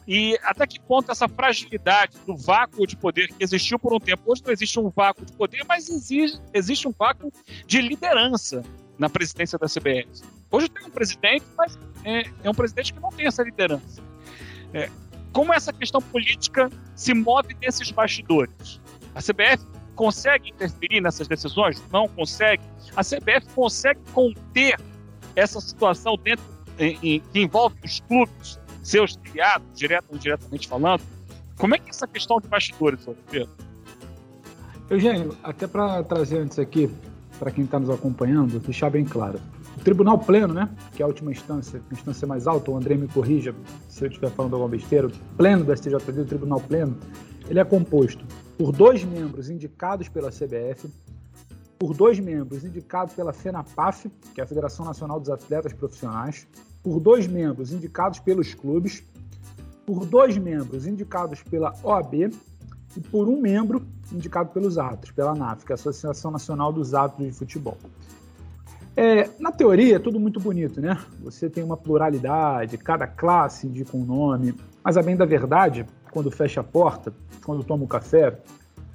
e 0.08 0.40
até 0.42 0.66
que 0.66 0.80
ponto 0.80 1.12
essa 1.12 1.28
fragilidade 1.28 2.18
do 2.26 2.36
vácuo 2.36 2.88
de 2.88 2.98
poder 2.98 3.28
que 3.28 3.44
existiu 3.44 3.78
por 3.78 3.94
um 3.94 4.00
tempo, 4.00 4.24
hoje 4.26 4.42
não 4.44 4.52
existe 4.52 4.80
um 4.80 4.90
vácuo 4.90 5.24
de 5.24 5.34
poder, 5.34 5.64
mas 5.68 5.88
existe 6.52 6.88
um 6.88 6.92
vácuo 6.98 7.32
de 7.68 7.80
liderança 7.80 8.64
na 9.00 9.10
presidência 9.10 9.58
da 9.58 9.66
CBF. 9.66 10.08
Hoje 10.52 10.70
tem 10.70 10.86
um 10.86 10.90
presidente, 10.90 11.46
mas 11.58 11.80
é, 12.04 12.24
é 12.44 12.50
um 12.50 12.54
presidente 12.54 12.94
que 12.94 13.00
não 13.00 13.10
tem 13.10 13.26
essa 13.26 13.42
liderança. 13.42 14.04
É, 14.74 14.90
como 15.32 15.54
essa 15.54 15.72
questão 15.72 16.02
política 16.02 16.70
se 16.96 17.14
move 17.14 17.56
nesses 17.62 17.90
bastidores? 17.92 18.82
A 19.16 19.22
CBF 19.22 19.66
consegue 19.96 20.50
interferir 20.50 21.02
nessas 21.02 21.28
decisões? 21.28 21.82
Não 21.92 22.08
consegue. 22.10 22.64
A 22.96 23.02
CBF 23.02 23.48
consegue 23.56 24.00
conter 24.14 24.78
essa 25.36 25.62
situação 25.62 26.18
dentro 26.18 26.44
em, 26.78 27.00
em, 27.02 27.20
que 27.20 27.40
envolve 27.40 27.76
os 27.84 28.02
clubes 28.02 28.60
seus 28.84 29.16
criados, 29.18 29.68
direto 29.76 30.06
ou 30.10 30.18
indiretamente 30.18 30.68
falando. 30.68 31.02
Como 31.58 31.76
é 31.76 31.80
que 31.80 31.88
é 31.88 31.90
essa 31.90 32.08
questão 32.08 32.40
de 32.40 32.48
bastidores, 32.48 33.06
Pedro? 33.30 33.50
Eugênio, 34.90 35.38
até 35.44 35.68
para 35.68 36.04
trazer 36.04 36.40
antes 36.40 36.58
aqui, 36.58 36.90
para 37.40 37.50
quem 37.52 37.64
está 37.64 37.80
nos 37.80 37.90
acompanhando, 37.90 38.60
deixar 38.60 38.90
bem 38.90 39.06
claro. 39.06 39.40
O 39.78 39.80
Tribunal 39.80 40.20
Pleno, 40.20 40.54
né, 40.54 40.70
que 40.94 41.02
é 41.02 41.06
a 41.06 41.08
última 41.08 41.32
instância, 41.32 41.82
a 41.90 41.94
instância 41.94 42.28
mais 42.28 42.46
alta, 42.46 42.70
o 42.70 42.78
André 42.78 42.96
me 42.96 43.08
corrija 43.08 43.56
se 43.88 44.04
eu 44.04 44.10
estiver 44.10 44.30
falando 44.30 44.54
alguma 44.54 44.70
besteira, 44.70 45.08
o 45.08 45.12
Pleno 45.38 45.64
do 45.64 45.76
STJD, 45.76 46.22
o 46.22 46.26
Tribunal 46.26 46.60
Pleno, 46.60 46.98
ele 47.50 47.60
é 47.60 47.64
composto 47.64 48.26
por 48.58 48.74
dois 48.74 49.04
membros 49.06 49.50
indicados 49.50 50.10
pela 50.10 50.30
CBF, 50.30 50.90
por 51.80 51.94
dois 51.94 52.20
membros 52.20 52.66
indicados 52.66 53.14
pela 53.14 53.32
FENAPAF, 53.32 54.10
que 54.36 54.42
é 54.42 54.44
a 54.44 54.48
Federação 54.48 54.86
Nacional 54.86 55.18
dos 55.18 55.30
Atletas 55.30 55.72
Profissionais, 55.72 56.46
por 56.84 57.00
dois 57.00 57.26
membros 57.26 57.72
indicados 57.72 58.20
pelos 58.20 58.54
clubes, 58.54 59.02
por 59.86 60.06
dois 60.06 60.38
membros 60.38 60.86
indicados 60.86 61.42
pela 61.42 61.74
OAB 61.84 62.32
e 62.96 63.00
por 63.00 63.28
um 63.28 63.40
membro 63.40 63.86
indicado 64.12 64.50
pelos 64.50 64.78
árbitros, 64.78 65.12
pela 65.12 65.32
ANAF, 65.32 65.66
que 65.66 65.72
é 65.72 65.74
a 65.74 65.76
Associação 65.76 66.32
Nacional 66.32 66.72
dos 66.74 66.94
Árbitros 66.94 67.28
de 67.28 67.34
Futebol. 67.34 67.78
É, 68.96 69.30
na 69.40 69.52
teoria 69.52 69.96
é 69.96 70.00
tudo 70.00 70.20
muito 70.20 70.40
bonito, 70.40 70.82
né? 70.82 70.98
Você 71.24 71.50
tem 71.50 71.64
uma 71.64 71.78
pluralidade, 71.78 72.78
cada 72.78 73.08
classe 73.08 73.68
indica 73.68 73.96
um 73.96 74.04
nome, 74.04 74.54
mas 74.84 74.98
a 74.98 75.02
bem 75.02 75.16
da 75.16 75.26
verdade, 75.26 75.86
quando 76.12 76.30
fecha 76.30 76.62
a 76.62 76.64
porta, 76.64 77.14
quando 77.46 77.64
toma 77.64 77.84
um 77.84 77.88
café, 77.88 78.38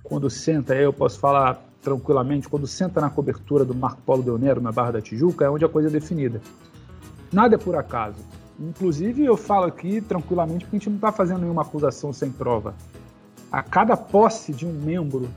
quando 0.03 0.29
senta, 0.29 0.75
eu 0.75 0.93
posso 0.93 1.19
falar 1.19 1.65
tranquilamente, 1.81 2.49
quando 2.49 2.67
senta 2.67 3.01
na 3.01 3.11
cobertura 3.11 3.65
do 3.65 3.75
Marco 3.75 4.01
Polo 4.03 4.23
Del 4.23 4.39
Nero, 4.39 4.61
na 4.61 4.73
Barra 4.73 4.93
da 4.93 5.01
Tijuca, 5.01 5.45
é 5.45 5.51
onde 5.51 5.65
a 5.65 5.69
coisa 5.69 5.89
é 5.89 5.91
definida. 5.91 6.41
Nada 7.33 7.55
é 7.55 7.59
por 7.59 7.77
acaso. 7.77 8.19
Inclusive, 8.59 9.25
eu 9.25 9.37
falo 9.37 9.67
aqui 9.67 10.01
tranquilamente 10.01 10.65
porque 10.65 10.77
a 10.77 10.79
gente 10.79 10.89
não 10.89 10.97
está 10.97 11.13
fazendo 11.13 11.41
nenhuma 11.41 11.63
acusação 11.63 12.13
sem 12.13 12.31
prova. 12.31 12.75
A 13.55 13.63
cada 13.63 13.97
posse 13.97 14.53
de 14.53 14.67
um 14.67 14.73
membro 14.73 15.31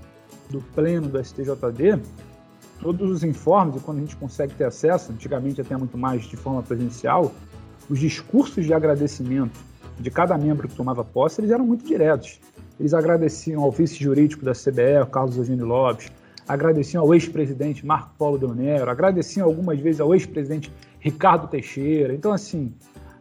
do 0.49 0.59
pleno 0.73 1.07
do 1.07 1.23
STJD, 1.23 2.01
todos 2.81 3.11
os 3.11 3.23
informes, 3.23 3.75
e 3.75 3.79
quando 3.79 3.99
a 3.99 4.01
gente 4.01 4.15
consegue 4.15 4.55
ter 4.55 4.63
acesso, 4.63 5.11
antigamente 5.11 5.61
até 5.61 5.77
muito 5.77 5.99
mais 5.99 6.23
de 6.23 6.35
forma 6.35 6.63
presencial, 6.63 7.31
os 7.87 7.99
discursos 7.99 8.65
de 8.65 8.73
agradecimento 8.73 9.59
de 9.99 10.09
cada 10.09 10.35
membro 10.35 10.67
que 10.67 10.73
tomava 10.73 11.03
posse, 11.03 11.41
eles 11.41 11.51
eram 11.51 11.63
muito 11.63 11.85
diretos. 11.85 12.39
eles 12.79 12.91
agradeciam 12.91 13.61
ao 13.61 13.71
vice-jurídico 13.71 14.43
da 14.43 14.53
CBE, 14.53 15.11
Carlos 15.11 15.37
Eugênio 15.37 15.67
Lopes, 15.67 16.11
agradeciam 16.47 17.03
ao 17.03 17.13
ex-presidente 17.13 17.85
Marco 17.85 18.15
Polo 18.17 18.39
Del 18.39 18.55
Nero, 18.55 18.89
agradeciam 18.89 19.45
algumas 19.45 19.79
vezes 19.79 20.01
ao 20.01 20.15
ex-presidente 20.15 20.73
Ricardo 20.99 21.47
Teixeira. 21.47 22.15
Então, 22.15 22.33
assim, 22.33 22.73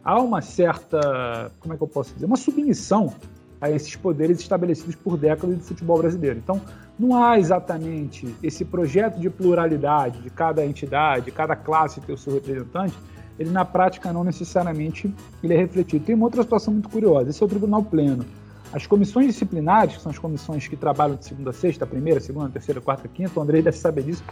há 0.03 0.19
uma 0.19 0.41
certa, 0.41 1.51
como 1.59 1.75
é 1.75 1.77
que 1.77 1.83
eu 1.83 1.87
posso 1.87 2.15
dizer, 2.15 2.25
uma 2.25 2.35
submissão 2.35 3.13
a 3.59 3.69
esses 3.69 3.95
poderes 3.95 4.39
estabelecidos 4.39 4.95
por 4.95 5.17
décadas 5.17 5.57
do 5.57 5.63
futebol 5.63 5.97
brasileiro. 5.97 6.37
Então, 6.37 6.61
não 6.97 7.21
há 7.21 7.37
exatamente 7.37 8.33
esse 8.41 8.65
projeto 8.65 9.19
de 9.19 9.29
pluralidade 9.29 10.21
de 10.21 10.29
cada 10.29 10.65
entidade, 10.65 11.25
de 11.25 11.31
cada 11.31 11.55
classe 11.55 12.01
ter 12.01 12.13
o 12.13 12.17
seu 12.17 12.33
representante, 12.33 12.95
ele 13.37 13.51
na 13.51 13.63
prática 13.63 14.11
não 14.11 14.23
necessariamente 14.23 15.13
ele 15.43 15.53
é 15.53 15.57
refletido. 15.57 16.05
Tem 16.05 16.15
uma 16.15 16.25
outra 16.25 16.41
situação 16.41 16.73
muito 16.73 16.89
curiosa, 16.89 17.29
esse 17.29 17.41
é 17.41 17.45
o 17.45 17.49
Tribunal 17.49 17.83
Pleno. 17.83 18.25
As 18.73 18.85
comissões 18.85 19.27
disciplinares, 19.27 19.95
que 19.95 20.01
são 20.01 20.11
as 20.11 20.17
comissões 20.17 20.67
que 20.67 20.75
trabalham 20.75 21.15
de 21.15 21.25
segunda 21.25 21.51
a 21.51 21.53
sexta, 21.53 21.85
primeira, 21.85 22.19
segunda, 22.19 22.49
terceira, 22.49 22.81
quarta, 22.81 23.07
quinta, 23.07 23.39
o 23.39 23.43
Andrei 23.43 23.61
deve 23.61 23.77
saber 23.77 24.03
disso. 24.03 24.23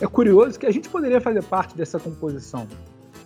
É 0.00 0.06
curioso 0.06 0.58
que 0.58 0.66
a 0.66 0.70
gente 0.72 0.88
poderia 0.88 1.20
fazer 1.20 1.44
parte 1.44 1.76
dessa 1.76 2.00
composição. 2.00 2.66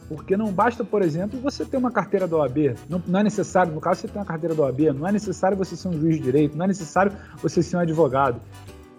Porque 0.09 0.37
não 0.37 0.51
basta, 0.51 0.83
por 0.83 1.03
exemplo, 1.03 1.39
você 1.39 1.65
ter 1.65 1.77
uma 1.77 1.91
carteira 1.91 2.27
da 2.27 2.37
OAB. 2.39 2.75
Não, 2.89 3.03
não, 3.07 3.21
é 3.21 3.23
necessário, 3.23 3.73
no 3.73 3.81
caso, 3.81 4.01
você 4.01 4.09
ter 4.09 4.19
uma 4.19 4.25
carteira 4.25 4.55
da 4.55 4.63
OAB, 4.63 4.81
não 4.95 5.07
é 5.07 5.13
necessário 5.13 5.57
você 5.57 5.77
ser 5.77 5.89
um 5.89 6.01
juiz 6.01 6.17
de 6.17 6.23
direito, 6.23 6.57
não 6.57 6.65
é 6.65 6.69
necessário 6.69 7.13
você 7.43 7.63
ser 7.63 7.77
um 7.77 7.81
advogado. 7.81 8.41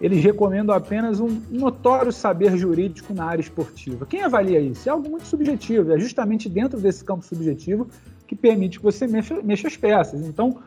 Eles 0.00 0.22
recomendam 0.24 0.74
apenas 0.74 1.20
um 1.20 1.42
notório 1.50 2.10
saber 2.10 2.56
jurídico 2.56 3.12
na 3.12 3.24
área 3.24 3.42
esportiva. 3.42 4.06
Quem 4.06 4.22
avalia 4.22 4.58
isso? 4.58 4.88
É 4.88 4.92
algo 4.92 5.10
muito 5.10 5.26
subjetivo, 5.26 5.92
é 5.92 5.98
justamente 5.98 6.48
dentro 6.48 6.80
desse 6.80 7.04
campo 7.04 7.24
subjetivo 7.24 7.86
que 8.26 8.34
permite 8.34 8.78
que 8.78 8.84
você 8.84 9.06
mexa, 9.06 9.42
mexa 9.42 9.66
as 9.66 9.76
peças. 9.76 10.24
Então, 10.24 10.58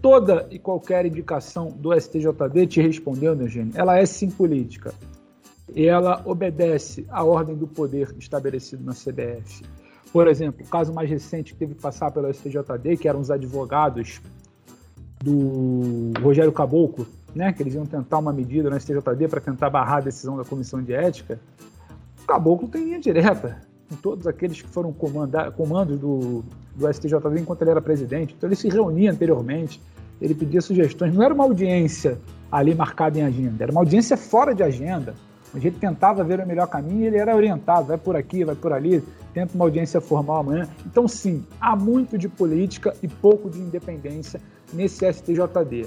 toda 0.00 0.46
e 0.50 0.58
qualquer 0.58 1.04
indicação 1.04 1.68
do 1.68 1.92
STJD, 1.92 2.66
te 2.66 2.80
respondendo, 2.80 3.42
Eugênio, 3.42 3.72
ela 3.74 3.98
é 3.98 4.06
sim 4.06 4.30
política. 4.30 4.94
E 5.74 5.86
ela 5.86 6.22
obedece 6.24 7.04
à 7.10 7.22
ordem 7.22 7.54
do 7.54 7.66
poder 7.66 8.14
estabelecido 8.18 8.82
na 8.84 8.92
CBF. 8.92 9.64
Por 10.12 10.26
exemplo, 10.26 10.64
o 10.64 10.68
caso 10.68 10.92
mais 10.92 11.08
recente 11.08 11.52
que 11.52 11.58
teve 11.58 11.74
que 11.74 11.82
passar 11.82 12.10
pelo 12.10 12.32
STJD, 12.32 12.96
que 12.96 13.08
eram 13.08 13.20
os 13.20 13.30
advogados 13.30 14.20
do 15.22 16.12
Rogério 16.22 16.52
Caboclo, 16.52 17.06
né, 17.34 17.52
que 17.52 17.62
eles 17.62 17.74
iam 17.74 17.84
tentar 17.84 18.18
uma 18.18 18.32
medida 18.32 18.70
no 18.70 18.80
STJD 18.80 19.28
para 19.28 19.40
tentar 19.40 19.68
barrar 19.70 19.98
a 19.98 20.00
decisão 20.00 20.36
da 20.36 20.44
comissão 20.44 20.82
de 20.82 20.92
ética. 20.92 21.38
O 22.22 22.26
Caboclo 22.26 22.68
tem 22.68 22.84
linha 22.84 23.00
direta 23.00 23.60
com 23.88 23.96
todos 23.96 24.26
aqueles 24.26 24.60
que 24.60 24.68
foram 24.68 24.92
comandos 24.92 25.98
do, 25.98 26.44
do 26.74 26.92
STJD 26.92 27.40
enquanto 27.40 27.62
ele 27.62 27.70
era 27.70 27.80
presidente. 27.80 28.34
Então 28.36 28.48
ele 28.48 28.56
se 28.56 28.68
reunia 28.68 29.10
anteriormente, 29.10 29.80
ele 30.20 30.34
pedia 30.34 30.60
sugestões. 30.60 31.14
Não 31.14 31.22
era 31.22 31.32
uma 31.32 31.44
audiência 31.44 32.18
ali 32.50 32.74
marcada 32.74 33.18
em 33.18 33.22
agenda, 33.22 33.64
era 33.64 33.72
uma 33.72 33.80
audiência 33.80 34.16
fora 34.16 34.54
de 34.54 34.62
agenda. 34.62 35.14
A 35.54 35.58
gente 35.58 35.78
tentava 35.78 36.22
ver 36.22 36.40
o 36.40 36.46
melhor 36.46 36.66
caminho 36.66 37.02
e 37.02 37.06
ele 37.06 37.16
era 37.16 37.34
orientado, 37.34 37.86
vai 37.86 37.98
por 37.98 38.16
aqui, 38.16 38.44
vai 38.44 38.54
por 38.54 38.72
ali, 38.72 39.02
tenta 39.32 39.54
uma 39.54 39.64
audiência 39.64 40.00
formal 40.00 40.38
amanhã. 40.38 40.68
Então, 40.84 41.08
sim, 41.08 41.44
há 41.60 41.74
muito 41.74 42.18
de 42.18 42.28
política 42.28 42.94
e 43.02 43.08
pouco 43.08 43.48
de 43.48 43.58
independência 43.58 44.40
nesse 44.72 45.10
STJD. 45.10 45.86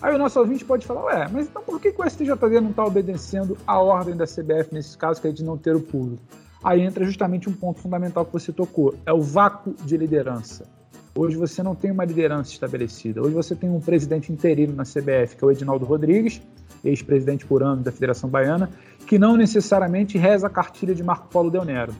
Aí 0.00 0.14
o 0.14 0.18
nosso 0.18 0.38
ouvinte 0.38 0.64
pode 0.64 0.86
falar, 0.86 1.04
ué, 1.04 1.28
mas 1.32 1.46
então 1.46 1.62
por 1.62 1.80
que, 1.80 1.92
que 1.92 2.00
o 2.00 2.08
STJD 2.08 2.60
não 2.60 2.70
está 2.70 2.84
obedecendo 2.84 3.56
a 3.66 3.78
ordem 3.78 4.16
da 4.16 4.26
CBF 4.26 4.68
nesse 4.72 4.98
caso, 4.98 5.20
que 5.20 5.28
é 5.28 5.32
de 5.32 5.44
não 5.44 5.56
ter 5.56 5.74
o 5.74 5.80
público? 5.80 6.22
Aí 6.62 6.80
entra 6.80 7.04
justamente 7.04 7.48
um 7.48 7.52
ponto 7.52 7.80
fundamental 7.80 8.24
que 8.24 8.32
você 8.32 8.52
tocou, 8.52 8.94
é 9.04 9.12
o 9.12 9.20
vácuo 9.20 9.74
de 9.84 9.96
liderança. 9.96 10.66
Hoje 11.16 11.36
você 11.36 11.62
não 11.62 11.76
tem 11.76 11.92
uma 11.92 12.04
liderança 12.04 12.50
estabelecida. 12.50 13.22
Hoje 13.22 13.34
você 13.34 13.54
tem 13.54 13.70
um 13.70 13.78
presidente 13.78 14.32
interino 14.32 14.74
na 14.74 14.82
CBF, 14.82 15.36
que 15.36 15.44
é 15.44 15.46
o 15.46 15.50
Edinaldo 15.52 15.84
Rodrigues, 15.84 16.42
ex-presidente 16.84 17.46
por 17.46 17.62
ano 17.62 17.82
da 17.82 17.92
Federação 17.92 18.28
Baiana, 18.28 18.68
que 19.06 19.16
não 19.16 19.36
necessariamente 19.36 20.18
reza 20.18 20.48
a 20.48 20.50
cartilha 20.50 20.92
de 20.92 21.04
Marco 21.04 21.28
Polo 21.28 21.52
Del 21.52 21.64
Nero. 21.64 21.94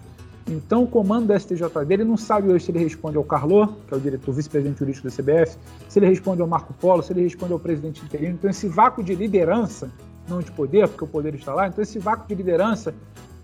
Então, 0.49 0.83
o 0.83 0.87
comando 0.89 1.29
da 1.29 1.39
STJD 1.39 1.95
ele 1.95 2.03
não 2.03 2.17
sabe 2.17 2.51
hoje 2.51 2.65
se 2.65 2.73
ele 2.73 2.81
responde 2.81 3.17
ao 3.17 3.23
Carlô, 3.23 3.69
que 3.69 3.95
é 3.95 3.97
o 3.97 4.01
diretor 4.01 4.33
vice-presidente 4.33 4.81
jurídico 4.81 5.09
da 5.09 5.15
CBF, 5.15 5.57
se 5.89 5.99
ele 6.01 6.07
responde 6.07 6.43
ao 6.43 6.49
Marco 6.49 6.75
Polo, 6.75 7.01
se 7.01 7.13
ele 7.13 7.23
responde 7.23 7.53
ao 7.53 7.61
presidente 7.61 8.05
interino. 8.05 8.35
Então, 8.35 8.51
esse 8.51 8.67
vácuo 8.67 9.05
de 9.05 9.15
liderança, 9.15 9.93
não 10.29 10.41
de 10.41 10.51
poder, 10.51 10.89
porque 10.89 11.05
o 11.05 11.07
poder 11.07 11.37
está 11.37 11.55
lá, 11.55 11.69
então 11.69 11.81
esse 11.81 12.01
vácuo 12.01 12.27
de 12.27 12.35
liderança 12.35 12.93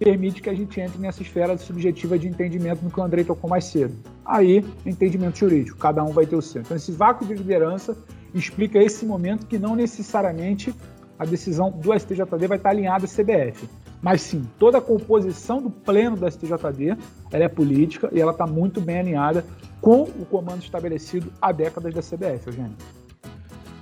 permite 0.01 0.41
que 0.41 0.49
a 0.49 0.55
gente 0.55 0.81
entre 0.81 0.99
nessa 0.99 1.21
esfera 1.21 1.59
subjetiva 1.59 2.19
de 2.19 2.27
entendimento 2.27 2.83
no 2.83 2.91
que 2.91 2.99
o 2.99 3.03
Andrei 3.03 3.23
tocou 3.23 3.51
mais 3.51 3.67
cedo. 3.67 3.95
Aí, 4.25 4.65
entendimento 4.87 5.39
jurídico, 5.39 5.77
cada 5.77 6.03
um 6.03 6.11
vai 6.11 6.25
ter 6.25 6.37
o 6.37 6.41
seu. 6.41 6.63
Então, 6.63 6.75
esse 6.75 6.91
vácuo 6.91 7.27
de 7.27 7.35
liderança 7.35 7.95
explica 8.33 8.79
esse 8.83 9.05
momento 9.05 9.47
que 9.47 9.59
não 9.59 9.77
necessariamente 9.77 10.75
a 11.19 11.27
decisão 11.27 11.71
do 11.71 11.93
STJD 11.93 12.47
vai 12.49 12.57
estar 12.57 12.71
alinhada 12.71 13.05
à 13.05 13.09
CBF. 13.09 13.69
Mas 14.01 14.23
sim, 14.23 14.49
toda 14.59 14.79
a 14.79 14.81
composição 14.81 15.61
do 15.61 15.69
pleno 15.69 16.17
do 16.17 16.31
STJD 16.31 16.97
ela 17.31 17.45
é 17.45 17.49
política 17.49 18.09
e 18.11 18.19
ela 18.19 18.33
está 18.33 18.47
muito 18.47 18.81
bem 18.81 19.01
alinhada 19.01 19.45
com 19.83 20.05
o 20.05 20.25
comando 20.25 20.63
estabelecido 20.63 21.31
há 21.43 21.53
décadas 21.53 21.93
da 21.93 22.01
CBF, 22.01 22.47
Eugênio. 22.47 23.00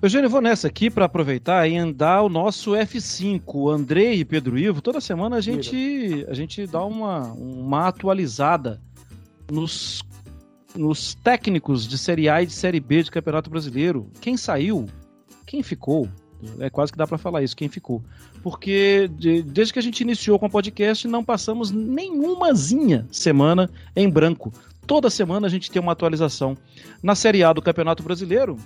Eugênio, 0.00 0.30
vou 0.30 0.40
nessa 0.40 0.68
aqui 0.68 0.88
para 0.88 1.06
aproveitar 1.06 1.66
e 1.66 1.76
andar 1.76 2.22
o 2.22 2.28
nosso 2.28 2.70
F5, 2.70 3.74
Andrei 3.74 4.20
e 4.20 4.24
Pedro 4.24 4.56
Ivo. 4.56 4.80
Toda 4.80 5.00
semana 5.00 5.36
a 5.36 5.40
gente, 5.40 6.24
a 6.28 6.34
gente 6.34 6.64
dá 6.68 6.84
uma, 6.84 7.32
uma 7.32 7.88
atualizada 7.88 8.80
nos, 9.50 10.04
nos 10.72 11.14
técnicos 11.16 11.84
de 11.84 11.98
Série 11.98 12.28
A 12.28 12.40
e 12.40 12.46
de 12.46 12.52
Série 12.52 12.78
B 12.78 13.02
de 13.02 13.10
Campeonato 13.10 13.50
Brasileiro. 13.50 14.08
Quem 14.20 14.36
saiu, 14.36 14.86
quem 15.44 15.64
ficou, 15.64 16.08
é 16.60 16.70
quase 16.70 16.92
que 16.92 16.98
dá 16.98 17.04
para 17.04 17.18
falar 17.18 17.42
isso, 17.42 17.56
quem 17.56 17.68
ficou. 17.68 18.00
Porque 18.40 19.10
de, 19.18 19.42
desde 19.42 19.72
que 19.72 19.80
a 19.80 19.82
gente 19.82 20.02
iniciou 20.02 20.38
com 20.38 20.46
o 20.46 20.50
podcast, 20.50 21.08
não 21.08 21.24
passamos 21.24 21.72
nenhumazinha 21.72 23.04
semana 23.10 23.68
em 23.96 24.08
branco. 24.08 24.52
Toda 24.86 25.10
semana 25.10 25.48
a 25.48 25.50
gente 25.50 25.72
tem 25.72 25.82
uma 25.82 25.90
atualização. 25.90 26.56
Na 27.02 27.16
Série 27.16 27.42
A 27.42 27.52
do 27.52 27.60
Campeonato 27.60 28.04
Brasileiro, 28.04 28.56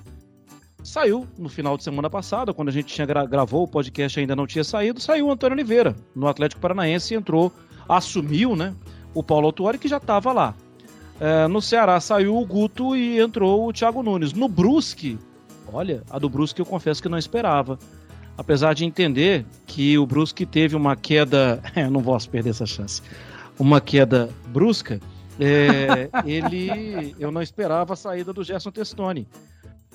saiu 0.83 1.27
no 1.39 1.49
final 1.49 1.77
de 1.77 1.85
semana 1.85 2.11
passada, 2.11 2.53
quando 2.53 2.69
a 2.69 2.73
gente 2.73 2.93
tinha 2.95 3.07
gra 3.07 3.25
gravou, 3.25 3.65
o 3.65 3.69
podcast 3.69 4.19
ainda 4.19 4.37
não 4.37 4.47
tinha 4.47 4.65
saído, 4.65 5.01
saiu 5.01 5.27
o 5.27 5.33
Antônio 5.33 5.55
Oliveira, 5.55 5.95
no 6.15 6.27
Atlético 6.27 6.61
Paranaense, 6.61 7.15
entrou, 7.15 7.53
assumiu, 7.89 8.57
né, 8.57 8.75
o 9.15 9.23
Paulo 9.23 9.47
Autuori, 9.47 9.79
que 9.79 9.89
já 9.89 9.99
estava 9.99 10.33
lá. 10.33 10.55
É, 11.21 11.47
no 11.47 11.63
Ceará 11.63 12.01
saiu 12.01 12.37
o 12.37 12.45
Guto 12.45 12.97
e 12.97 13.21
entrou 13.21 13.69
o 13.69 13.73
Thiago 13.73 14.03
Nunes. 14.03 14.33
No 14.33 14.49
Brusque, 14.49 15.19
Olha, 15.73 16.03
a 16.11 16.19
do 16.19 16.29
Brusque 16.29 16.61
eu 16.61 16.67
confesso 16.67 17.03
que 17.03 17.09
não 17.09 17.19
esperava. 17.19 17.79
Apesar 18.37 18.75
de 18.75 18.85
entender 18.85 19.45
que 19.67 19.99
o 19.99 20.07
Brusque 20.07 20.45
teve 20.45 20.77
uma 20.77 20.97
queda. 20.97 21.63
Não 21.91 22.03
posso 22.03 22.29
perder 22.31 22.51
essa 22.51 22.67
chance. 22.67 23.03
Uma 23.59 23.81
queda 23.81 24.31
brusca. 24.49 25.01
É, 25.39 26.09
ele. 26.25 27.15
Eu 27.19 27.31
não 27.31 27.43
esperava 27.43 27.93
a 27.93 27.97
saída 27.97 28.33
do 28.33 28.43
Gerson 28.43 28.71
Testoni. 28.71 29.29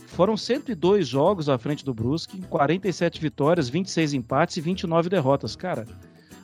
Foram 0.08 0.36
102 0.36 1.08
jogos 1.08 1.50
à 1.50 1.58
frente 1.58 1.86
do 1.86 1.94
Brusque, 1.94 2.42
47 2.50 3.22
vitórias, 3.22 3.70
26 3.70 4.14
empates 4.14 4.58
e 4.58 4.62
29 4.62 5.10
derrotas. 5.10 5.56
Cara, 5.56 5.86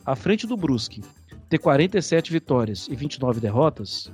à 0.06 0.16
frente 0.16 0.46
do 0.46 0.56
Brusque, 0.56 1.02
ter 1.50 1.58
47 1.58 2.32
vitórias 2.32 2.88
e 2.90 2.96
29 2.96 3.40
derrotas, 3.40 4.12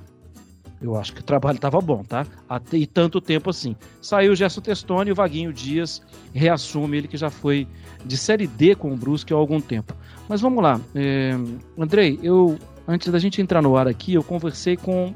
eu 0.80 0.96
acho 0.96 1.12
que 1.12 1.20
o 1.20 1.24
trabalho 1.24 1.56
estava 1.56 1.80
bom, 1.80 2.02
tá? 2.02 2.26
E 2.72 2.86
tanto 2.86 3.20
tempo 3.20 3.50
assim. 3.50 3.76
Saiu 4.00 4.32
o 4.32 4.36
Gerson 4.36 4.62
Testoni 4.62 5.10
e 5.10 5.12
o 5.12 5.16
Vaguinho 5.16 5.52
Dias 5.52 6.00
reassume 6.32 6.96
ele 6.96 7.08
que 7.08 7.18
já 7.18 7.28
foi 7.28 7.68
de 8.04 8.16
Série 8.16 8.46
D 8.46 8.74
com 8.74 8.92
o 8.92 8.96
Brusque 8.96 9.34
há 9.34 9.36
algum 9.36 9.60
tempo. 9.60 9.94
Mas 10.28 10.40
vamos 10.40 10.62
lá. 10.62 10.80
É, 10.94 11.32
Andrei, 11.76 12.18
eu 12.22 12.56
antes 12.88 13.12
da 13.12 13.18
gente 13.18 13.42
entrar 13.42 13.60
no 13.60 13.76
ar 13.76 13.86
aqui, 13.86 14.14
eu 14.14 14.22
conversei 14.22 14.76
com. 14.76 15.14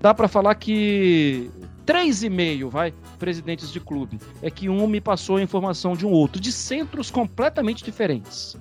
Dá 0.00 0.14
para 0.14 0.28
falar 0.28 0.54
que 0.54 1.50
três 1.86 2.24
e 2.24 2.28
meio, 2.28 2.68
vai, 2.68 2.92
presidentes 3.18 3.72
de 3.72 3.78
clube. 3.78 4.18
É 4.42 4.50
que 4.50 4.68
um 4.68 4.86
me 4.88 5.00
passou 5.00 5.36
a 5.36 5.42
informação 5.42 5.96
de 5.96 6.04
um 6.04 6.10
outro, 6.10 6.40
de 6.40 6.50
centros 6.50 7.10
completamente 7.10 7.84
diferentes. 7.84 8.56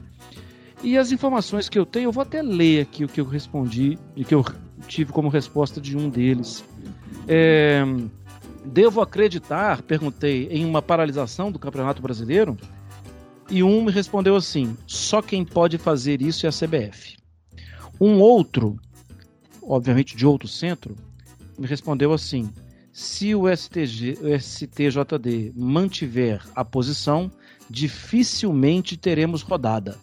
E 0.83 0.97
as 0.97 1.11
informações 1.11 1.67
que 1.67 1.79
eu 1.79 1.85
tenho, 1.85 2.05
eu 2.07 2.11
vou 2.11 2.21
até 2.21 2.43
ler 2.43 2.83
aqui 2.83 3.03
o 3.03 3.07
que 3.07 3.19
eu 3.19 3.25
respondi, 3.25 3.97
e 4.15 4.23
que 4.23 4.35
eu 4.35 4.45
tive 4.87 5.11
como 5.11 5.27
resposta 5.27 5.81
de 5.81 5.97
um 5.97 6.07
deles. 6.09 6.63
É, 7.27 7.83
devo 8.63 9.01
acreditar, 9.01 9.81
perguntei, 9.81 10.47
em 10.51 10.63
uma 10.63 10.81
paralisação 10.81 11.51
do 11.51 11.57
Campeonato 11.57 12.01
Brasileiro? 12.01 12.55
E 13.49 13.63
um 13.63 13.83
me 13.83 13.91
respondeu 13.91 14.35
assim: 14.35 14.77
só 14.85 15.21
quem 15.21 15.43
pode 15.43 15.77
fazer 15.79 16.21
isso 16.21 16.45
é 16.45 16.49
a 16.49 16.51
CBF. 16.51 17.17
Um 17.99 18.19
outro, 18.19 18.75
obviamente 19.63 20.15
de 20.15 20.25
outro 20.25 20.47
centro, 20.47 20.95
me 21.57 21.65
respondeu 21.65 22.13
assim: 22.13 22.49
se 22.95 23.35
o, 23.35 23.43
STG, 23.53 24.19
o 24.21 24.39
STJD 24.39 25.51
mantiver 25.53 26.41
a 26.55 26.63
posição, 26.63 27.29
dificilmente 27.69 28.95
teremos 28.95 29.41
rodada. 29.41 29.97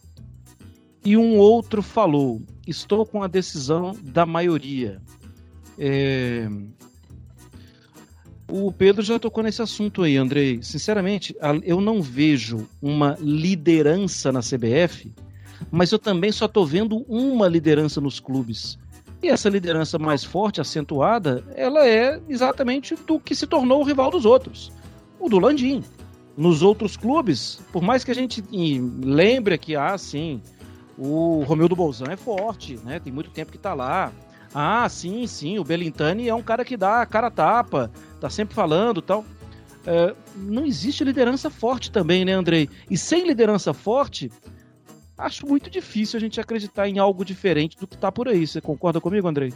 E 1.03 1.17
um 1.17 1.39
outro 1.39 1.81
falou: 1.81 2.43
estou 2.67 3.07
com 3.07 3.23
a 3.23 3.27
decisão 3.27 3.97
da 4.03 4.27
maioria. 4.27 5.01
É... 5.79 6.47
O 8.47 8.71
Pedro 8.71 9.03
já 9.03 9.19
tocou 9.19 9.43
nesse 9.43 9.63
assunto 9.63 10.03
aí, 10.03 10.19
Andrei. 10.19 10.63
Sinceramente, 10.63 11.35
eu 11.63 11.81
não 11.81 12.03
vejo 12.03 12.69
uma 12.83 13.17
liderança 13.19 14.31
na 14.31 14.41
CBF, 14.41 15.15
mas 15.71 15.93
eu 15.93 15.99
também 15.99 16.31
só 16.31 16.45
estou 16.45 16.67
vendo 16.67 16.99
uma 17.09 17.49
liderança 17.49 18.03
nos 18.03 18.21
clubes. 18.21 18.79
E 19.23 19.29
essa 19.29 19.49
liderança 19.49 19.99
mais 19.99 20.25
forte, 20.25 20.61
acentuada, 20.61 21.45
ela 21.55 21.87
é 21.87 22.21
exatamente 22.29 22.97
do 22.97 23.21
que 23.21 23.37
se 23.37 23.47
tornou 23.47 23.81
o 23.81 23.85
rival 23.85 24.11
dos 24.11 24.25
outros, 24.25 24.73
o 25.21 25.29
do 25.29 25.39
Landim. 25.39 25.85
Nos 26.37 26.63
outros 26.63 26.97
clubes, 26.97 27.61
por 27.73 27.83
mais 27.83 28.03
que 28.03 28.11
a 28.11 28.15
gente 28.15 28.43
lembre 29.05 29.57
que, 29.59 29.77
ah, 29.77 29.97
sim, 29.97 30.43
o 30.99 31.45
Romildo 31.47 31.77
Bolzan 31.77 32.11
é 32.11 32.17
forte, 32.17 32.79
né? 32.85 32.99
Tem 32.99 33.13
muito 33.13 33.31
tempo 33.31 33.51
que 33.53 33.59
está 33.59 33.75
lá. 33.75 34.11
Ah, 34.55 34.89
sim, 34.89 35.27
sim, 35.27 35.59
o 35.59 35.65
Belintani 35.65 36.29
é 36.29 36.35
um 36.35 36.43
cara 36.43 36.65
que 36.65 36.77
dá 36.77 37.03
a 37.03 37.07
cara 37.07 37.31
tapa, 37.31 37.91
tá 38.21 38.29
sempre 38.29 38.55
falando 38.55 39.01
tal. 39.01 39.25
É, 39.87 40.15
não 40.37 40.65
existe 40.65 41.05
liderança 41.05 41.51
forte 41.51 41.91
também, 41.91 42.25
né, 42.25 42.33
Andrei? 42.33 42.69
E 42.91 42.97
sem 42.97 43.27
liderança 43.27 43.73
forte, 43.75 44.31
acho 45.23 45.47
muito 45.47 45.71
difícil 45.71 46.17
a 46.17 46.21
gente 46.21 46.41
acreditar 46.41 46.89
em 46.89 46.99
algo 46.99 47.25
diferente 47.25 47.77
do 47.79 47.87
que 47.87 47.97
tá 47.97 48.11
por 48.11 48.29
aí. 48.29 48.47
Você 48.47 48.61
concorda 48.61 49.01
comigo, 49.01 49.29
Andrei? 49.29 49.53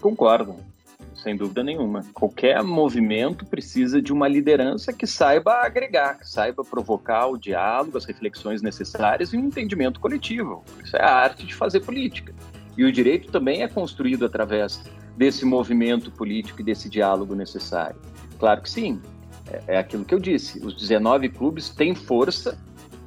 Concordo, 0.00 0.56
sem 1.14 1.36
dúvida 1.36 1.62
nenhuma. 1.62 2.04
Qualquer 2.14 2.62
movimento 2.62 3.44
precisa 3.44 4.00
de 4.00 4.12
uma 4.12 4.26
liderança 4.26 4.92
que 4.92 5.06
saiba 5.06 5.64
agregar, 5.64 6.18
que 6.18 6.28
saiba 6.28 6.64
provocar 6.64 7.26
o 7.26 7.36
diálogo, 7.36 7.98
as 7.98 8.04
reflexões 8.04 8.62
necessárias 8.62 9.32
e 9.32 9.36
um 9.36 9.44
entendimento 9.46 10.00
coletivo. 10.00 10.64
Isso 10.82 10.96
é 10.96 11.02
a 11.02 11.14
arte 11.14 11.46
de 11.46 11.54
fazer 11.54 11.80
política. 11.80 12.34
E 12.76 12.84
o 12.84 12.92
direito 12.92 13.30
também 13.30 13.62
é 13.62 13.68
construído 13.68 14.24
através 14.24 14.82
desse 15.16 15.44
movimento 15.44 16.10
político 16.10 16.60
e 16.60 16.64
desse 16.64 16.88
diálogo 16.88 17.34
necessário. 17.34 18.00
Claro 18.38 18.62
que 18.62 18.70
sim, 18.70 19.00
é, 19.50 19.74
é 19.74 19.78
aquilo 19.78 20.04
que 20.04 20.14
eu 20.14 20.18
disse: 20.18 20.64
os 20.64 20.74
19 20.74 21.28
clubes 21.28 21.68
têm 21.68 21.94
força, 21.94 22.58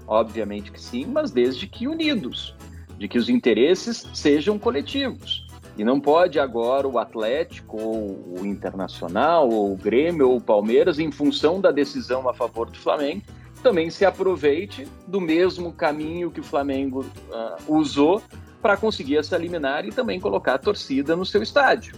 obviamente 0.07 0.71
que 0.71 0.81
sim, 0.81 1.05
mas 1.05 1.31
desde 1.31 1.67
que 1.67 1.87
unidos, 1.87 2.55
de 2.97 3.07
que 3.07 3.17
os 3.17 3.29
interesses 3.29 4.07
sejam 4.13 4.57
coletivos. 4.59 5.45
E 5.75 5.83
não 5.83 5.99
pode 5.99 6.39
agora 6.39 6.87
o 6.87 6.99
Atlético, 6.99 7.77
ou 7.77 8.39
o 8.39 8.45
Internacional, 8.45 9.49
ou 9.49 9.73
o 9.73 9.77
Grêmio, 9.77 10.29
ou 10.29 10.37
o 10.37 10.41
Palmeiras, 10.41 10.99
em 10.99 11.11
função 11.11 11.59
da 11.59 11.71
decisão 11.71 12.29
a 12.29 12.33
favor 12.33 12.69
do 12.69 12.77
Flamengo, 12.77 13.23
também 13.63 13.89
se 13.89 14.05
aproveite 14.05 14.87
do 15.07 15.19
mesmo 15.19 15.71
caminho 15.73 16.29
que 16.29 16.41
o 16.41 16.43
Flamengo 16.43 16.99
uh, 17.01 17.75
usou 17.75 18.21
para 18.61 18.77
conseguir 18.77 19.17
essa 19.17 19.37
liminar 19.37 19.85
e 19.85 19.89
também 19.89 20.19
colocar 20.19 20.55
a 20.55 20.57
torcida 20.57 21.15
no 21.15 21.25
seu 21.25 21.41
estádio. 21.41 21.95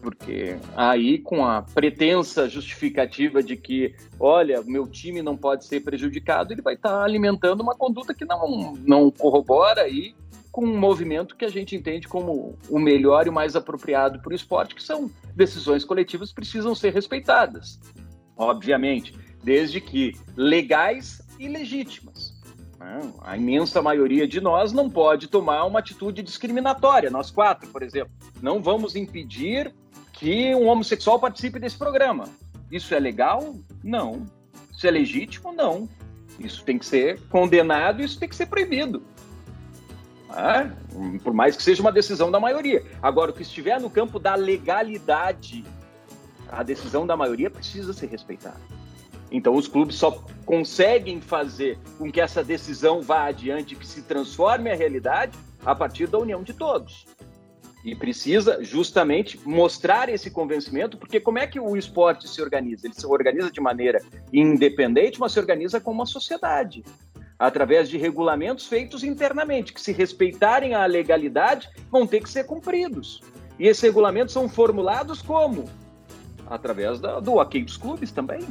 Porque 0.00 0.56
aí, 0.76 1.18
com 1.18 1.44
a 1.44 1.62
pretensa 1.62 2.48
justificativa 2.48 3.42
de 3.42 3.56
que, 3.56 3.94
olha, 4.18 4.62
meu 4.62 4.86
time 4.86 5.22
não 5.22 5.36
pode 5.36 5.64
ser 5.64 5.80
prejudicado, 5.80 6.52
ele 6.52 6.62
vai 6.62 6.74
estar 6.74 6.90
tá 6.90 7.02
alimentando 7.02 7.62
uma 7.62 7.74
conduta 7.74 8.14
que 8.14 8.24
não, 8.24 8.74
não 8.86 9.10
corrobora 9.10 9.82
aí 9.82 10.14
com 10.52 10.64
um 10.64 10.78
movimento 10.78 11.36
que 11.36 11.44
a 11.44 11.50
gente 11.50 11.76
entende 11.76 12.08
como 12.08 12.56
o 12.68 12.78
melhor 12.78 13.26
e 13.26 13.30
o 13.30 13.32
mais 13.32 13.54
apropriado 13.54 14.20
para 14.20 14.32
o 14.32 14.34
esporte, 14.34 14.74
que 14.74 14.82
são 14.82 15.10
decisões 15.34 15.84
coletivas 15.84 16.30
que 16.30 16.36
precisam 16.36 16.74
ser 16.74 16.92
respeitadas, 16.92 17.78
obviamente, 18.36 19.14
desde 19.42 19.80
que 19.80 20.16
legais 20.36 21.22
e 21.38 21.48
legítimas. 21.48 22.38
A 23.22 23.36
imensa 23.36 23.82
maioria 23.82 24.26
de 24.26 24.40
nós 24.40 24.72
não 24.72 24.88
pode 24.88 25.26
tomar 25.28 25.64
uma 25.64 25.80
atitude 25.80 26.22
discriminatória. 26.22 27.10
Nós 27.10 27.30
quatro, 27.30 27.68
por 27.70 27.82
exemplo, 27.82 28.12
não 28.40 28.62
vamos 28.62 28.94
impedir 28.94 29.74
que 30.18 30.54
um 30.54 30.66
homossexual 30.66 31.18
participe 31.18 31.58
desse 31.58 31.76
programa. 31.76 32.24
Isso 32.70 32.94
é 32.94 32.98
legal? 32.98 33.54
Não. 33.82 34.26
Isso 34.72 34.86
é 34.86 34.90
legítimo? 34.90 35.52
Não. 35.52 35.88
Isso 36.38 36.64
tem 36.64 36.78
que 36.78 36.86
ser 36.86 37.20
condenado, 37.28 38.02
isso 38.02 38.18
tem 38.18 38.28
que 38.28 38.36
ser 38.36 38.46
proibido. 38.46 39.02
Ah, 40.30 40.70
por 41.24 41.32
mais 41.32 41.56
que 41.56 41.62
seja 41.62 41.80
uma 41.80 41.90
decisão 41.90 42.30
da 42.30 42.38
maioria. 42.38 42.84
Agora, 43.02 43.30
o 43.30 43.34
que 43.34 43.42
estiver 43.42 43.80
no 43.80 43.88
campo 43.88 44.18
da 44.18 44.34
legalidade, 44.34 45.64
a 46.50 46.62
decisão 46.62 47.06
da 47.06 47.16
maioria 47.16 47.50
precisa 47.50 47.92
ser 47.92 48.06
respeitada. 48.06 48.60
Então, 49.30 49.54
os 49.54 49.68
clubes 49.68 49.96
só 49.96 50.22
conseguem 50.44 51.20
fazer 51.20 51.78
com 51.98 52.10
que 52.10 52.20
essa 52.20 52.42
decisão 52.42 53.02
vá 53.02 53.26
adiante, 53.26 53.74
que 53.74 53.86
se 53.86 54.02
transforme 54.02 54.70
a 54.70 54.74
realidade, 54.74 55.36
a 55.64 55.74
partir 55.74 56.06
da 56.06 56.18
união 56.18 56.42
de 56.42 56.52
todos. 56.52 57.06
E 57.88 57.94
precisa 57.94 58.62
justamente 58.62 59.40
mostrar 59.46 60.10
esse 60.10 60.30
convencimento, 60.30 60.98
porque 60.98 61.18
como 61.18 61.38
é 61.38 61.46
que 61.46 61.58
o 61.58 61.74
esporte 61.74 62.28
se 62.28 62.42
organiza? 62.42 62.86
Ele 62.86 62.92
se 62.92 63.06
organiza 63.06 63.50
de 63.50 63.62
maneira 63.62 63.98
independente, 64.30 65.18
mas 65.18 65.32
se 65.32 65.40
organiza 65.40 65.80
como 65.80 66.00
uma 66.00 66.04
sociedade, 66.04 66.84
através 67.38 67.88
de 67.88 67.96
regulamentos 67.96 68.66
feitos 68.66 69.02
internamente, 69.02 69.72
que 69.72 69.80
se 69.80 69.90
respeitarem 69.90 70.74
a 70.74 70.84
legalidade, 70.84 71.70
vão 71.90 72.06
ter 72.06 72.20
que 72.20 72.28
ser 72.28 72.44
cumpridos. 72.44 73.22
E 73.58 73.66
esses 73.66 73.82
regulamentos 73.82 74.34
são 74.34 74.50
formulados 74.50 75.22
como? 75.22 75.64
Através 76.46 77.00
da, 77.00 77.20
do 77.20 77.36
ok 77.36 77.64
dos 77.64 77.78
clubes 77.78 78.12
também 78.12 78.46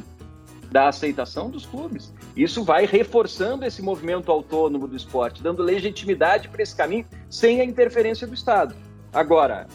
da 0.68 0.88
aceitação 0.88 1.48
dos 1.48 1.64
clubes. 1.64 2.12
Isso 2.36 2.62
vai 2.62 2.84
reforçando 2.86 3.64
esse 3.64 3.80
movimento 3.80 4.30
autônomo 4.30 4.86
do 4.86 4.96
esporte, 4.96 5.42
dando 5.42 5.62
legitimidade 5.62 6.48
para 6.48 6.62
esse 6.62 6.76
caminho 6.76 7.06
sem 7.30 7.60
a 7.62 7.64
interferência 7.64 8.26
do 8.26 8.34
Estado. 8.34 8.74
Agora, 9.12 9.66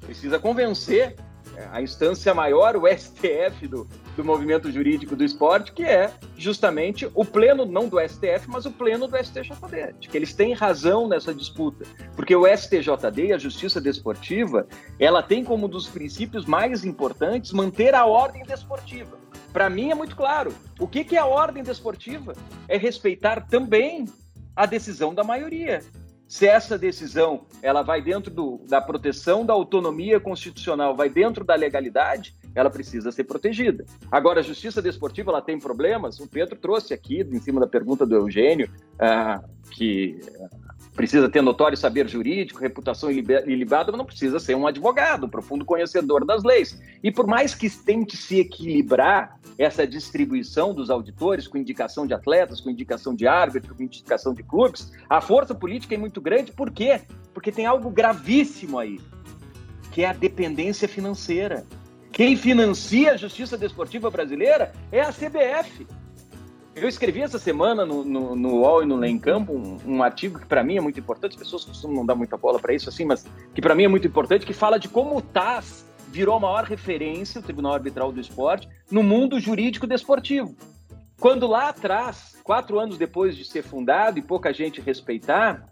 precisa 0.00 0.38
convencer 0.38 1.16
é, 1.56 1.68
a 1.70 1.82
instância 1.82 2.32
maior, 2.32 2.76
o 2.76 2.86
STF 2.86 3.66
do, 3.68 3.86
do 4.16 4.24
movimento 4.24 4.70
jurídico 4.70 5.14
do 5.14 5.22
esporte, 5.22 5.72
que 5.72 5.84
é 5.84 6.10
justamente 6.36 7.08
o 7.14 7.24
pleno, 7.24 7.66
não 7.66 7.88
do 7.88 8.00
STF, 8.00 8.48
mas 8.48 8.64
o 8.64 8.70
pleno 8.70 9.06
do 9.06 9.16
STJD, 9.16 9.94
que 10.00 10.16
eles 10.16 10.32
têm 10.32 10.54
razão 10.54 11.08
nessa 11.08 11.34
disputa. 11.34 11.84
Porque 12.16 12.34
o 12.34 12.46
STJD, 12.46 13.32
a 13.34 13.38
Justiça 13.38 13.80
Desportiva, 13.80 14.66
ela 14.98 15.22
tem 15.22 15.44
como 15.44 15.66
um 15.66 15.68
dos 15.68 15.88
princípios 15.88 16.46
mais 16.46 16.84
importantes 16.84 17.52
manter 17.52 17.94
a 17.94 18.06
ordem 18.06 18.42
desportiva. 18.44 19.18
Para 19.52 19.68
mim 19.68 19.90
é 19.90 19.94
muito 19.94 20.16
claro. 20.16 20.54
O 20.78 20.88
que, 20.88 21.04
que 21.04 21.16
é 21.16 21.18
a 21.18 21.26
ordem 21.26 21.62
desportiva? 21.62 22.32
É 22.66 22.78
respeitar 22.78 23.46
também 23.46 24.06
a 24.56 24.64
decisão 24.64 25.14
da 25.14 25.22
maioria. 25.22 25.82
Se 26.32 26.46
essa 26.46 26.78
decisão 26.78 27.44
ela 27.60 27.82
vai 27.82 28.00
dentro 28.00 28.32
do, 28.32 28.62
da 28.66 28.80
proteção 28.80 29.44
da 29.44 29.52
autonomia 29.52 30.18
constitucional, 30.18 30.96
vai 30.96 31.10
dentro 31.10 31.44
da 31.44 31.54
legalidade, 31.54 32.34
ela 32.54 32.70
precisa 32.70 33.12
ser 33.12 33.24
protegida. 33.24 33.84
Agora, 34.10 34.40
a 34.40 34.42
justiça 34.42 34.80
desportiva 34.80 35.30
ela 35.30 35.42
tem 35.42 35.58
problemas. 35.58 36.20
O 36.20 36.26
Pedro 36.26 36.56
trouxe 36.56 36.94
aqui, 36.94 37.20
em 37.20 37.38
cima 37.38 37.60
da 37.60 37.66
pergunta 37.66 38.06
do 38.06 38.14
Eugênio, 38.14 38.66
uh, 38.94 39.46
que 39.72 40.20
precisa 40.94 41.28
ter 41.28 41.42
notório 41.42 41.76
saber 41.76 42.08
jurídico, 42.08 42.60
reputação 42.60 43.10
ilibada, 43.10 43.90
mas 43.90 43.98
não 43.98 44.04
precisa 44.04 44.38
ser 44.38 44.54
um 44.54 44.66
advogado, 44.66 45.26
um 45.26 45.28
profundo 45.28 45.64
conhecedor 45.64 46.24
das 46.24 46.42
leis. 46.42 46.80
E 47.02 47.10
por 47.10 47.26
mais 47.26 47.54
que 47.54 47.70
tente 47.70 48.16
se 48.16 48.40
equilibrar 48.40 49.38
essa 49.58 49.86
distribuição 49.86 50.74
dos 50.74 50.90
auditores 50.90 51.46
com 51.46 51.58
indicação 51.58 52.06
de 52.06 52.14
atletas, 52.14 52.60
com 52.60 52.70
indicação 52.70 53.14
de 53.14 53.26
árbitro, 53.26 53.74
com 53.74 53.82
indicação 53.82 54.34
de 54.34 54.42
clubes, 54.42 54.92
a 55.08 55.20
força 55.20 55.54
política 55.54 55.94
é 55.94 55.98
muito 55.98 56.20
grande. 56.20 56.52
Por 56.52 56.70
quê? 56.70 57.00
Porque 57.32 57.52
tem 57.52 57.66
algo 57.66 57.90
gravíssimo 57.90 58.78
aí, 58.78 59.00
que 59.92 60.02
é 60.02 60.08
a 60.08 60.12
dependência 60.12 60.88
financeira. 60.88 61.64
Quem 62.10 62.36
financia 62.36 63.12
a 63.12 63.16
justiça 63.16 63.56
desportiva 63.56 64.10
brasileira 64.10 64.72
é 64.90 65.00
a 65.00 65.12
CBF. 65.12 65.86
Eu 66.74 66.88
escrevi 66.88 67.20
essa 67.20 67.38
semana 67.38 67.84
no, 67.84 68.02
no, 68.02 68.60
UOL 68.60 68.82
e 68.82 68.86
no 68.86 68.96
Lê 68.96 69.08
em 69.08 69.18
Campo 69.18 69.52
um, 69.52 69.78
um 69.84 70.02
artigo 70.02 70.38
que 70.38 70.46
para 70.46 70.64
mim 70.64 70.78
é 70.78 70.80
muito 70.80 70.98
importante, 70.98 71.32
as 71.32 71.38
pessoas 71.38 71.64
costumam 71.64 71.96
não 71.96 72.06
dar 72.06 72.14
muita 72.14 72.36
bola 72.36 72.58
para 72.58 72.72
isso 72.72 72.88
assim, 72.88 73.04
mas 73.04 73.26
que 73.54 73.60
para 73.60 73.74
mim 73.74 73.84
é 73.84 73.88
muito 73.88 74.06
importante, 74.06 74.46
que 74.46 74.54
fala 74.54 74.78
de 74.78 74.88
como 74.88 75.16
o 75.16 75.20
TAS 75.20 75.84
virou 76.08 76.36
a 76.36 76.40
maior 76.40 76.64
referência, 76.64 77.40
o 77.40 77.44
Tribunal 77.44 77.74
Arbitral 77.74 78.10
do 78.10 78.20
Esporte, 78.20 78.68
no 78.90 79.02
mundo 79.02 79.38
jurídico 79.38 79.86
desportivo. 79.86 80.56
Quando 81.20 81.46
lá 81.46 81.68
atrás, 81.68 82.36
quatro 82.42 82.80
anos 82.80 82.96
depois 82.96 83.36
de 83.36 83.44
ser 83.44 83.62
fundado 83.62 84.18
e 84.18 84.22
pouca 84.22 84.52
gente 84.52 84.80
respeitar, 84.80 85.68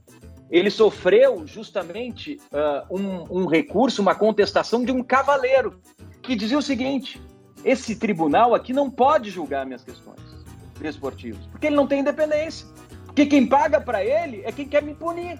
ele 0.50 0.70
sofreu 0.70 1.46
justamente 1.46 2.38
uh, 2.52 2.94
um, 2.94 3.42
um 3.42 3.46
recurso, 3.46 4.02
uma 4.02 4.14
contestação 4.14 4.84
de 4.84 4.92
um 4.92 5.02
cavaleiro, 5.02 5.80
que 6.22 6.36
dizia 6.36 6.58
o 6.58 6.62
seguinte: 6.62 7.20
esse 7.64 7.96
tribunal 7.96 8.54
aqui 8.54 8.72
não 8.72 8.90
pode 8.90 9.30
julgar 9.30 9.66
minhas 9.66 9.82
questões 9.82 10.39
desportivos, 10.82 11.46
porque 11.46 11.66
ele 11.66 11.76
não 11.76 11.86
tem 11.86 12.00
independência. 12.00 12.66
Porque 13.06 13.26
quem 13.26 13.46
paga 13.46 13.80
para 13.80 14.04
ele 14.04 14.42
é 14.44 14.52
quem 14.52 14.68
quer 14.68 14.82
me 14.82 14.94
punir. 14.94 15.38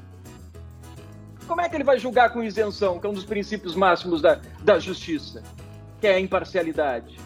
Como 1.46 1.60
é 1.60 1.68
que 1.68 1.76
ele 1.76 1.84
vai 1.84 1.98
julgar 1.98 2.32
com 2.32 2.42
isenção, 2.42 2.98
que 2.98 3.06
é 3.06 3.10
um 3.10 3.12
dos 3.12 3.24
princípios 3.24 3.74
máximos 3.74 4.20
da, 4.20 4.40
da 4.62 4.78
justiça, 4.78 5.42
que 6.00 6.06
é 6.06 6.14
a 6.14 6.20
imparcialidade? 6.20 7.18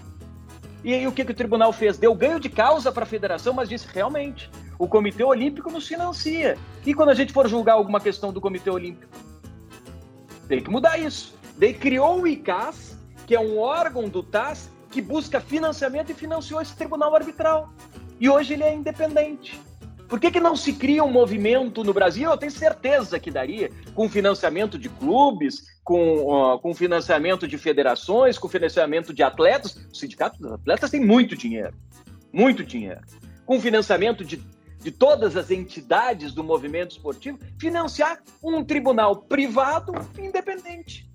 E 0.83 0.93
aí 0.93 1.07
o 1.07 1.13
que, 1.13 1.25
que 1.25 1.33
o 1.33 1.35
tribunal 1.35 1.73
fez? 1.73 1.97
Deu 1.97 2.15
ganho 2.15 2.39
de 2.39 2.49
causa 2.49 2.93
para 2.93 3.05
a 3.05 3.07
federação, 3.07 3.55
mas 3.55 3.69
disse 3.69 3.87
realmente, 3.91 4.51
o 4.79 4.87
Comitê 4.87 5.25
Olímpico 5.25 5.71
nos 5.71 5.87
financia. 5.87 6.59
E 6.85 6.93
quando 6.93 7.09
a 7.09 7.15
gente 7.15 7.33
for 7.33 7.49
julgar 7.49 7.75
alguma 7.75 8.01
questão 8.01 8.33
do 8.33 8.41
Comitê 8.41 8.71
Olímpico? 8.71 9.13
Tem 10.47 10.63
que 10.63 10.71
mudar 10.71 10.99
isso. 10.99 11.35
Daí 11.57 11.73
criou 11.73 12.21
o 12.21 12.27
ICAS, 12.27 12.99
que 13.27 13.35
é 13.35 13.41
um 13.41 13.59
órgão 13.59 14.09
do 14.09 14.23
TAS 14.23 14.71
que 14.91 15.01
busca 15.01 15.41
financiamento 15.41 16.11
e 16.11 16.15
financiou 16.15 16.61
esse 16.61 16.77
tribunal 16.77 17.15
arbitral. 17.15 17.73
E 18.21 18.29
hoje 18.29 18.55
ele 18.55 18.63
é 18.63 18.75
independente. 18.75 19.61
Por 20.09 20.21
que, 20.21 20.31
que 20.31 20.41
não 20.41 20.55
se 20.55 20.73
cria 20.73 21.03
um 21.03 21.11
movimento 21.11 21.83
no 21.83 21.93
Brasil? 21.93 22.31
Eu 22.31 22.37
tenho 22.37 22.53
certeza 22.53 23.19
que 23.19 23.31
daria, 23.31 23.71
com 23.95 24.09
financiamento 24.09 24.79
de 24.79 24.89
clubes, 24.89 25.65
com, 25.83 26.55
uh, 26.55 26.59
com 26.59 26.75
financiamento 26.75 27.49
de 27.49 27.59
federações, 27.59 28.39
com 28.39 28.49
financiamento 28.49 29.13
de 29.13 29.23
atletas. 29.23 29.75
O 29.93 29.95
sindicato 29.95 30.39
dos 30.39 30.53
atletas 30.53 30.91
tem 30.91 31.01
muito 31.01 31.37
dinheiro, 31.37 31.75
muito 32.33 32.63
dinheiro. 32.63 33.01
Com 33.47 33.61
financiamento 33.61 34.25
de, 34.25 34.43
de 34.79 34.93
todas 34.93 35.37
as 35.37 35.51
entidades 35.51 36.33
do 36.33 36.45
movimento 36.45 36.93
esportivo, 36.93 37.39
financiar 37.59 38.23
um 38.43 38.63
tribunal 38.63 39.17
privado 39.17 39.93
independente 40.19 41.13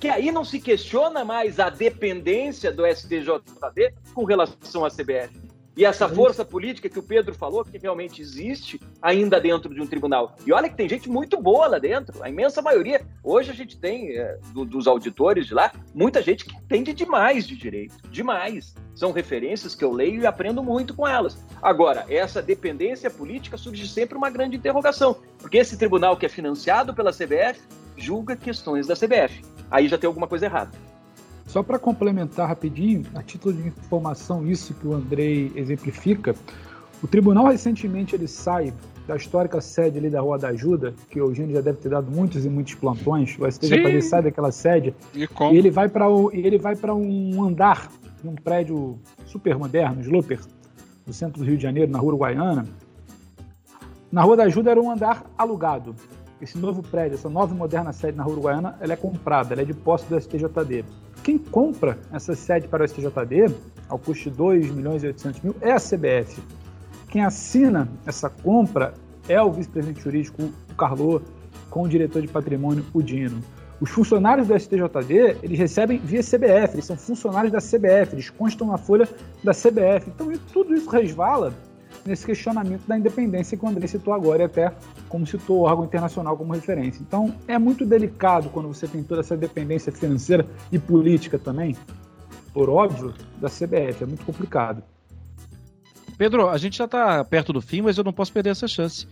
que 0.00 0.08
aí 0.08 0.32
não 0.32 0.44
se 0.44 0.58
questiona 0.58 1.24
mais 1.24 1.60
a 1.60 1.70
dependência 1.70 2.72
do 2.72 2.84
STJD 2.84 3.94
com 4.12 4.24
relação 4.24 4.84
à 4.84 4.90
CBF. 4.90 5.51
E 5.76 5.84
essa 5.84 6.08
força 6.08 6.44
política 6.44 6.88
que 6.88 6.98
o 6.98 7.02
Pedro 7.02 7.34
falou, 7.34 7.64
que 7.64 7.78
realmente 7.78 8.20
existe 8.20 8.80
ainda 9.00 9.40
dentro 9.40 9.74
de 9.74 9.80
um 9.80 9.86
tribunal. 9.86 10.36
E 10.46 10.52
olha 10.52 10.68
que 10.68 10.76
tem 10.76 10.88
gente 10.88 11.08
muito 11.08 11.40
boa 11.40 11.66
lá 11.66 11.78
dentro, 11.78 12.22
a 12.22 12.28
imensa 12.28 12.60
maioria. 12.60 13.00
Hoje 13.24 13.50
a 13.50 13.54
gente 13.54 13.78
tem, 13.78 14.16
é, 14.16 14.38
do, 14.52 14.64
dos 14.64 14.86
auditores 14.86 15.46
de 15.46 15.54
lá, 15.54 15.72
muita 15.94 16.20
gente 16.20 16.44
que 16.44 16.54
entende 16.54 16.92
demais 16.92 17.46
de 17.46 17.56
direito, 17.56 17.94
demais. 18.10 18.74
São 18.94 19.12
referências 19.12 19.74
que 19.74 19.84
eu 19.84 19.92
leio 19.92 20.20
e 20.20 20.26
aprendo 20.26 20.62
muito 20.62 20.94
com 20.94 21.08
elas. 21.08 21.42
Agora, 21.62 22.04
essa 22.08 22.42
dependência 22.42 23.08
política 23.08 23.56
surge 23.56 23.88
sempre 23.88 24.16
uma 24.16 24.28
grande 24.28 24.56
interrogação, 24.56 25.16
porque 25.38 25.56
esse 25.56 25.78
tribunal 25.78 26.16
que 26.16 26.26
é 26.26 26.28
financiado 26.28 26.92
pela 26.92 27.12
CBF 27.12 27.60
julga 27.96 28.36
questões 28.36 28.86
da 28.86 28.94
CBF 28.94 29.42
aí 29.72 29.88
já 29.88 29.96
tem 29.96 30.06
alguma 30.06 30.28
coisa 30.28 30.44
errada. 30.44 30.70
Só 31.52 31.62
para 31.62 31.78
complementar 31.78 32.48
rapidinho, 32.48 33.04
a 33.14 33.22
título 33.22 33.52
de 33.52 33.68
informação, 33.68 34.50
isso 34.50 34.72
que 34.72 34.86
o 34.86 34.94
Andrei 34.94 35.52
exemplifica, 35.54 36.34
o 37.02 37.06
tribunal 37.06 37.48
recentemente 37.48 38.16
ele 38.16 38.26
sai 38.26 38.72
da 39.06 39.16
histórica 39.16 39.60
sede 39.60 39.98
ali 39.98 40.08
da 40.08 40.22
Rua 40.22 40.38
da 40.38 40.48
Ajuda, 40.48 40.94
que 41.10 41.20
o 41.20 41.26
Eugênio 41.26 41.54
já 41.54 41.60
deve 41.60 41.76
ter 41.76 41.90
dado 41.90 42.10
muitos 42.10 42.46
e 42.46 42.48
muitos 42.48 42.74
plantões, 42.74 43.36
o 43.38 43.46
STJD 43.46 44.00
sai 44.00 44.22
daquela 44.22 44.50
sede 44.50 44.94
e, 45.14 45.28
e 45.52 45.58
ele 45.58 45.70
vai 45.70 45.90
para 45.90 46.06
ele 46.32 46.56
vai 46.56 46.74
para 46.74 46.94
um 46.94 47.44
andar 47.44 47.92
de 48.22 48.28
um 48.30 48.34
prédio 48.34 48.98
super 49.26 49.58
moderno, 49.58 50.00
Sloper, 50.00 50.40
no 51.06 51.12
centro 51.12 51.40
do 51.40 51.44
Rio 51.44 51.58
de 51.58 51.62
Janeiro, 51.64 51.92
na 51.92 51.98
Rua 51.98 52.12
Uruguaiana. 52.12 52.66
Na 54.10 54.22
Rua 54.22 54.38
da 54.38 54.44
Ajuda 54.44 54.70
era 54.70 54.80
um 54.80 54.90
andar 54.90 55.22
alugado 55.36 55.94
esse 56.40 56.56
novo 56.56 56.82
prédio, 56.82 57.14
essa 57.14 57.28
nova 57.28 57.54
e 57.54 57.58
moderna 57.58 57.92
sede 57.92 58.16
na 58.16 58.24
Rua 58.24 58.32
Uruguaiana, 58.32 58.76
ela 58.80 58.94
é 58.94 58.96
comprada, 58.96 59.52
ela 59.52 59.60
é 59.60 59.64
de 59.66 59.74
posse 59.74 60.06
do 60.06 60.18
STJD. 60.18 60.84
Quem 61.22 61.38
compra 61.38 61.98
essa 62.12 62.34
sede 62.34 62.66
para 62.66 62.82
o 62.82 62.88
STJD, 62.88 63.54
ao 63.88 63.98
custo 63.98 64.28
de 64.28 64.36
2 64.36 64.72
milhões 64.72 65.04
e 65.04 65.06
800 65.06 65.40
mil, 65.40 65.54
é 65.60 65.70
a 65.72 65.78
CBF. 65.78 66.42
Quem 67.08 67.24
assina 67.24 67.88
essa 68.04 68.28
compra 68.28 68.94
é 69.28 69.40
o 69.40 69.52
vice-presidente 69.52 70.02
jurídico, 70.02 70.42
o 70.42 70.74
Carlô, 70.74 71.20
com 71.70 71.82
o 71.82 71.88
diretor 71.88 72.22
de 72.22 72.28
patrimônio, 72.28 72.84
o 72.92 73.00
Dino. 73.00 73.40
Os 73.80 73.90
funcionários 73.90 74.48
do 74.48 74.58
STJD, 74.58 75.38
eles 75.42 75.58
recebem 75.58 75.98
via 75.98 76.22
CBF, 76.22 76.74
eles 76.74 76.84
são 76.86 76.96
funcionários 76.96 77.52
da 77.52 77.58
CBF, 77.58 78.14
eles 78.14 78.30
constam 78.30 78.66
na 78.66 78.78
folha 78.78 79.08
da 79.44 79.52
CBF. 79.52 80.08
Então, 80.08 80.32
tudo 80.52 80.74
isso 80.74 80.90
resvala 80.90 81.52
nesse 82.04 82.26
questionamento 82.26 82.86
da 82.86 82.98
independência 82.98 83.56
que 83.56 83.64
o 83.64 83.68
André 83.68 83.86
citou 83.86 84.12
agora 84.12 84.42
e 84.42 84.44
até 84.46 84.72
como 85.08 85.26
citou 85.26 85.60
o 85.60 85.62
órgão 85.62 85.84
internacional 85.84 86.36
como 86.36 86.52
referência. 86.52 87.02
Então, 87.02 87.34
é 87.46 87.58
muito 87.58 87.84
delicado 87.86 88.48
quando 88.50 88.68
você 88.68 88.86
tem 88.86 89.02
toda 89.02 89.20
essa 89.20 89.36
dependência 89.36 89.92
financeira 89.92 90.46
e 90.70 90.78
política 90.78 91.38
também, 91.38 91.76
por 92.52 92.68
óbvio, 92.68 93.14
da 93.40 93.48
CBF. 93.48 94.02
É 94.02 94.06
muito 94.06 94.24
complicado. 94.24 94.82
Pedro, 96.16 96.48
a 96.48 96.58
gente 96.58 96.78
já 96.78 96.84
está 96.84 97.24
perto 97.24 97.52
do 97.52 97.60
fim, 97.60 97.80
mas 97.80 97.98
eu 97.98 98.04
não 98.04 98.12
posso 98.12 98.32
perder 98.32 98.50
essa 98.50 98.68
chance. 98.68 99.06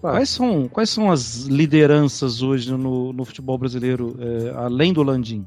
Quais 0.00 0.28
são, 0.30 0.68
quais 0.68 0.90
são 0.90 1.10
as 1.10 1.44
lideranças 1.44 2.42
hoje 2.42 2.72
no, 2.72 3.12
no 3.12 3.24
futebol 3.24 3.56
brasileiro, 3.56 4.16
é, 4.18 4.50
além 4.56 4.92
do 4.92 5.02
Landim? 5.02 5.46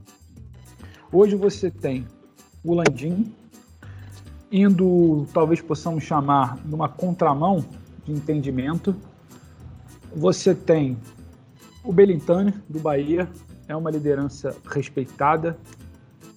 Hoje 1.12 1.36
você 1.36 1.70
tem 1.70 2.08
o 2.64 2.74
Landim, 2.74 3.34
indo, 4.52 5.26
talvez 5.34 5.62
possamos 5.62 6.04
chamar, 6.04 6.58
numa 6.66 6.90
contramão 6.90 7.64
de 8.06 8.12
entendimento. 8.12 8.96
Você 10.16 10.54
tem 10.54 10.98
o 11.84 11.94
Belintani, 11.94 12.54
do 12.70 12.80
Bahia, 12.80 13.30
é 13.68 13.76
uma 13.76 13.90
liderança 13.90 14.56
respeitada, 14.70 15.58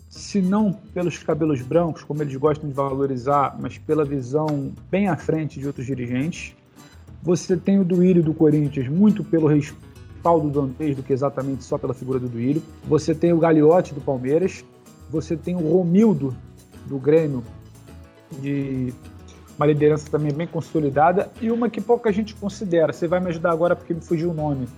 se 0.09 0.41
não 0.41 0.73
pelos 0.73 1.19
cabelos 1.19 1.61
brancos, 1.61 2.05
como 2.05 2.23
eles 2.23 2.37
gostam 2.37 2.69
de 2.69 2.75
valorizar, 2.75 3.57
mas 3.61 3.79
pela 3.79 4.05
visão 4.05 4.73
bem 4.89 5.09
à 5.09 5.17
frente 5.17 5.59
de 5.59 5.67
outros 5.67 5.85
dirigentes. 5.85 6.55
Você 7.23 7.57
tem 7.57 7.81
o 7.81 7.85
Duílio 7.85 8.23
do 8.23 8.33
Corinthians, 8.33 8.89
muito 8.89 9.25
pelo 9.25 9.49
respaldo 9.49 10.49
do 10.51 10.61
Antez 10.61 10.95
do 10.95 11.03
que 11.03 11.13
exatamente 11.13 11.65
só 11.65 11.77
pela 11.77 11.93
figura 11.93 12.21
do 12.21 12.29
Duílio. 12.29 12.63
Você 12.85 13.15
tem 13.15 13.33
o 13.33 13.39
Gagliotti 13.39 13.93
do 13.93 14.01
Palmeiras. 14.01 14.65
Você 15.11 15.37
tem 15.37 15.57
o 15.57 15.73
Romildo 15.73 16.35
do 16.87 16.99
Grêmio, 16.99 17.43
de 18.31 18.93
uma 19.57 19.67
liderança 19.67 20.11
também 20.11 20.33
bem 20.33 20.47
consolidada 20.47 21.31
e 21.41 21.51
uma 21.51 21.71
que 21.71 21.81
pouca 21.81 22.13
gente 22.13 22.35
considera. 22.35 22.93
Você 22.93 23.07
vai 23.07 23.21
me 23.21 23.29
ajudar 23.29 23.53
agora 23.53 23.77
porque 23.77 23.95
me 23.95 24.01
fugiu 24.01 24.31
o 24.31 24.35
nome. 24.35 24.69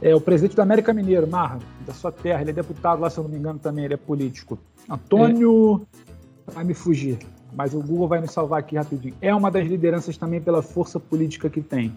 É 0.00 0.14
o 0.14 0.20
presidente 0.20 0.54
da 0.54 0.62
América 0.62 0.92
Mineiro, 0.92 1.26
Marra, 1.26 1.58
da 1.86 1.92
sua 1.92 2.12
terra. 2.12 2.42
Ele 2.42 2.50
é 2.50 2.52
deputado 2.52 3.00
lá, 3.00 3.10
se 3.10 3.18
eu 3.18 3.24
não 3.24 3.30
me 3.30 3.36
engano, 3.36 3.58
também. 3.58 3.84
Ele 3.84 3.94
é 3.94 3.96
político. 3.96 4.58
Antônio. 4.88 5.86
É. 6.04 6.52
Vai 6.52 6.64
me 6.64 6.72
fugir, 6.72 7.18
mas 7.54 7.74
o 7.74 7.82
Google 7.82 8.08
vai 8.08 8.22
me 8.22 8.28
salvar 8.28 8.60
aqui 8.60 8.74
rapidinho. 8.74 9.14
É 9.20 9.34
uma 9.34 9.50
das 9.50 9.66
lideranças 9.66 10.16
também 10.16 10.40
pela 10.40 10.62
força 10.62 10.98
política 10.98 11.50
que 11.50 11.60
tem, 11.60 11.92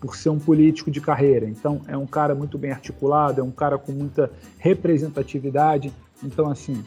por 0.00 0.16
ser 0.16 0.30
um 0.30 0.40
político 0.40 0.90
de 0.90 1.00
carreira. 1.00 1.48
Então, 1.48 1.80
é 1.86 1.96
um 1.96 2.06
cara 2.06 2.34
muito 2.34 2.58
bem 2.58 2.72
articulado, 2.72 3.40
é 3.40 3.44
um 3.44 3.52
cara 3.52 3.78
com 3.78 3.92
muita 3.92 4.28
representatividade. 4.58 5.92
Então, 6.20 6.50
assim, 6.50 6.82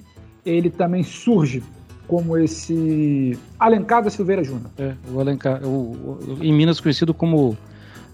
ele 0.46 0.70
também 0.70 1.04
surge 1.04 1.64
como 2.08 2.38
esse 2.38 3.38
Alencar 3.60 4.04
da 4.04 4.10
Silveira 4.10 4.44
Júnior. 4.44 4.70
É, 4.78 4.94
o 5.12 5.20
Alencar, 5.20 5.64
o, 5.64 5.92
o, 5.92 6.38
em 6.42 6.54
Minas 6.54 6.80
conhecido 6.80 7.14
como 7.14 7.58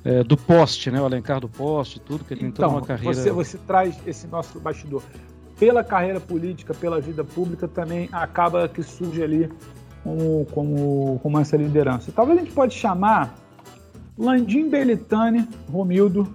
é, 0.03 0.23
do 0.23 0.37
poste, 0.37 0.89
né? 0.91 1.01
O 1.01 1.05
Alencar 1.05 1.39
do 1.39 1.49
poste, 1.49 1.99
tudo, 1.99 2.23
que 2.23 2.33
ele 2.33 2.45
então, 2.45 2.51
tem 2.51 2.67
toda 2.69 2.79
uma 2.79 2.85
carreira. 2.85 3.13
Você, 3.13 3.31
você 3.31 3.57
traz 3.59 3.97
esse 4.05 4.27
nosso 4.27 4.59
bastidor. 4.59 5.03
Pela 5.59 5.83
carreira 5.83 6.19
política, 6.19 6.73
pela 6.73 6.99
vida 6.99 7.23
pública, 7.23 7.67
também 7.67 8.09
acaba 8.11 8.67
que 8.67 8.81
surge 8.81 9.21
ali 9.21 9.49
como, 10.03 10.45
como, 10.51 11.19
como 11.21 11.39
essa 11.39 11.55
liderança. 11.55 12.11
Talvez 12.11 12.39
a 12.39 12.41
gente 12.41 12.53
pode 12.53 12.73
chamar 12.73 13.35
Landim 14.17 14.69
Belitani, 14.69 15.47
Romildo, 15.71 16.27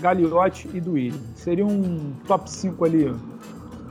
Gagliotti 0.00 0.68
e 0.72 0.80
Duílio. 0.80 1.18
Seria 1.34 1.66
um 1.66 2.12
top 2.26 2.50
5 2.50 2.84
ali 2.84 3.12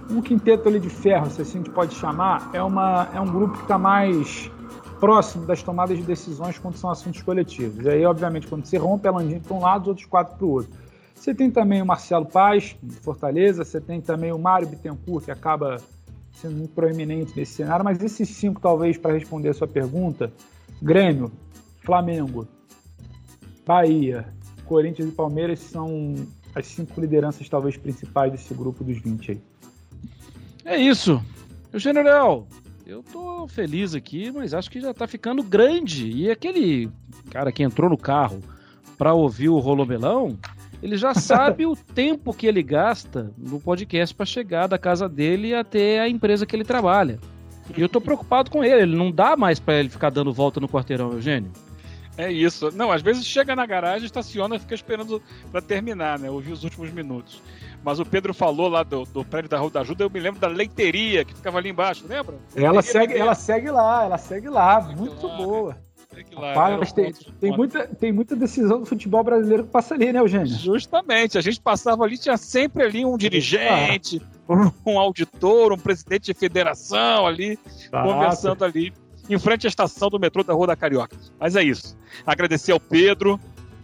um 0.10 0.22
quinteto 0.22 0.68
ali 0.68 0.80
de 0.80 0.90
ferro, 0.90 1.30
se 1.30 1.42
assim 1.42 1.60
a 1.60 1.64
gente 1.64 1.72
pode 1.72 1.96
chamar, 1.96 2.50
é, 2.54 2.62
uma, 2.62 3.10
é 3.14 3.20
um 3.20 3.26
grupo 3.26 3.56
que 3.56 3.64
está 3.64 3.78
mais 3.78 4.52
próximo 5.00 5.46
das 5.46 5.62
tomadas 5.62 5.98
de 5.98 6.04
decisões 6.04 6.58
quando 6.58 6.78
são 6.78 6.90
assuntos 6.90 7.22
coletivos. 7.22 7.86
E 7.86 7.90
aí, 7.90 8.06
obviamente, 8.06 8.48
quando 8.48 8.66
você 8.66 8.78
rompe 8.78 9.08
a 9.08 9.12
Landim 9.12 9.40
para 9.40 9.56
um 9.56 9.62
lado, 9.62 9.84
os 9.84 9.88
outros 9.90 10.06
quatro 10.06 10.38
para 10.38 10.46
o 10.46 10.50
outro. 10.50 10.72
Você 11.14 11.34
tem 11.34 11.50
também 11.50 11.82
o 11.82 11.86
Marcelo 11.86 12.26
Paz, 12.26 12.76
de 12.82 12.96
Fortaleza, 12.96 13.64
você 13.64 13.80
tem 13.80 14.02
também 14.02 14.32
o 14.32 14.38
Mário 14.38 14.68
Bittencourt, 14.68 15.26
que 15.26 15.32
acaba 15.32 15.78
sendo 16.34 16.58
muito 16.58 16.74
proeminente 16.74 17.34
nesse 17.36 17.54
cenário, 17.54 17.84
mas 17.84 18.04
esses 18.04 18.30
cinco, 18.30 18.60
talvez, 18.60 18.98
para 18.98 19.14
responder 19.14 19.50
a 19.50 19.54
sua 19.54 19.68
pergunta, 19.68 20.32
Grêmio, 20.82 21.32
Flamengo, 21.82 22.48
Bahia, 23.66 24.28
Corinthians 24.66 25.10
e 25.10 25.12
Palmeiras 25.12 25.60
são 25.60 26.16
as 26.54 26.68
cinco 26.68 27.00
lideranças, 27.00 27.48
talvez, 27.48 27.78
principais 27.78 28.32
desse 28.32 28.54
grupo 28.54 28.84
dos 28.84 28.98
20 28.98 29.32
aí. 29.32 29.42
É 30.66 30.76
isso. 30.76 31.24
O 31.72 31.78
general, 31.78 32.48
eu 32.88 33.04
tô 33.04 33.48
feliz 33.48 33.94
aqui, 33.94 34.32
mas 34.32 34.54
acho 34.54 34.70
que 34.70 34.82
já 34.82 34.94
tá 34.94 35.08
ficando 35.08 35.44
grande. 35.44 36.10
E 36.10 36.32
aquele 36.32 36.90
cara 37.30 37.52
que 37.52 37.64
entrou 37.64 37.90
no 37.90 37.98
carro 37.98 38.40
para 38.98 39.14
ouvir 39.14 39.50
o 39.50 39.60
Rolomelão, 39.60 40.38
ele 40.82 40.98
já 40.98 41.14
sabe 41.16 41.66
o 41.66 41.76
tempo 41.76 42.34
que 42.34 42.48
ele 42.48 42.64
gasta 42.64 43.32
no 43.38 43.60
podcast 43.60 44.16
para 44.16 44.26
chegar 44.26 44.68
da 44.68 44.78
casa 44.78 45.08
dele 45.08 45.54
até 45.54 46.00
a 46.00 46.10
empresa 46.10 46.46
que 46.46 46.56
ele 46.56 46.66
trabalha. 46.66 47.20
E 47.78 47.82
eu 47.82 47.90
tô 47.90 48.02
preocupado 48.02 48.50
com 48.50 48.64
ele, 48.64 48.82
ele 48.82 48.96
não 48.96 49.12
dá 49.12 49.36
mais 49.36 49.60
para 49.60 49.76
ele 49.76 49.90
ficar 49.90 50.10
dando 50.10 50.34
volta 50.34 50.60
no 50.60 50.70
quarteirão, 50.70 51.12
Eugênio. 51.12 51.52
É 52.18 52.32
isso. 52.32 52.72
Não, 52.72 52.92
às 52.92 53.02
vezes 53.02 53.26
chega 53.26 53.56
na 53.56 53.66
garagem, 53.66 54.06
estaciona 54.06 54.56
e 54.56 54.60
fica 54.60 54.76
esperando 54.76 55.22
para 55.52 55.62
terminar, 55.62 56.18
né? 56.18 56.30
Ouvir 56.30 56.54
os 56.54 56.64
últimos 56.64 56.92
minutos. 56.92 57.42
Mas 57.84 58.00
o 58.00 58.06
Pedro 58.06 58.34
falou 58.34 58.68
lá 58.68 58.84
do, 58.84 59.04
do 59.06 59.24
prédio 59.24 59.50
da 59.50 59.60
Rua 59.60 59.70
da 59.70 59.82
Ajuda, 59.82 60.04
eu 60.04 60.10
me 60.10 60.20
lembro 60.20 60.40
da 60.40 60.48
leiteria 60.48 61.24
que 61.24 61.36
ficava 61.36 61.58
ali 61.58 61.70
embaixo, 61.70 62.06
lembra? 62.08 62.36
Ela 62.56 62.82
segue, 62.82 63.14
ela 63.14 63.36
segue 63.36 63.70
lá, 63.70 64.06
ela 64.06 64.18
segue 64.18 64.50
lá, 64.50 64.82
muito 64.82 65.28
boa. 65.28 65.78
Rapaz, 66.34 66.94
tem, 66.94 67.14
tem, 67.42 67.52
muita, 67.52 67.88
tem 67.88 68.12
muita 68.14 68.36
decisão 68.36 68.80
do 68.80 68.86
futebol 68.86 69.24
brasileiro 69.24 69.66
que 69.66 69.70
passa 69.70 69.94
ali, 69.94 70.14
né, 70.14 70.20
Eugênio? 70.20 70.48
Justamente. 70.48 71.38
A 71.38 71.42
gente 71.42 71.60
passava 71.60 72.04
ali, 72.04 72.18
tinha 72.18 72.38
sempre 72.38 72.84
ali 72.84 73.06
um 73.06 73.18
dirigente, 73.18 74.22
um 74.86 74.98
auditor, 74.98 75.74
um 75.74 75.78
presidente 75.78 76.26
de 76.26 76.34
federação 76.34 77.28
ali, 77.28 77.60
conversando 77.92 78.64
ali, 78.64 78.94
em 79.30 79.40
frente 79.40 79.68
à 79.68 79.70
estação 79.70 80.10
do 80.10 80.20
metrô 80.20 80.44
da 80.44 80.54
Rua 80.54 80.68
da 80.68 80.76
Carioca. 80.76 81.16
Mas 81.40 81.56
é 81.56 81.64
isso. 81.64 81.98
Agradecer 82.26 82.72
ao 82.72 82.80
Pedro. 82.80 83.40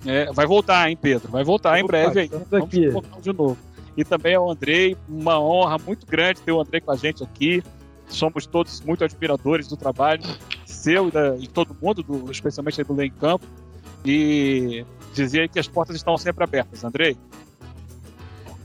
É, 0.06 0.32
vai 0.32 0.46
voltar, 0.46 0.90
hein, 0.90 0.98
Pedro? 1.00 1.32
Vai 1.32 1.44
voltar 1.44 1.80
em 1.80 1.86
breve 1.86 2.22
aí. 2.22 2.28
Vamos 2.50 2.68
aqui. 2.68 2.90
de 3.22 3.34
novo. 3.34 3.58
E 3.96 4.04
também 4.06 4.36
ao 4.36 4.50
Andrei, 4.50 4.96
uma 5.08 5.40
honra 5.40 5.78
muito 5.78 6.06
grande 6.06 6.42
ter 6.42 6.52
o 6.52 6.62
Andrei 6.62 6.80
com 6.82 6.92
a 6.92 6.96
gente 6.96 7.24
aqui. 7.24 7.62
Somos 8.08 8.46
todos 8.46 8.82
muito 8.82 9.04
admiradores 9.04 9.68
do 9.68 9.78
trabalho 9.78 10.24
seu 10.82 11.08
e, 11.08 11.12
da, 11.12 11.32
de 11.32 11.50
todo 11.50 11.76
mundo, 11.80 12.02
do, 12.02 12.32
especialmente 12.32 12.84
do 12.84 12.94
Lei 12.94 13.08
em 13.08 13.12
Campo, 13.12 13.46
e 14.04 14.86
dizer 15.14 15.50
que 15.50 15.60
as 15.60 15.68
portas 15.68 15.96
estão 15.96 16.18
sempre 16.18 16.44
abertas. 16.44 16.84
Andrei? 16.84 17.16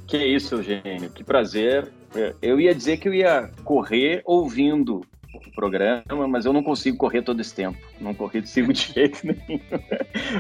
Que 0.07 0.17
isso, 0.17 0.55
Eugênio, 0.55 1.11
que 1.11 1.23
prazer. 1.23 1.93
Eu 2.41 2.59
ia 2.59 2.75
dizer 2.75 2.97
que 2.97 3.09
eu 3.09 3.15
ia 3.15 3.51
correr 3.65 4.23
ouvindo 4.25 5.05
o 5.37 5.53
programa, 5.53 6.29
mas 6.29 6.45
eu 6.45 6.53
não 6.53 6.63
consigo 6.63 6.97
correr 6.97 7.23
todo 7.23 7.41
esse 7.41 7.55
tempo. 7.55 7.79
Não 8.01 8.15
consigo 8.15 8.73
de 8.73 8.93
jeito 8.93 9.27
nenhum. 9.27 9.61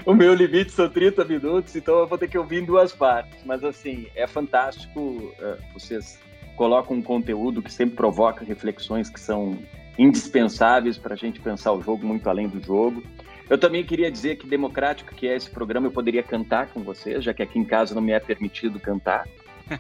o 0.05 0.14
meu 0.14 0.34
limite 0.34 0.72
são 0.72 0.88
30 0.88 1.24
minutos, 1.24 1.74
então 1.76 1.99
eu 1.99 2.07
vou 2.07 2.18
ter 2.18 2.28
que 2.28 2.38
ouvir 2.38 2.62
em 2.62 2.64
duas 2.64 2.92
partes. 2.92 3.38
Mas, 3.44 3.62
assim, 3.62 4.07
é 4.14 4.26
fantástico. 4.26 5.01
Uh, 5.01 5.59
vocês 5.74 6.18
colocam 6.57 6.97
um 6.97 7.03
conteúdo 7.03 7.62
que 7.62 7.72
sempre 7.72 7.97
provoca 7.97 8.44
reflexões 8.44 9.11
que 9.11 9.20
são 9.20 9.59
indispensáveis 9.99 10.99
para 10.99 11.14
a 11.14 11.16
gente 11.16 11.40
pensar 11.40 11.72
o 11.72 11.82
jogo 11.82 12.07
muito 12.07 12.28
além 12.28 12.49
do 12.49 12.62
jogo. 12.62 13.03
Eu 13.49 13.57
também 13.57 13.84
queria 13.84 14.11
dizer 14.11 14.36
que 14.36 14.47
democrático 14.47 15.14
que 15.14 15.28
é 15.28 15.36
esse 15.36 15.49
programa, 15.49 15.86
eu 15.86 15.92
poderia 15.92 16.22
cantar 16.22 16.68
com 16.68 16.82
vocês, 16.82 17.22
já 17.22 17.32
que 17.32 17.42
aqui 17.42 17.59
em 17.59 17.64
casa 17.64 17.94
não 17.94 18.03
me 18.03 18.12
é 18.12 18.18
permitido 18.18 18.80
cantar. 18.80 19.26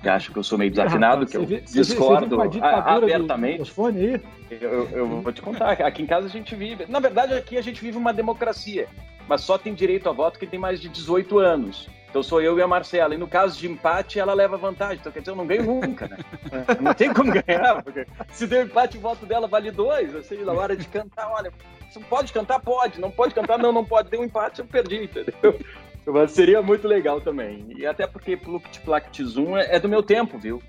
Que 0.00 0.08
acho 0.08 0.32
que 0.32 0.38
eu 0.38 0.42
sou 0.42 0.58
meio 0.58 0.70
desafinado, 0.72 1.26
que 1.26 1.36
eu 1.36 1.46
vê, 1.46 1.60
discordo 1.60 2.36
você 2.36 2.58
abertamente. 2.62 3.58
Eu, 4.50 4.88
eu 4.90 5.06
vou 5.20 5.32
te 5.32 5.42
contar, 5.42 5.72
aqui 5.72 6.02
em 6.02 6.06
casa 6.06 6.26
a 6.26 6.30
gente 6.30 6.54
vive. 6.54 6.86
Na 6.88 7.00
verdade, 7.00 7.34
aqui 7.34 7.56
a 7.56 7.62
gente 7.62 7.80
vive 7.80 7.96
uma 7.96 8.12
democracia, 8.12 8.88
mas 9.28 9.40
só 9.40 9.58
tem 9.58 9.74
direito 9.74 10.08
a 10.08 10.12
voto 10.12 10.38
quem 10.38 10.48
tem 10.48 10.58
mais 10.58 10.80
de 10.80 10.88
18 10.88 11.38
anos. 11.38 11.88
Então 12.08 12.22
sou 12.22 12.40
eu 12.40 12.58
e 12.58 12.62
a 12.62 12.66
Marcela. 12.66 13.14
E 13.14 13.18
no 13.18 13.28
caso 13.28 13.58
de 13.58 13.68
empate, 13.68 14.18
ela 14.18 14.32
leva 14.32 14.56
vantagem. 14.56 14.98
Então 14.98 15.12
quer 15.12 15.18
dizer, 15.20 15.32
eu 15.32 15.36
não 15.36 15.46
ganho 15.46 15.64
nunca, 15.64 16.08
né? 16.08 16.16
Não 16.80 16.94
tem 16.94 17.12
como 17.12 17.30
ganhar, 17.30 17.82
porque 17.82 18.06
se 18.30 18.46
deu 18.46 18.62
empate, 18.62 18.96
o 18.96 19.00
voto 19.00 19.26
dela 19.26 19.46
vale 19.46 19.70
dois. 19.70 20.14
Assim, 20.14 20.42
na 20.42 20.52
hora 20.52 20.74
de 20.74 20.86
cantar, 20.88 21.28
olha, 21.30 21.52
você 21.90 22.00
pode 22.00 22.32
cantar? 22.32 22.60
Pode. 22.60 23.00
Não 23.00 23.10
pode 23.10 23.34
cantar? 23.34 23.58
Não, 23.58 23.72
não 23.72 23.84
pode. 23.84 24.08
Deu 24.08 24.20
um 24.20 24.24
empate, 24.24 24.60
eu 24.60 24.66
perdi, 24.66 25.04
entendeu? 25.04 25.58
Mas 26.06 26.32
seria 26.32 26.62
muito 26.62 26.86
legal 26.86 27.20
também. 27.20 27.66
E 27.76 27.84
até 27.84 28.06
porque 28.06 28.36
Pluct 28.36 28.80
Plact 28.80 29.24
Zoom 29.24 29.56
é, 29.56 29.76
é 29.76 29.80
do 29.80 29.88
meu 29.88 30.02
tempo, 30.02 30.38
viu? 30.38 30.62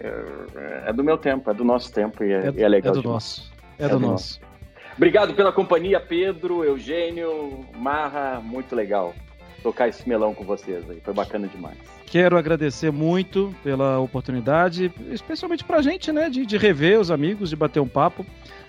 É, 0.00 0.88
é, 0.88 0.92
do 0.92 1.04
meu 1.04 1.18
tempo, 1.18 1.50
é 1.50 1.54
do 1.54 1.64
nosso 1.64 1.92
tempo 1.92 2.24
e 2.24 2.32
é, 2.32 2.52
é, 2.56 2.62
é 2.62 2.68
legal. 2.68 2.94
É 2.94 2.96
do 2.96 3.02
nosso. 3.02 3.52
É, 3.78 3.88
do, 3.88 3.96
do 3.96 4.00
nosso. 4.00 4.40
nosso. 4.40 4.50
Obrigado 4.96 5.34
pela 5.34 5.52
companhia, 5.52 6.00
Pedro, 6.00 6.64
Eugênio, 6.64 7.64
Marra, 7.76 8.40
muito 8.40 8.74
legal 8.74 9.14
tocar 9.62 9.88
esse 9.88 10.08
melão 10.08 10.34
com 10.34 10.44
vocês 10.44 10.88
aí. 10.88 11.00
Foi 11.00 11.14
bacana 11.14 11.46
demais. 11.46 11.76
Quero 12.06 12.36
agradecer 12.36 12.90
muito 12.90 13.54
pela 13.62 13.98
oportunidade, 14.00 14.92
especialmente 15.10 15.64
pra 15.64 15.80
gente, 15.80 16.10
né, 16.10 16.28
de, 16.28 16.44
de 16.44 16.56
rever 16.56 16.98
os 16.98 17.10
amigos, 17.10 17.50
de 17.50 17.56
bater 17.56 17.80
um 17.80 17.88
papo. 17.88 18.26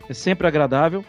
É 0.09 0.13
sempre 0.13 0.47
agradável. 0.47 1.03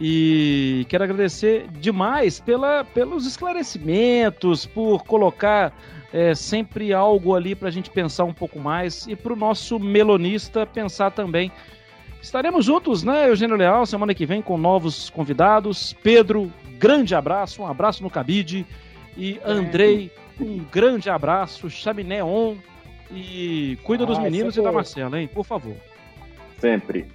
E 0.00 0.84
quero 0.88 1.04
agradecer 1.04 1.68
demais 1.78 2.40
pela, 2.40 2.84
pelos 2.84 3.26
esclarecimentos, 3.26 4.66
por 4.66 5.04
colocar 5.04 5.72
é, 6.12 6.34
sempre 6.34 6.92
algo 6.92 7.34
ali 7.34 7.54
para 7.54 7.68
a 7.68 7.72
gente 7.72 7.90
pensar 7.90 8.24
um 8.24 8.32
pouco 8.32 8.58
mais 8.58 9.06
e 9.06 9.14
para 9.14 9.32
o 9.32 9.36
nosso 9.36 9.78
melonista 9.78 10.66
pensar 10.66 11.10
também. 11.12 11.50
Estaremos 12.20 12.64
juntos, 12.64 13.02
né, 13.02 13.28
Eugênio 13.28 13.56
Leal, 13.56 13.84
semana 13.84 14.14
que 14.14 14.24
vem 14.24 14.40
com 14.40 14.56
novos 14.56 15.10
convidados. 15.10 15.92
Pedro, 16.02 16.50
grande 16.78 17.14
abraço, 17.14 17.62
um 17.62 17.66
abraço 17.66 18.02
no 18.02 18.08
cabide. 18.08 18.66
E 19.16 19.38
Andrei, 19.44 20.10
um 20.40 20.58
grande 20.72 21.10
abraço, 21.10 21.68
chaminé 21.70 22.24
on 22.24 22.56
e 23.10 23.78
cuida 23.84 24.04
ah, 24.04 24.06
dos 24.06 24.18
meninos 24.18 24.56
e 24.56 24.62
da 24.62 24.72
Marcela, 24.72 25.20
hein? 25.20 25.28
Por 25.28 25.44
favor. 25.44 25.76
Sempre. 26.58 27.06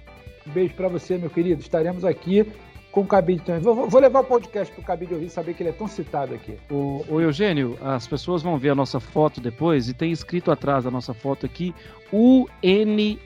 Um 0.46 0.52
beijo 0.52 0.74
para 0.74 0.88
você, 0.88 1.18
meu 1.18 1.28
querido. 1.28 1.60
Estaremos 1.60 2.04
aqui 2.04 2.46
com 2.90 3.02
o 3.02 3.06
Cabide 3.06 3.42
também. 3.42 3.60
Vou, 3.60 3.88
vou 3.88 4.00
levar 4.00 4.20
o 4.20 4.24
podcast 4.24 4.72
para 4.72 4.82
o 4.82 4.84
Cabide 4.84 5.14
ouvir 5.14 5.30
saber 5.30 5.54
que 5.54 5.62
ele 5.62 5.70
é 5.70 5.72
tão 5.72 5.86
citado 5.86 6.34
aqui. 6.34 6.56
O, 6.70 7.04
o, 7.08 7.20
Eugênio, 7.20 7.78
as 7.80 8.06
pessoas 8.06 8.42
vão 8.42 8.58
ver 8.58 8.70
a 8.70 8.74
nossa 8.74 8.98
foto 8.98 9.40
depois 9.40 9.88
e 9.88 9.94
tem 9.94 10.10
escrito 10.10 10.50
atrás 10.50 10.84
da 10.84 10.90
nossa 10.90 11.14
foto 11.14 11.46
aqui 11.46 11.74
UNSC. 12.12 13.20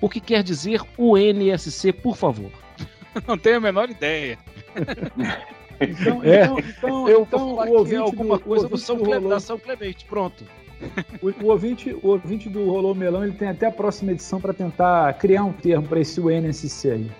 O 0.00 0.08
que 0.08 0.20
quer 0.20 0.42
dizer 0.42 0.80
UNSC, 0.98 1.92
por 1.92 2.16
favor? 2.16 2.50
Não 3.26 3.36
tenho 3.36 3.56
a 3.56 3.60
menor 3.60 3.90
ideia. 3.90 4.38
Então, 5.80 6.24
é. 6.24 6.44
então, 6.44 6.58
então, 6.58 7.08
eu 7.08 7.22
então 7.22 7.54
o 7.54 7.76
ouvinte 7.76 7.96
alguma 7.96 8.38
do, 8.38 8.44
coisa 8.44 8.68
do 8.68 8.78
São 8.78 8.98
Cle... 8.98 9.20
da 9.20 9.40
São 9.40 9.58
Clemente, 9.58 10.04
pronto. 10.06 10.44
O, 11.22 11.28
o, 11.44 11.48
ouvinte, 11.50 11.92
o 12.02 12.08
ouvinte 12.08 12.48
do 12.48 12.70
Rolou 12.70 12.94
Melão 12.94 13.24
ele 13.24 13.32
tem 13.32 13.48
até 13.48 13.66
a 13.66 13.70
próxima 13.70 14.12
edição 14.12 14.40
para 14.40 14.54
tentar 14.54 15.12
criar 15.14 15.44
um 15.44 15.52
termo 15.52 15.86
para 15.88 16.00
esse 16.00 16.20
UNSC 16.20 16.90
aí. 16.90 17.10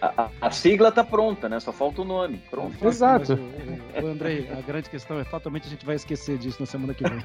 A, 0.00 0.30
a, 0.40 0.50
sigla 0.50 0.90
tá 0.90 1.04
pronta, 1.04 1.48
né? 1.48 1.60
Só 1.60 1.72
falta 1.72 2.02
o 2.02 2.04
nome. 2.04 2.42
Pronto. 2.50 2.76
Exato. 2.86 3.34
O, 3.34 4.04
o, 4.04 4.06
Andrei, 4.06 4.48
a 4.50 4.60
grande 4.62 4.88
questão 4.88 5.18
é 5.18 5.24
fatalmente 5.24 5.66
a 5.66 5.70
gente 5.70 5.84
vai 5.84 5.96
esquecer 5.96 6.38
disso 6.38 6.58
na 6.60 6.66
semana 6.66 6.94
que 6.94 7.04
vem. 7.04 7.22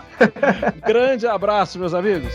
grande 0.86 1.26
abraço, 1.26 1.78
meus 1.78 1.94
amigos. 1.94 2.34